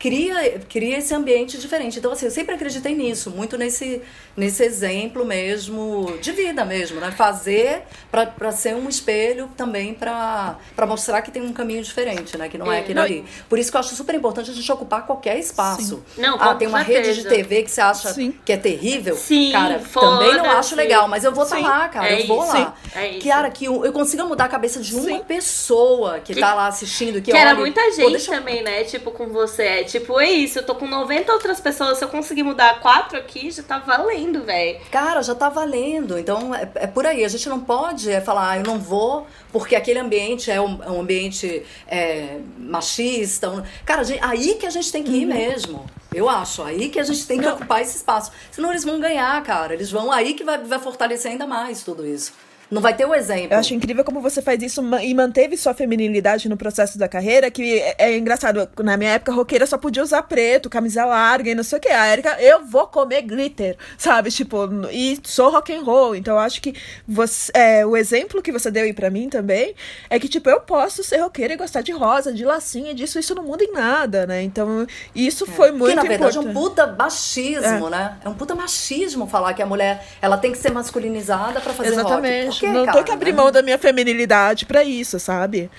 [0.04, 1.97] Cria, cria esse ambiente diferente.
[1.97, 4.01] Então, assim, eu sempre acreditei nisso, muito nesse,
[4.36, 7.10] nesse exemplo mesmo, de vida mesmo, né?
[7.10, 12.38] Fazer pra, pra ser um espelho também pra, pra mostrar que tem um caminho diferente,
[12.38, 12.49] né?
[12.49, 12.80] Que não é, É.
[12.82, 13.24] aquele Não, ali.
[13.47, 16.04] Por isso que eu acho super importante a gente ocupar qualquer espaço.
[16.18, 17.08] Não, ah, tem uma certeza.
[17.08, 18.34] rede de TV que você acha Sim.
[18.43, 19.16] que é terrível.
[19.16, 21.64] Sim, cara, também não acho legal, mas eu vou estar Sim.
[21.64, 22.10] lá, cara.
[22.10, 22.54] É eu vou isso.
[22.54, 22.76] lá.
[22.93, 23.26] É isso.
[23.26, 25.20] Cara, que eu, eu consiga mudar a cabeça de uma Sim.
[25.26, 28.38] pessoa que, Que- tá lá assistindo, que, Que era olha, muita pô, gente deixa eu-
[28.39, 28.84] também, né?
[28.84, 29.64] Tipo, com você.
[29.64, 30.58] É Tipo, é isso.
[30.60, 31.98] Eu tô com 90 outras pessoas.
[32.00, 34.80] Se eu conseguir mudar quatro aqui, já tá valendo, velho.
[34.89, 36.18] Cara, já tá valendo.
[36.18, 37.24] Então é, é por aí.
[37.24, 40.82] A gente não pode é, falar, ah, eu não vou, porque aquele ambiente é um,
[40.84, 43.50] é um ambiente é, machista.
[43.50, 45.16] um- Cara, gente- aí que a gente tem que Uhum.
[45.18, 45.86] ir mesmo.
[46.14, 46.62] Eu acho.
[46.64, 48.32] Aí que a gente tem que ocupar esse espaço.
[48.52, 49.74] Senão eles vão ganhar, cara.
[49.74, 50.12] Eles vão.
[50.12, 52.34] Aí que vai, vai fortalecer ainda mais tudo isso.
[52.74, 53.53] Não vai ter o exemplo.
[53.53, 57.51] Eu acho incrível como você faz isso e manteve sua feminilidade no processo da carreira,
[57.51, 58.67] que é, é engraçado.
[58.80, 61.89] Na minha época, roqueira só podia usar preto, camisa larga e não sei o que.
[61.89, 64.32] A Erika, eu vou comer glitter, sabe?
[64.32, 66.15] Tipo, e sou rock and roll.
[66.15, 66.74] Então, eu acho que
[67.07, 69.76] você, é, o exemplo que você deu aí pra mim também
[70.09, 73.19] é que, tipo, eu posso ser roqueira e gostar de rosa, de lacinha, disso.
[73.19, 74.41] Isso não muda em nada, né?
[74.41, 76.69] Então, isso foi muito que na verdade é um importante.
[76.69, 78.17] puta machismo, né?
[78.26, 81.89] É um puta machismo falar que a mulher ela tem que ser masculinizada pra fazer
[81.89, 81.99] rock.
[81.99, 82.59] Exatamente.
[82.59, 83.38] Por quê, não cara, tenho que abrir né?
[83.38, 85.70] mão da minha feminilidade pra isso, sabe?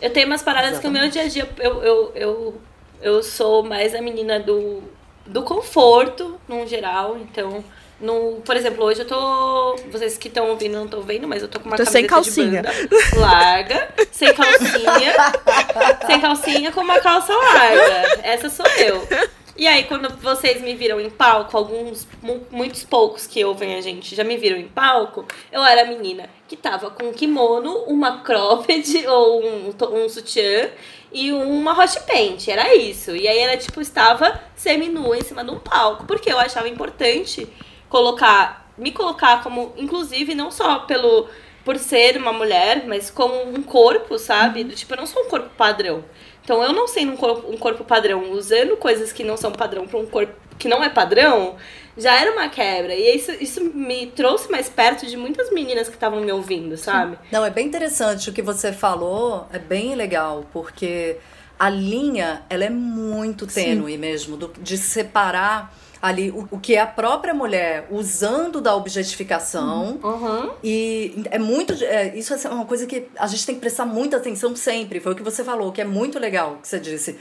[0.00, 2.60] Eu tenho umas paradas que o meu dia a dia eu, eu, eu,
[3.00, 4.82] eu sou mais a menina do,
[5.26, 7.16] do conforto, num geral.
[7.18, 7.64] Então,
[8.00, 9.76] no, por exemplo, hoje eu tô.
[9.90, 12.62] Vocês que estão ouvindo não estão vendo, mas eu tô com uma Tô sem calcinha.
[12.62, 15.14] de banda larga, sem calcinha.
[16.06, 18.20] sem calcinha com uma calça larga.
[18.24, 19.06] Essa sou eu.
[19.54, 23.82] E aí, quando vocês me viram em palco, alguns, mu- muitos poucos que ouvem a
[23.82, 27.84] gente já me viram em palco, eu era a menina que tava com um kimono,
[27.84, 30.70] uma cropped ou um, um sutiã
[31.12, 32.48] e uma hot paint.
[32.48, 33.14] Era isso.
[33.14, 36.04] E aí ela, tipo, estava semi-nua em cima de um palco.
[36.06, 37.46] Porque eu achava importante
[37.90, 41.28] colocar, me colocar como, inclusive, não só pelo
[41.64, 44.64] por ser uma mulher, mas como um corpo, sabe?
[44.64, 46.04] Do Tipo, eu não sou um corpo padrão.
[46.44, 49.86] Então eu não sendo um corpo, um corpo padrão, usando coisas que não são padrão
[49.86, 51.56] pra um corpo que não é padrão,
[51.96, 52.94] já era uma quebra.
[52.94, 57.18] E isso, isso me trouxe mais perto de muitas meninas que estavam me ouvindo, sabe?
[57.32, 61.16] Não, é bem interessante o que você falou, é bem legal, porque
[61.58, 65.72] a linha, ela é muito tênue mesmo, do- de separar
[66.02, 70.50] ali o, o que é a própria mulher usando da objetificação Uhum.
[70.62, 71.72] e é muito.
[71.84, 74.98] é, isso é uma coisa que a gente tem que prestar muita atenção sempre.
[74.98, 77.16] Foi o que você falou, que é muito legal que você disse.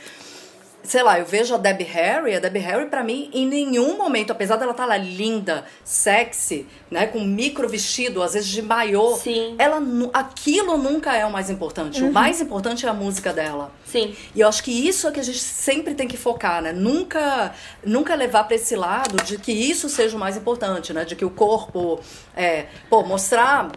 [0.84, 4.32] Sei lá, eu vejo a Debbie Harry, a Debbie Harry, pra mim, em nenhum momento,
[4.32, 9.56] apesar dela estar lá linda, sexy, né, com micro vestido, às vezes de maiô, Sim.
[9.60, 9.82] ela,
[10.14, 12.04] aquilo nunca é o mais importante.
[12.04, 13.72] O mais importante é a música dela.
[13.86, 14.16] Sim.
[14.34, 16.72] E eu acho que isso é que a gente sempre tem que focar, né?
[16.72, 17.54] Nunca,
[17.86, 21.06] nunca levar pra esse lado de que isso seja o mais importante, né?
[21.06, 22.00] De que o corpo,
[22.36, 23.72] é, pô, mostrar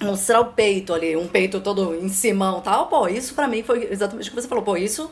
[0.00, 3.64] mostrar o peito ali, um peito todo em cima e tal, pô, isso pra mim
[3.64, 5.10] foi exatamente o que você falou, pô, isso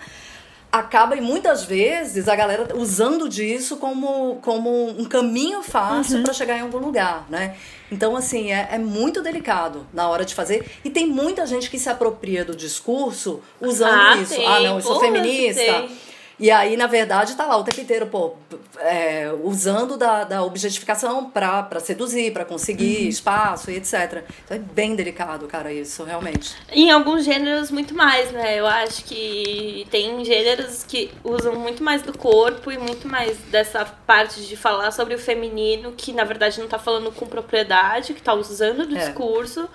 [0.78, 6.56] acaba e muitas vezes a galera usando disso como, como um caminho fácil pra chegar
[6.58, 7.56] em algum lugar, né?
[7.90, 10.66] Então, assim, é, é muito delicado na hora de fazer.
[10.84, 14.34] E tem muita gente que se apropria do discurso usando Ah, isso.
[14.34, 14.44] tem.
[14.46, 15.62] Ah, não, eu sou Porra, feminista.
[15.62, 15.90] tem.
[16.38, 18.34] E aí, na verdade, tá lá o tempo inteiro, pô,
[18.80, 24.22] é, usando da, da objetificação pra, pra seduzir, pra conseguir espaço e etc.
[24.44, 26.54] Então é bem delicado, cara, isso, realmente.
[26.70, 28.60] Em alguns gêneros, muito mais, né?
[28.60, 33.86] Eu acho que tem gêneros que usam muito mais do corpo e muito mais dessa
[34.06, 38.20] parte de falar sobre o feminino, que na verdade não tá falando com propriedade, que
[38.20, 38.98] tá usando do É.
[38.98, 39.66] discurso,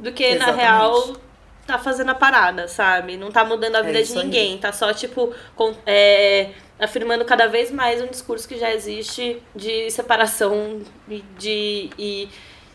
[0.00, 0.60] do que na Exatamente.
[0.60, 1.16] real
[1.68, 3.16] tá fazendo a parada, sabe?
[3.16, 4.24] Não tá mudando a É vida de isso aí.
[4.24, 6.50] ninguém, tá só, tipo, com- é,
[6.80, 11.90] afirmando cada vez mais um discurso que já existe de separação e de.
[11.98, 12.28] E,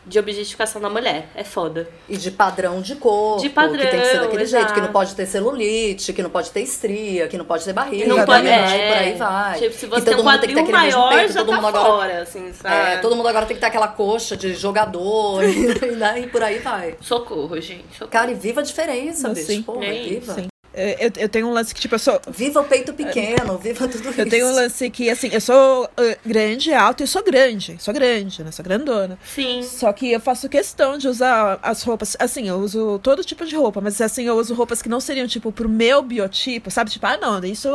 [0.06, 1.30] de objetificação da mulher.
[1.36, 1.88] É foda.
[2.10, 4.80] E de padrão de corpo, De padrão, que tem que ser daquele jeito, que não
[4.80, 4.94] exato.
[4.94, 8.48] pode ter celulite, que não pode ter estria, que não pode ter barriga, Não pode,
[8.48, 9.60] vai, é, por aí vai.
[9.60, 11.40] Tipo, se você todo tem um mundo tem que ter aquele mesmo maior, peito, já
[11.40, 12.76] todo tá mundo agora fora, assim, sabe?
[12.94, 16.44] É, todo mundo agora tem que ter aquela coxa de jogador e, né, e por
[16.44, 16.96] aí vai.
[17.02, 17.86] Socorro, gente.
[17.94, 18.12] Socorro.
[18.12, 19.46] Cara, e viva a diferença, bicho.
[19.48, 19.62] sim.
[19.64, 20.34] Porra, É viva.
[20.34, 20.48] Sim.
[20.74, 22.20] É, Eu, eu tenho um lance que, tipo, eu sou.
[22.30, 24.22] Viva o peito pequeno, viva tudo isso.
[24.22, 25.90] Eu tenho um lance que, assim, eu sou uh,
[26.26, 27.78] grande, alta e sou grande.
[27.80, 28.52] Sou grande, né?
[28.52, 29.18] Sou grandona.
[29.24, 29.64] Sim.
[29.64, 32.16] Só que eu faço questão de usar as roupas.
[32.20, 35.28] Assim, eu uso todo tipo de roupa, mas assim, eu uso roupas que não seriam,
[35.28, 36.90] tipo, pro meu biotipo, sabe?
[36.90, 37.70] Tipo, ah, não, isso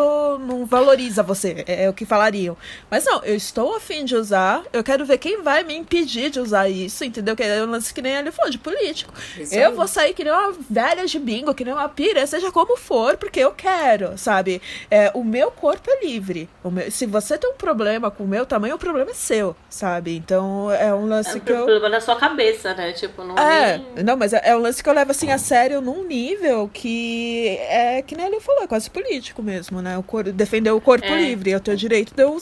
[0.47, 1.65] não valoriza você.
[1.67, 2.57] É, é o que falariam.
[2.91, 4.63] Mas não, eu estou afim de usar.
[4.73, 7.37] Eu quero ver quem vai me impedir de usar isso, entendeu?
[7.37, 9.13] Que é um lance que nem ele falou, de político.
[9.39, 9.75] Isso eu aí.
[9.75, 12.88] vou sair que nem uma velha de bingo, que nem uma pira, seja como for,
[13.19, 14.61] porque eu quero, sabe?
[14.91, 16.49] É, o meu corpo é livre.
[16.65, 19.55] O meu- se você tem um problema com o meu tamanho, o problema é seu,
[19.69, 20.17] sabe?
[20.17, 21.57] Então é um É lance um que eu.
[21.65, 22.93] problema na sua cabeça, né?
[22.93, 25.39] Tipo, não É, nem- não, mas é, é um lance que eu levo assim a
[25.39, 29.97] sério num nível que é que nem ele falou, é quase político mesmo, né?
[29.99, 31.17] O cor, defender o corpo É.
[31.17, 32.37] livre, eu tenho o direito de eu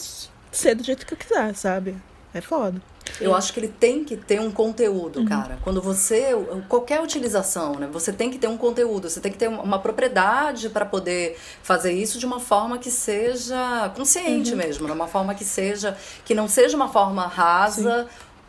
[0.52, 1.96] ser do jeito que eu quiser, sabe?
[2.32, 2.80] É foda.
[3.20, 5.58] Eu acho que ele tem que ter um conteúdo, cara.
[5.62, 6.30] Quando você.
[6.68, 7.88] Qualquer utilização, né?
[7.92, 11.92] Você tem que ter um conteúdo, você tem que ter uma propriedade para poder fazer
[11.92, 15.96] isso de uma forma que seja consciente mesmo, de uma forma que seja.
[16.24, 18.06] que não seja uma forma rasa.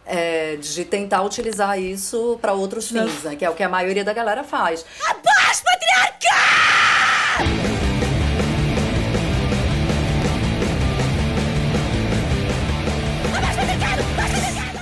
[0.10, 3.36] é, de tentar utilizar isso para outros fins, né?
[3.36, 4.86] Que é o que a maioria da galera faz.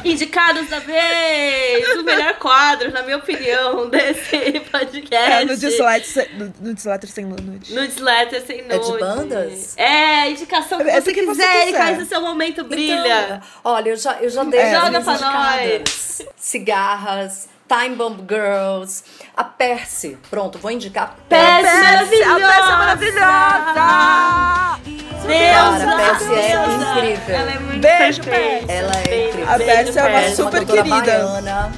[0.05, 1.87] Indicados da vez!
[1.97, 5.31] O melhor quadro, na minha opinião, desse podcast.
[5.31, 7.73] É, no Dislike, no, no Dislike sem nude.
[7.73, 9.77] No Newsletter sem É de bandas?
[9.77, 11.67] É, indicação que É você que você quiser, quiser.
[11.67, 13.25] Erika, esse é o seu momento, brilha.
[13.25, 14.79] Então, olha, eu já, eu já dei É.
[14.79, 16.21] Joga pra nós.
[16.37, 19.03] Cigarras, Time Bomb Girls,
[19.35, 20.17] a Percy.
[20.29, 22.47] Pronto, vou indicar Percy Percy, a maravilhosa!
[22.47, 23.25] peça maravilhosa!
[25.25, 26.99] Deus, Cara, a Percy é maravilhosa!
[26.99, 27.35] incrível.
[27.35, 28.21] Ela é muito Beijo.
[28.23, 28.65] Percy.
[28.71, 29.49] Ela é incrível.
[29.53, 30.35] A Percy é uma Percy.
[30.35, 31.01] super cantora querida.
[31.01, 31.71] baiana.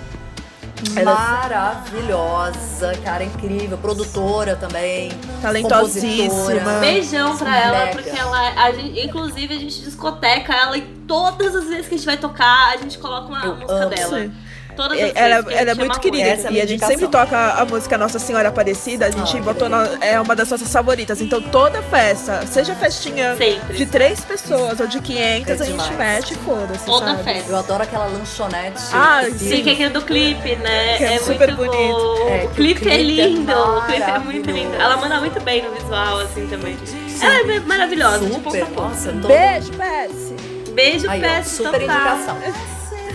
[0.96, 3.78] Ela- Maravilhosa, cara, incrível.
[3.80, 5.10] Produtora também.
[5.42, 6.80] Talentosíssima.
[6.82, 7.92] Beijão pra ela, Mega.
[7.94, 8.50] porque ela.
[8.64, 12.18] A gente, inclusive, a gente discoteca ela e todas as vezes que a gente vai
[12.18, 13.90] tocar, a gente coloca uma Eu música amo.
[13.90, 14.20] dela.
[14.20, 14.32] Sim.
[14.78, 15.16] Todas as É, vezes.
[15.18, 16.24] Ela, ela é muito querida.
[16.30, 19.08] Essa e a gente sempre toca a música Nossa Senhora Aparecida.
[19.08, 21.20] A gente Ah, botou na- é uma das nossas favoritas.
[21.20, 23.76] Então toda festa, seja festinha Sempre.
[23.76, 26.86] de três pessoas ou de 500, É a gente mete foda-se.
[26.86, 27.24] Toda sabe?
[27.24, 27.52] festa.
[27.52, 28.82] Eu adoro aquela lanchonete.
[28.94, 30.98] Ah, que Sim, que é aquele do clipe, né?
[30.98, 31.94] Que é é super muito bonito.
[31.98, 32.30] bom.
[32.30, 33.52] É, que o clipe é clipe é lindo.
[33.52, 34.76] o clipe é muito lindo.
[34.76, 36.78] Ela manda muito bem no visual, assim, também.
[37.20, 38.82] Ela é maravilhosa, tipo, Super, ponto.
[38.82, 39.12] nossa.
[39.12, 40.36] Beijo, Percy!
[40.74, 41.82] Beijo, Aí, super total.
[41.82, 42.38] indicação.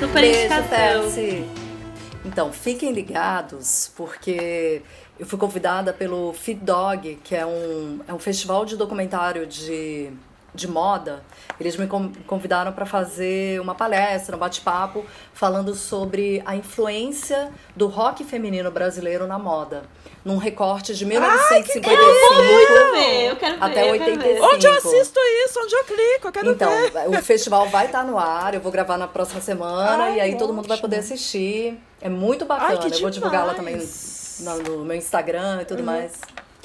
[0.03, 0.69] Super Beijo, indicação.
[0.69, 1.45] Percy.
[2.25, 4.83] Então, fiquem ligados, porque
[5.17, 10.11] eu fui convidada pelo Feed Dog, que é um, é um festival de documentário de,
[10.55, 11.23] de moda.
[11.59, 17.87] Eles me con- convidaram para fazer uma palestra, um bate-papo, falando sobre a influência do
[17.87, 19.85] rock feminino brasileiro na moda.
[20.25, 23.65] Num recorte de 1955 Muito ver, eu quero ver.
[23.65, 24.41] até eu quero ver.
[24.41, 24.55] 85.
[24.55, 25.61] Onde eu assisto isso?
[25.61, 26.29] Onde eu clico?
[26.29, 27.09] Eu quero Então, ver.
[27.09, 30.39] o festival vai estar no ar, eu vou gravar na próxima semana Ai, e aí
[30.39, 30.89] todo mundo vai ótimo.
[30.89, 31.77] poder assistir.
[32.01, 32.79] É muito bacana.
[32.81, 33.77] Ai, eu vou divulgar lá também
[34.41, 35.65] no, no meu Instagram e Uhum.
[35.65, 36.21] tudo mais.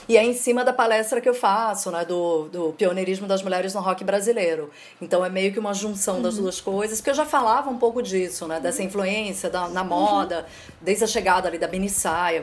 [0.09, 3.73] E é em cima da palestra que eu faço, né, do, do pioneirismo das mulheres
[3.73, 4.69] no rock brasileiro.
[5.01, 6.21] Então é meio que uma junção Uhum.
[6.21, 9.83] das duas coisas, porque eu já falava um pouco disso, né, dessa influência da, na
[9.83, 10.45] moda,
[10.81, 12.41] desde a chegada ali da Bini Saia,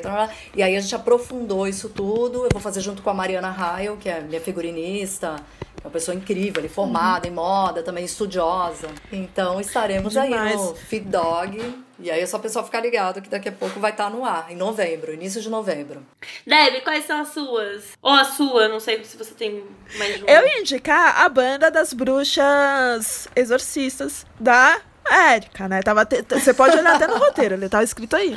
[0.00, 0.28] tal.
[0.54, 2.44] e aí a gente aprofundou isso tudo.
[2.44, 5.36] Eu vou fazer junto com a Mariana Raio, que é minha figurinista,
[5.82, 8.88] é uma pessoa incrível, ali, formada em moda, também estudiosa.
[9.10, 10.54] Então estaremos aí Demais.
[10.54, 11.74] no Feed Dog.
[11.98, 14.24] E aí é só o pessoal ficar ligado que daqui a pouco vai estar no
[14.24, 16.04] ar, em novembro, início de novembro.
[16.46, 17.84] Deb, quais são as suas?
[18.02, 19.64] Ou a sua, não sei se você tem
[19.96, 20.28] mais uma.
[20.30, 25.80] Eu ia indicar a banda das bruxas exorcistas da Érica, né?
[25.82, 28.36] Tava Você pode olhar até no roteiro, ele tava escrito aí.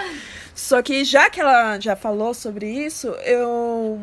[0.53, 3.99] Só que já que ela já falou sobre isso, eu.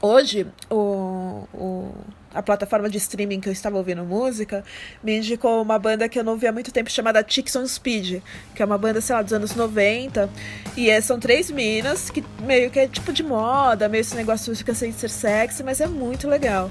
[0.00, 1.94] Hoje, o, o-
[2.34, 4.64] a plataforma de streaming que eu estava ouvindo música
[5.02, 8.22] me indicou uma banda que eu não via há muito tempo chamada Chicks on Speed,
[8.54, 10.28] que é uma banda, sei lá, dos anos 90.
[10.76, 14.54] E é- são três minas que meio que é tipo de moda, meio esse negócio
[14.56, 16.70] fica sem ser sexy, mas é muito legal.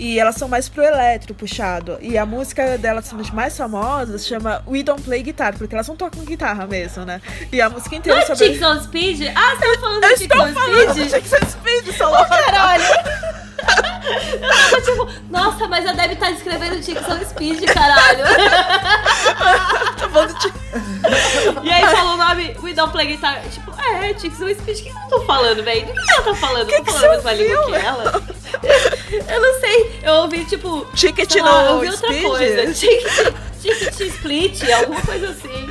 [0.00, 1.98] E elas são mais pro eletro puxado.
[2.00, 5.86] E a música delas, assim, das mais famosas, chama We Don't Play Guitar, porque elas
[5.86, 7.20] não tocam guitarra mesmo, né?
[7.52, 8.46] E a música Não inteira é sobre.
[8.46, 9.20] Chicks on Speed?
[9.34, 11.10] Ah, você tá falando Eu de Chicks on falando Speed?
[11.10, 12.28] Chicks on Speed, sou louca.
[12.28, 12.84] Caralho!
[14.72, 18.24] Eu tipo, nossa, mas a Deb tá descrevendo Chicks on Speed, caralho.
[20.00, 20.48] Tô falando de
[21.62, 23.42] E aí falou o nome We Don't Play Guitar.
[23.50, 25.86] Tipo, é, Chicks on Speed, o que eu tô falando, velho?
[25.86, 26.70] Do que ela tá falando?
[26.70, 28.22] Eu tô que falando a mesma língua que ela?
[29.28, 29.89] Eu não sei.
[30.02, 30.86] Eu ouvi, tipo.
[30.94, 32.22] Ticket lá, eu no ouvi outra Speed?
[32.22, 32.72] coisa.
[32.74, 35.70] Ticket, ticket split, alguma coisa assim.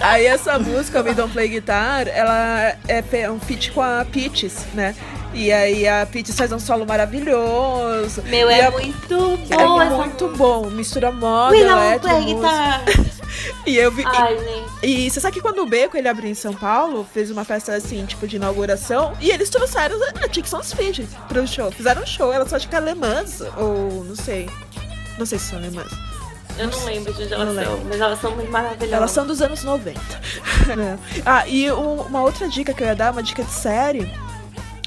[0.00, 4.94] Aí essa música, We Don't Play Guitar, ela é um feat com a Peaches, né?
[5.34, 8.22] E aí a Peaches faz um solo maravilhoso.
[8.26, 10.38] Meu, é a- muito é bom essa muito música.
[10.44, 10.70] bom.
[10.70, 13.17] Mistura moda, We Don't eletro, Play música.
[13.66, 14.04] E eu vi.
[14.06, 14.36] Ai.
[14.82, 17.44] E, e você sabe que quando o Beco ele abriu em São Paulo, fez uma
[17.44, 21.70] festa assim, tipo de inauguração, e eles trouxeram a Chicks on Speed pro show.
[21.70, 24.48] Fizeram um show, elas só acho que alemãs, ou não sei.
[25.18, 25.90] Não sei se são alemãs.
[26.58, 27.88] Eu não lembro de onde elas Não são, lembro.
[27.88, 28.92] mas elas são muito maravilhosas.
[28.92, 30.00] Elas são dos anos 90.
[30.76, 30.98] né?
[31.24, 34.12] Ah, e um- uma outra dica que eu ia dar, uma dica de série,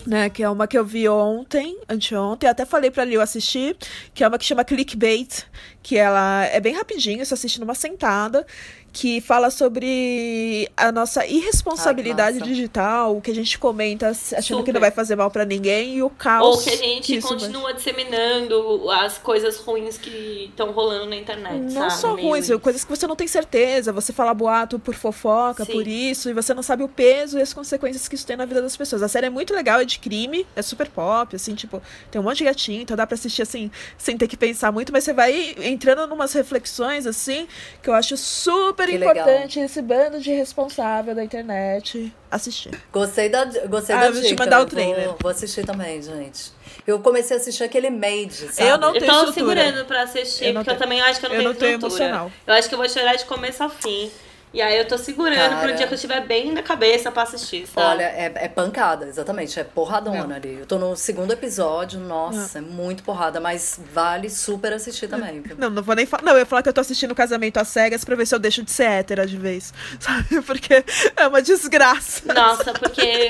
[0.06, 0.30] né?
[0.30, 3.76] Que é uma que eu vi ontem, anteontem, até falei pra Liu assistir,
[4.14, 5.46] que é uma que chama Clickbait,
[5.82, 8.46] que ela é bem rapidinho, você assiste numa sentada,
[8.94, 14.42] que fala sobre a nossa irresponsabilidade Ai, que digital, o que a gente comenta achando
[14.42, 14.74] que Super.
[14.74, 16.58] não vai fazer mal pra ninguém e o caos.
[16.58, 21.74] Ou que a gente vai- continua disseminando as coisas ruins que estão rolando na internet.
[21.74, 22.02] Não sabe?
[22.02, 22.60] só Meio ruins, isso.
[22.60, 23.94] coisas que você não tem certeza.
[23.94, 25.72] Você fala boato por fofoca, Sim.
[25.72, 28.46] por isso, e você não sabe o peso e as consequências que isso tem na
[28.46, 29.02] vida das pessoas.
[29.02, 32.24] A série é muito legal, é de crime, é super pop, assim, tipo, tem um
[32.24, 35.14] monte de gatinho, então dá pra assistir assim, sem ter que pensar muito, mas você
[35.14, 37.48] vai entrando numas reflexões, assim,
[37.82, 42.72] que eu acho super Que importante esse bando de responsável da internet assistir.
[42.92, 44.44] Gostei da, gostei Ah, da eu vou te dica.
[44.44, 45.10] mandar o vou- trailer.
[45.20, 46.52] Vou, assistir também, gente.
[46.88, 48.70] Eu comecei a assistir aquele Made, sabe?
[48.70, 49.62] Eu não Eu tenho tô estrutura.
[49.64, 51.60] segurando pra assistir, Eu porque eu tenho- também acho que eu não eu tenho não
[51.60, 52.04] tenho estrutura.
[52.06, 52.32] emocional.
[52.48, 54.12] Eu acho que eu vou chorar de começo ao fim.
[54.54, 55.62] E aí eu tô segurando Cara.
[55.62, 57.88] pro dia que eu estiver bem na cabeça pra assistir, sabe?
[57.88, 59.58] Olha, é, é pancada, exatamente.
[59.58, 60.58] É porradona ali.
[60.60, 65.42] Eu tô no segundo episódio, nossa, é muito porrada, mas vale super assistir também.
[65.58, 66.24] Não, não vou nem falar.
[66.24, 68.40] Não, eu ia falar que eu tô assistindo Casamento às Cegas pra ver se eu
[68.40, 69.74] deixo de ser hétera de vez.
[70.00, 70.42] Sabe?
[70.42, 70.84] Porque
[71.16, 72.34] é uma desgraça.
[72.34, 73.30] Nossa, porque.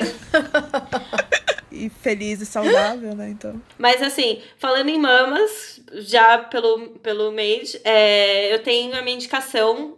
[1.70, 3.30] E feliz e saudável, né?
[3.30, 3.60] Então.
[3.78, 9.96] Mas assim, falando em mamas, já pelo, pelo mês, é, eu tenho a minha indicação,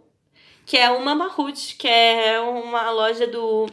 [0.65, 3.67] que é o Mama Hood, que é uma loja do.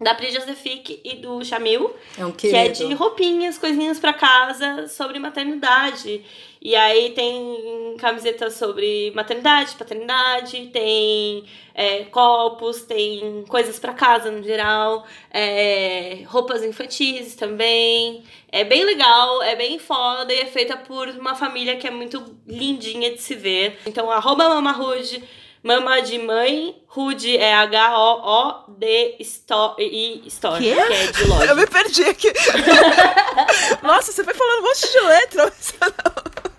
[0.00, 1.92] Da Pri Josefique e do Chamil.
[2.16, 6.24] É um Que é de roupinhas, coisinhas pra casa sobre maternidade.
[6.62, 11.44] E aí tem camisetas sobre maternidade, paternidade, tem
[11.74, 18.24] é, copos, tem coisas pra casa no geral, é, roupas infantis também.
[18.50, 22.36] É bem legal, é bem foda e é feita por uma família que é muito
[22.46, 23.78] lindinha de se ver.
[23.86, 25.22] Então, arroba mamarude,
[25.68, 30.74] mama de mãe, Rude é H-O-O-D e Store, Quê?
[30.74, 31.44] que é de loja.
[31.44, 32.32] Eu me perdi aqui.
[33.84, 35.52] Nossa, você foi falando um monte de letra.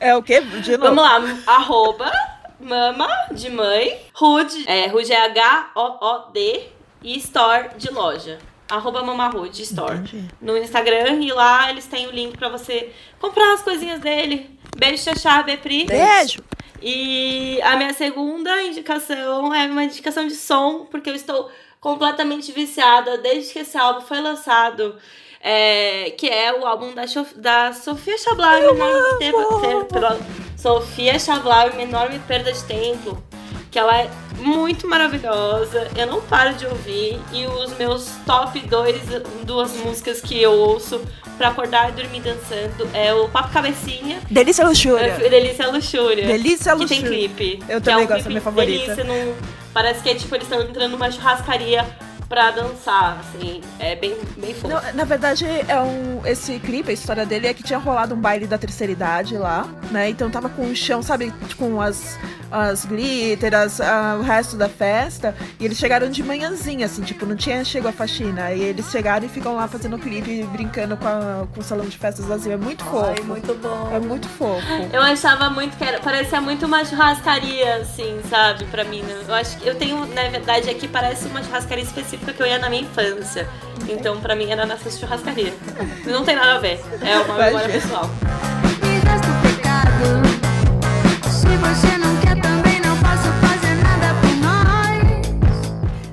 [0.00, 0.40] É o quê?
[0.40, 0.94] De novo.
[0.96, 2.10] Vamos lá, arroba,
[2.58, 6.62] mama de mãe, Rude, é, Rude é H-O-O-D
[7.04, 8.38] e Store de loja.
[8.68, 9.98] Arroba Mamarude Store.
[9.98, 10.28] Entendi.
[10.40, 14.58] No Instagram e lá eles têm o link pra você comprar as coisinhas dele.
[14.76, 15.84] Beijo, Xaxá, Bepri.
[15.84, 16.42] Beijo!
[16.82, 21.50] E a minha segunda indicação é uma indicação de som, porque eu estou
[21.80, 24.96] completamente viciada desde que esse álbum foi lançado.
[25.42, 27.04] é, que é o álbum da,
[27.36, 29.18] da Sofia Chablau, Enorme
[30.56, 33.22] Sofia Chablau, Uma Enorme Perda de Tempo.
[33.70, 37.20] Que ela é muito maravilhosa, eu não paro de ouvir.
[37.32, 38.96] E os meus top dois,
[39.44, 41.00] duas músicas que eu ouço
[41.38, 45.06] pra acordar e dormir dançando é o Papo Cabecinha Delícia Luxúria.
[45.06, 46.26] é, Delícia Luxúria.
[46.26, 47.28] Delícia Que tem Luxúria.
[47.28, 47.62] clipe.
[47.68, 48.94] Eu também é um gosto, é clipe minha favorita.
[48.94, 49.34] Delícia, num-
[49.72, 51.86] parece que é tipo, eles estão entrando numa churrascaria
[52.30, 53.60] pra dançar, assim.
[53.80, 54.68] É bem, bem fofo.
[54.68, 58.18] Não, na verdade, é um, esse clipe, a história dele é que tinha rolado um
[58.20, 60.08] baile da terceira idade lá, né?
[60.08, 62.16] Então tava com o chão, sabe, com as,
[62.48, 63.80] as glitter, as,
[64.18, 65.34] o resto da festa.
[65.58, 68.52] E eles chegaram de manhãzinha, assim, tipo, não tinha chegou a faxina.
[68.52, 71.86] E eles chegaram e ficam lá fazendo o clipe, brincando com, a- com o salão
[71.86, 72.52] de festas vazio.
[72.52, 73.06] É muito fofo.
[73.18, 73.90] Ai, muito bom.
[73.92, 74.64] É muito fofo.
[74.92, 79.02] Eu achava muito que era, parecia muito uma churrascaria, assim, sabe, pra mim.
[79.02, 79.24] né?
[79.26, 82.58] Eu acho que eu tenho, na verdade, aqui parece uma churrascaria específica que eu ia
[82.58, 83.48] na minha infância.
[83.88, 85.52] Então, pra mim, era nessa churrascaria.
[86.06, 86.80] Não tem nada a ver.
[87.02, 87.80] É uma Vai memória ver.
[87.82, 88.08] pessoal.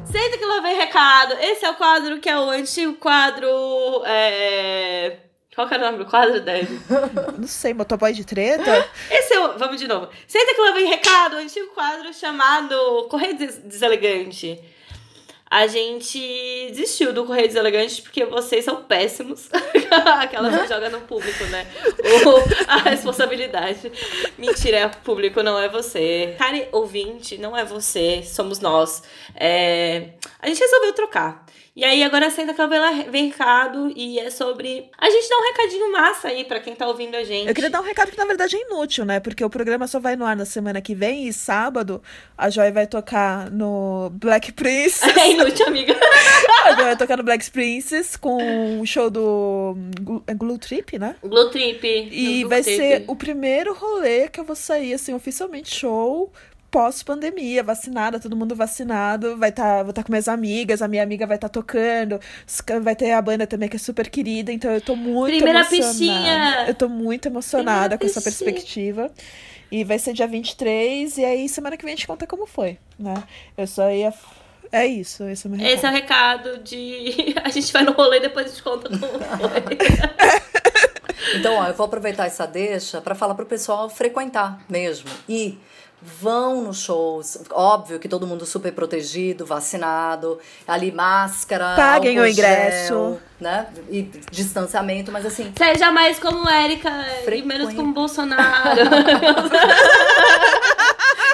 [0.06, 1.34] Senta que lá vem recado.
[1.40, 3.48] Esse é o quadro que é o antigo quadro.
[4.06, 5.18] É...
[5.54, 6.68] Qual que é o nome do quadro, Dani?
[7.38, 8.88] Não sei, motoboy de treta?
[9.10, 9.58] Esse é o.
[9.58, 10.08] Vamos de novo.
[10.28, 14.60] Senta que lá vem recado, o antigo quadro chamado Correio Des- Deselegante.
[15.50, 16.20] A gente
[16.72, 19.50] desistiu do Correio Deselegante porque vocês são péssimos.
[20.20, 21.66] Aquela que joga no público, né?
[22.26, 23.90] O- a responsabilidade.
[24.38, 26.36] Mentira, é o público, não é você.
[26.38, 29.04] Cara, ouvinte, não é você, somos nós.
[29.36, 30.10] É,
[30.42, 31.46] A gente resolveu trocar.
[31.78, 34.90] E aí, agora senta que ela vem, lá- vem recado e é sobre.
[34.98, 37.48] A gente dá um recadinho massa aí pra quem tá ouvindo a gente.
[37.48, 39.20] Eu queria dar um recado que na verdade é inútil, né?
[39.20, 42.02] Porque o programa só vai no ar na semana que vem e sábado
[42.36, 45.16] a Joy vai tocar no Black Princess.
[45.16, 45.94] É inútil, amiga.
[46.66, 49.76] a Joy vai tocar no Black Princess com o show do
[50.26, 51.16] é Glue Trip, né?
[51.22, 51.86] Glow Trip.
[52.12, 53.06] E vai Glow ser Trip.
[53.12, 56.34] o primeiro rolê que eu vou sair, assim, oficialmente show
[56.70, 61.26] pós-pandemia, vacinada, todo mundo vacinado, vai tá, vou estar com minhas amigas, a minha amiga
[61.26, 64.72] vai estar tocando, os ca- vai ter a banda também que é super querida, então
[64.72, 65.88] eu tô muito Primeira emocionada.
[65.90, 66.66] pistinha!
[66.68, 69.12] Eu tô muito emocionada Primeira com essa perspectiva.
[69.70, 72.78] E vai ser dia 23, e aí semana que vem a gente conta como foi,
[72.98, 73.16] né?
[73.58, 74.14] Eu só ia...
[74.72, 76.50] É isso, esse é o meu Esse é o recado.
[76.50, 77.34] recado de.
[77.42, 79.78] A gente vai no rolê e depois a gente conta como foi.
[81.36, 85.10] Então, ó, eu vou aproveitar essa deixa para falar pro pessoal frequentar mesmo.
[85.28, 85.58] E
[86.22, 87.38] vão nos shows.
[87.52, 92.88] Óbvio que todo mundo super protegido, vacinado, ali máscara, Paguem álcool o ingresso.
[92.88, 93.68] gel, né?
[93.90, 96.90] E distanciamento, mas assim, Seja mais como Érica
[97.28, 98.82] e menos como Bolsonaro.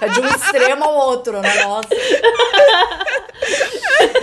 [0.02, 1.64] é de um extremo ao outro, né?
[1.64, 1.90] Nossa.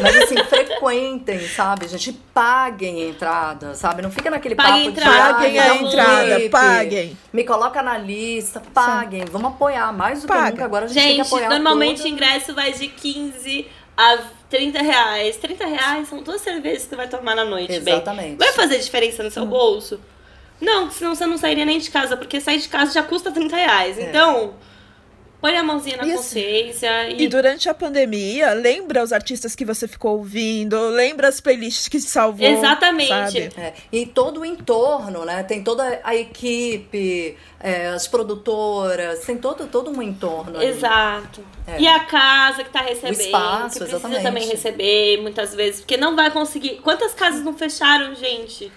[0.02, 2.12] Mas assim, frequentem, sabe, gente?
[2.34, 4.02] Paguem a entrada, sabe?
[4.02, 7.18] Não fica naquele Paguem papo de entrada, "Ai, Paguem me dá a entrada, clipe, paguem.
[7.32, 9.24] Me coloca na lista, paguem.
[9.30, 10.50] Vamos apoiar mais do que Paga.
[10.50, 10.64] nunca.
[10.64, 13.66] Agora a gente, tem que gente, apoiar normalmente o ingresso vai de 15
[13.96, 14.18] a
[14.48, 15.36] 30 reais.
[15.36, 17.94] 30 reais são duas cervejas que você vai tomar na noite, bem.
[17.94, 18.36] Exatamente.
[18.36, 20.00] Vai fazer diferença no seu bolso?
[20.60, 23.56] Não, senão você não sairia nem de casa, porque sair de casa já custa 30
[23.56, 23.96] reais.
[23.98, 24.02] É.
[24.02, 24.54] Então,
[25.40, 29.64] põe a mãozinha na E assim- consciência E durante a pandemia, lembra os artistas que
[29.64, 32.46] você ficou ouvindo, lembra as playlists que te salvou.
[32.46, 33.08] Exatamente.
[33.08, 33.50] sabe?
[33.56, 35.42] É, e todo o entorno, né?
[35.42, 40.56] Tem toda a equipe, é, as produtoras, tem todo, todo um entorno.
[40.58, 40.66] ali.
[40.66, 41.42] Exato.
[41.66, 41.80] É.
[41.80, 44.22] E a casa que tá recebendo, O espaço, que precisa exatamente.
[44.22, 46.80] também receber muitas vezes, porque não vai conseguir.
[46.82, 48.70] Quantas casas não fecharam, gente?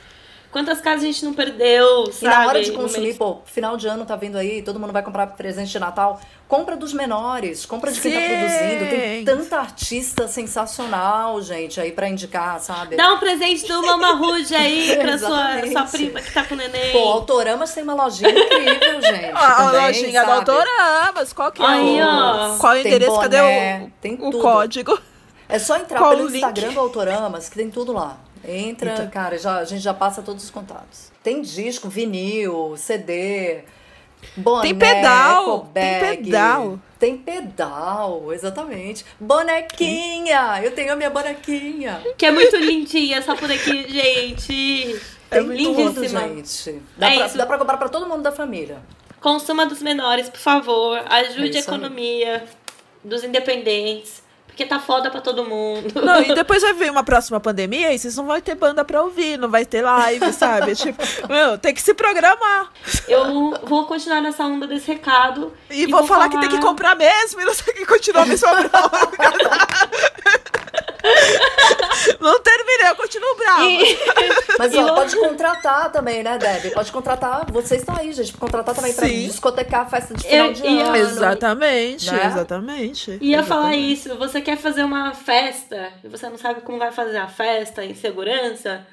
[0.54, 2.36] Quantas casas a gente não perdeu, E sabe?
[2.36, 5.26] na hora de consumir, pô, final de ano tá vindo aí, todo mundo vai comprar
[5.28, 6.22] presente de Natal.
[6.48, 8.28] Compra dos menores, compra de quem tá Sim.
[8.28, 8.90] produzindo.
[8.92, 12.96] Tem tanta artista sensacional, gente, aí pra indicar, sabe?
[12.96, 16.58] Dá um presente do Mama Rude aí pra sua, sua prima que tá com o
[16.58, 16.92] neném.
[16.92, 19.32] Pô, Autoramas tem uma lojinha incrível, gente.
[19.34, 20.52] A, a também, lojinha da sabe?
[20.52, 22.06] Autoramas, qual que é Aí, o...
[22.06, 22.58] ó.
[22.60, 23.12] Qual é o Tem endereço?
[23.16, 23.24] boné,
[23.80, 24.42] Cadê tem o, o tudo.
[24.44, 25.00] código?
[25.50, 26.30] É só entrar Qual pelo?
[26.30, 28.18] Instagram do Autoramas, que tem tudo lá.
[28.46, 29.10] Entra, Então.
[29.10, 31.12] cara, já, a gente já passa todos os contatos.
[31.24, 33.64] Tem disco, vinil, CD,
[34.36, 36.80] boné, Tem pedal, tem pedal.
[37.00, 39.06] Tem pedal, exatamente.
[39.20, 42.02] Bonequinha, eu tenho a minha bonequinha.
[42.18, 45.02] Que é muito lindinha essa por aqui, gente.
[45.32, 46.22] É Tem muito tudo, lindíssima.
[46.22, 46.82] gente.
[46.98, 47.38] Dá, É pra, isso.
[47.38, 48.78] dá pra comprar pra todo mundo da família.
[49.20, 50.98] Consuma dos menores, por favor.
[51.10, 51.76] Ajude É a isso aí.
[51.78, 52.44] economia.
[53.04, 54.23] dos independentes.
[54.54, 56.00] Porque tá foda pra todo mundo.
[56.00, 59.02] Não, e depois vai vir uma próxima pandemia e vocês não vão ter banda pra
[59.02, 60.76] ouvir, não vai ter live, sabe?
[60.78, 62.72] tipo, meu, tem que se programar.
[63.08, 65.52] Eu vou continuar nessa onda desse recado.
[65.72, 68.26] E, vou, falar, que tem que comprar mesmo e não sei o que continuar a
[68.28, 69.12] mesma brava.
[72.24, 73.64] Não terminei, eu continuo brava.
[73.66, 74.00] E-
[74.58, 76.72] Mas E ó, pode contratar também, né, Debbie?
[76.72, 77.46] Pode contratar.
[77.52, 78.34] Vocês estão aí, gente.
[78.34, 79.28] Contratar também pra Sim.
[79.28, 80.96] discotecar a festa de final Eu- de e ano.
[80.96, 82.26] Exatamente, Né?
[82.26, 83.18] exatamente.
[83.22, 87.18] Ia falar isso, você quer fazer uma festa e você não sabe como vai fazer
[87.18, 88.86] a festa em segurança?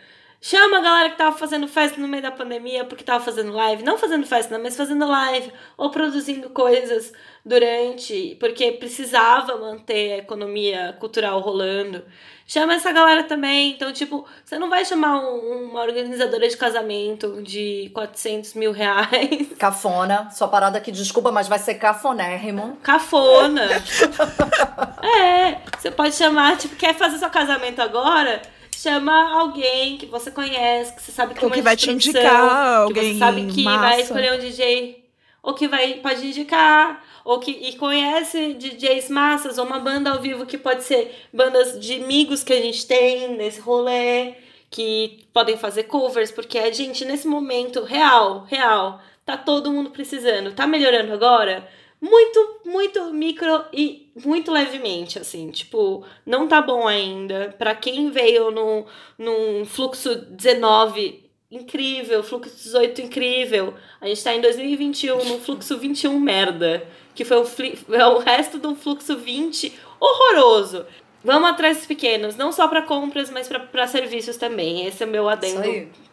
[0.42, 3.82] Chama a galera que tava fazendo festa no meio da pandemia porque tava fazendo live,
[3.82, 7.12] não fazendo festa, mas fazendo live ou produzindo coisas
[7.44, 12.02] durante, porque precisava manter a economia cultural rolando.
[12.46, 13.72] Chama essa galera também.
[13.72, 19.48] Então, tipo, você não vai chamar um- uma organizadora de casamento de 400 mil reais.
[19.58, 20.30] Cafona.
[20.30, 22.78] Sua parada aqui, desculpa, mas vai ser cafonérrimo.
[22.82, 23.68] Cafona.
[25.04, 28.40] é, você pode chamar, tipo, quer fazer seu casamento agora?
[28.76, 32.22] Chama alguém que você conhece, que você sabe que Ou é que vai te indicar
[32.22, 33.80] que alguém você sabe que massa.
[33.80, 35.04] vai escolher um DJ,
[35.42, 40.20] ou que vai pode indicar, ou que e conhece DJs massas, ou uma banda ao
[40.20, 44.34] vivo que pode ser bandas de amigos que a gente tem nesse rolê,
[44.70, 50.52] que podem fazer covers, porque a gente nesse momento real, real, tá todo mundo precisando.
[50.52, 51.68] Tá melhorando agora?
[52.00, 55.50] Muito, muito micro e muito levemente, assim.
[55.50, 57.54] Tipo, não tá bom ainda.
[57.58, 58.86] Pra quem veio no,
[59.18, 66.18] num fluxo 19 incrível, fluxo 18 incrível, a gente tá em 2021 no fluxo 21
[66.18, 66.86] merda.
[67.14, 67.46] Que foi o,
[67.94, 70.86] é o resto do fluxo 20 horroroso.
[71.22, 74.86] Vamos atrás dos pequenos, não só pra compras, mas pra- pra serviços também.
[74.86, 75.60] Esse é o meu adendo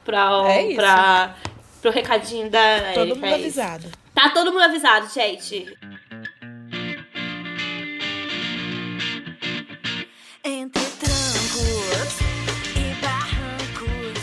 [0.04, 1.38] pra, É pra,
[1.82, 3.88] pro recadinho da Todo Erika, mundo avisado.
[4.18, 5.78] Tá todo mundo avisado, gente.
[10.44, 12.18] Entre trancos
[12.76, 14.20] e barrancos,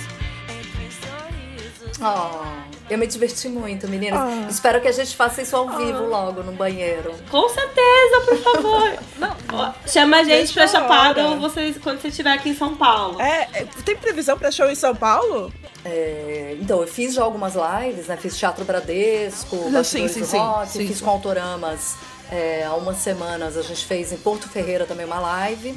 [0.51, 2.01] entre sorrisos.
[2.03, 4.21] Oh, eu me diverti muito, meninas.
[4.21, 4.47] Ah.
[4.51, 7.15] Espero que a gente faça isso ao vivo logo no banheiro.
[7.31, 8.93] Com certeza, por favor.
[9.53, 12.55] Ó, Chama a gente Deixa pra a Chapada ou vocês, quando você estiver aqui em
[12.55, 13.21] São Paulo.
[13.21, 15.53] É, é, tem previsão pra show em São Paulo?
[15.85, 18.17] É, então, eu fiz já algumas lives, né?
[18.17, 20.39] Fiz Teatro Bradesco, Sim, Bastidores sim, do sim.
[20.39, 21.05] Rock, Sim, fiz sim.
[21.05, 21.97] com Autoramas
[22.31, 23.57] é, há umas semanas.
[23.57, 25.75] A gente fez em Porto Ferreira também uma live.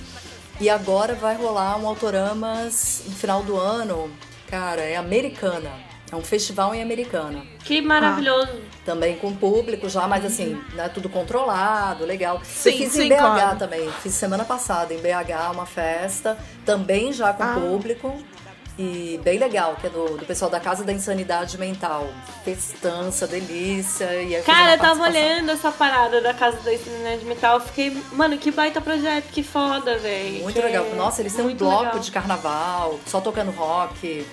[0.60, 4.12] E agora vai rolar um Autoramas no final do ano.
[4.50, 5.72] Cara, é Americana.
[6.12, 7.44] É um festival em Americana.
[7.66, 8.62] Que maravilhoso.
[8.86, 12.40] Também com público já, mas assim, né, tudo controlado, legal.
[12.44, 13.58] Sim, eu fiz sim, em BH claro.
[13.60, 13.92] também.
[14.02, 17.56] Fiz semana passada em BH uma festa, também já com Ah.
[17.60, 18.18] público.
[18.80, 22.08] E bem legal, que é do, do pessoal da Casa da Insanidade Mental.
[22.46, 24.06] Festança, delícia.
[24.22, 27.56] E Cara, eu tava olhando essa parada da Casa da Internet de Metal.
[27.56, 30.44] Eu fiquei, mano, que baita projeto, que foda, velho.
[30.44, 30.86] Muito Que legal.
[30.96, 32.00] Nossa, eles têm um bloco legal.
[32.00, 34.26] de carnaval, só tocando rock.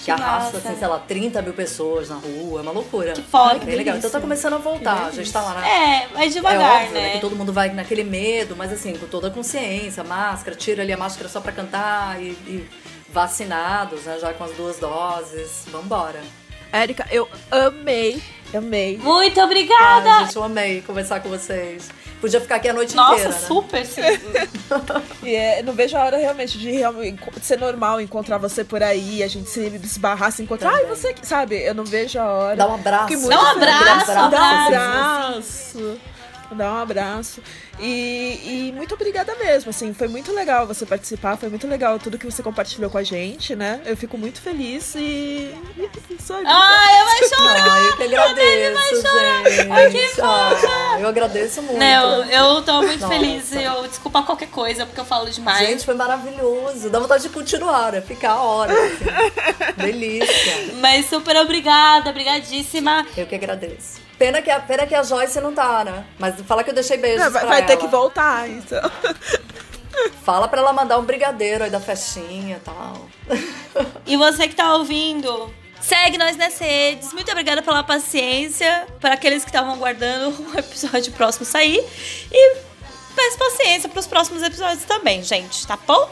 [0.00, 0.68] Que, Que arrasta, massa.
[0.68, 2.60] assim, sei lá, 30 mil pessoas na rua.
[2.60, 3.12] É uma loucura.
[3.12, 3.96] Que foda, que legal.
[3.98, 5.06] Então tá começando a voltar.
[5.06, 7.10] A gente tá lá na, É, mas É devagar, óbvio, né?
[7.10, 10.92] Que todo mundo vai naquele medo, mas assim, com toda a consciência, máscara, tira ali
[10.92, 12.68] a máscara só pra cantar e, e
[13.12, 14.18] vacinados, né?
[14.18, 15.64] Já com as duas doses.
[15.70, 16.20] Vambora.
[16.72, 18.22] Érica, eu amei,
[18.58, 18.98] amei.
[18.98, 20.10] Muito obrigada!
[20.10, 21.88] Ai, gente, eu amei conversar com vocês.
[22.20, 23.38] Podia ficar aqui a noite Nossa, inteira, né?
[23.38, 24.02] super sim.
[25.22, 29.22] E é, não vejo a hora realmente de, de ser normal encontrar você por aí,
[29.22, 30.70] a gente se esbarrar, se encontrar.
[30.70, 30.96] Ai, Também.
[30.96, 32.56] você que sabe, eu não vejo a hora.
[32.56, 33.28] Dá um abraço.
[33.28, 35.78] Dá um abraço, Dá um abraço.
[35.78, 36.00] abraço.
[36.54, 37.42] Dá um abraço.
[37.78, 42.18] E, e muito obrigada mesmo, assim, foi muito legal você participar, foi muito legal tudo
[42.18, 43.80] que você compartilhou com a gente, né?
[43.84, 45.54] Eu fico muito feliz e.
[45.78, 46.40] e só.
[46.44, 47.70] Ai, eu vou chorar!
[47.70, 49.70] Ai, eu que agradeço, gente.
[49.70, 51.00] Ai, que fofa.
[51.00, 51.78] Eu agradeço muito.
[51.78, 53.14] Não, eu tô muito Nossa.
[53.14, 53.52] feliz.
[53.52, 55.66] Eu desculpa qualquer coisa, porque eu falo demais.
[55.66, 56.90] Gente, foi maravilhoso.
[56.90, 58.00] Dá vontade de continuar, né?
[58.00, 58.72] Ficar a hora.
[58.72, 59.04] Assim.
[59.76, 60.74] Delícia.
[60.80, 63.06] Mas super obrigada, obrigadíssima.
[63.16, 64.09] Eu que agradeço.
[64.20, 66.04] Pena que, a, pena que a Joyce não tá, né?
[66.18, 68.78] Mas fala que eu deixei beijos Não, vai vai ter que voltar, então.
[70.22, 73.08] Fala pra ela mandar um brigadeiro aí da festinha e tal.
[74.04, 77.14] E você que tá ouvindo, segue nós nas redes.
[77.14, 78.86] Muito obrigada pela paciência.
[79.00, 81.82] Para aqueles que estavam aguardando o episódio próximo sair.
[82.30, 82.56] E
[83.16, 86.10] peço paciência pros próximos episódios também, gente, tá bom?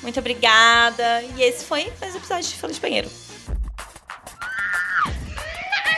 [0.00, 1.22] Muito obrigada.
[1.36, 3.10] E esse foi mais um episódio de Fila de Banheiro.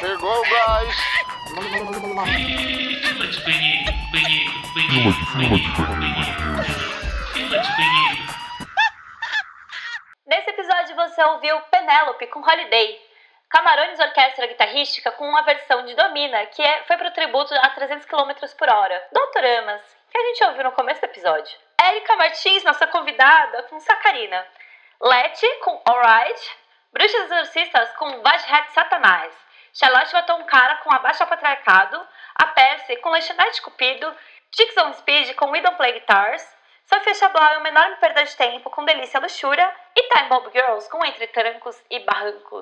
[0.01, 0.97] Chegou o gás.
[1.53, 5.13] Fila de banheiro, banheiro, banheiro,
[5.45, 6.33] banheiro,
[7.35, 8.23] fila de banheiro.
[10.27, 12.99] Nesse episódio você ouviu Penélope com Holiday,
[13.51, 18.07] Camarões Orquestra Guitarrística com uma versão de Domina, que é, foi pro tributo a 300
[18.07, 21.55] km por hora, Doutoramas, que a gente ouviu no começo do episódio.
[21.79, 24.47] Érica Martins, nossa convidada, com Sacarina.
[25.03, 26.57] Leti, com Alright.
[26.95, 29.42] Bruxas Exorcistas, com Vajhet Satanás.
[29.73, 32.01] Charlotte matou um cara com Abaixa Patriarcado.
[32.35, 34.15] A Percy, com Lanchonete Cupido.
[34.55, 36.47] Chicks on Speed, com We Don't Play Guitars.
[36.85, 39.75] Sofia Chablau e uma enorme perda de tempo com Delícia Luxúria.
[39.97, 42.61] E Time Bomb Girls, com Entre Trancos e Barrancos.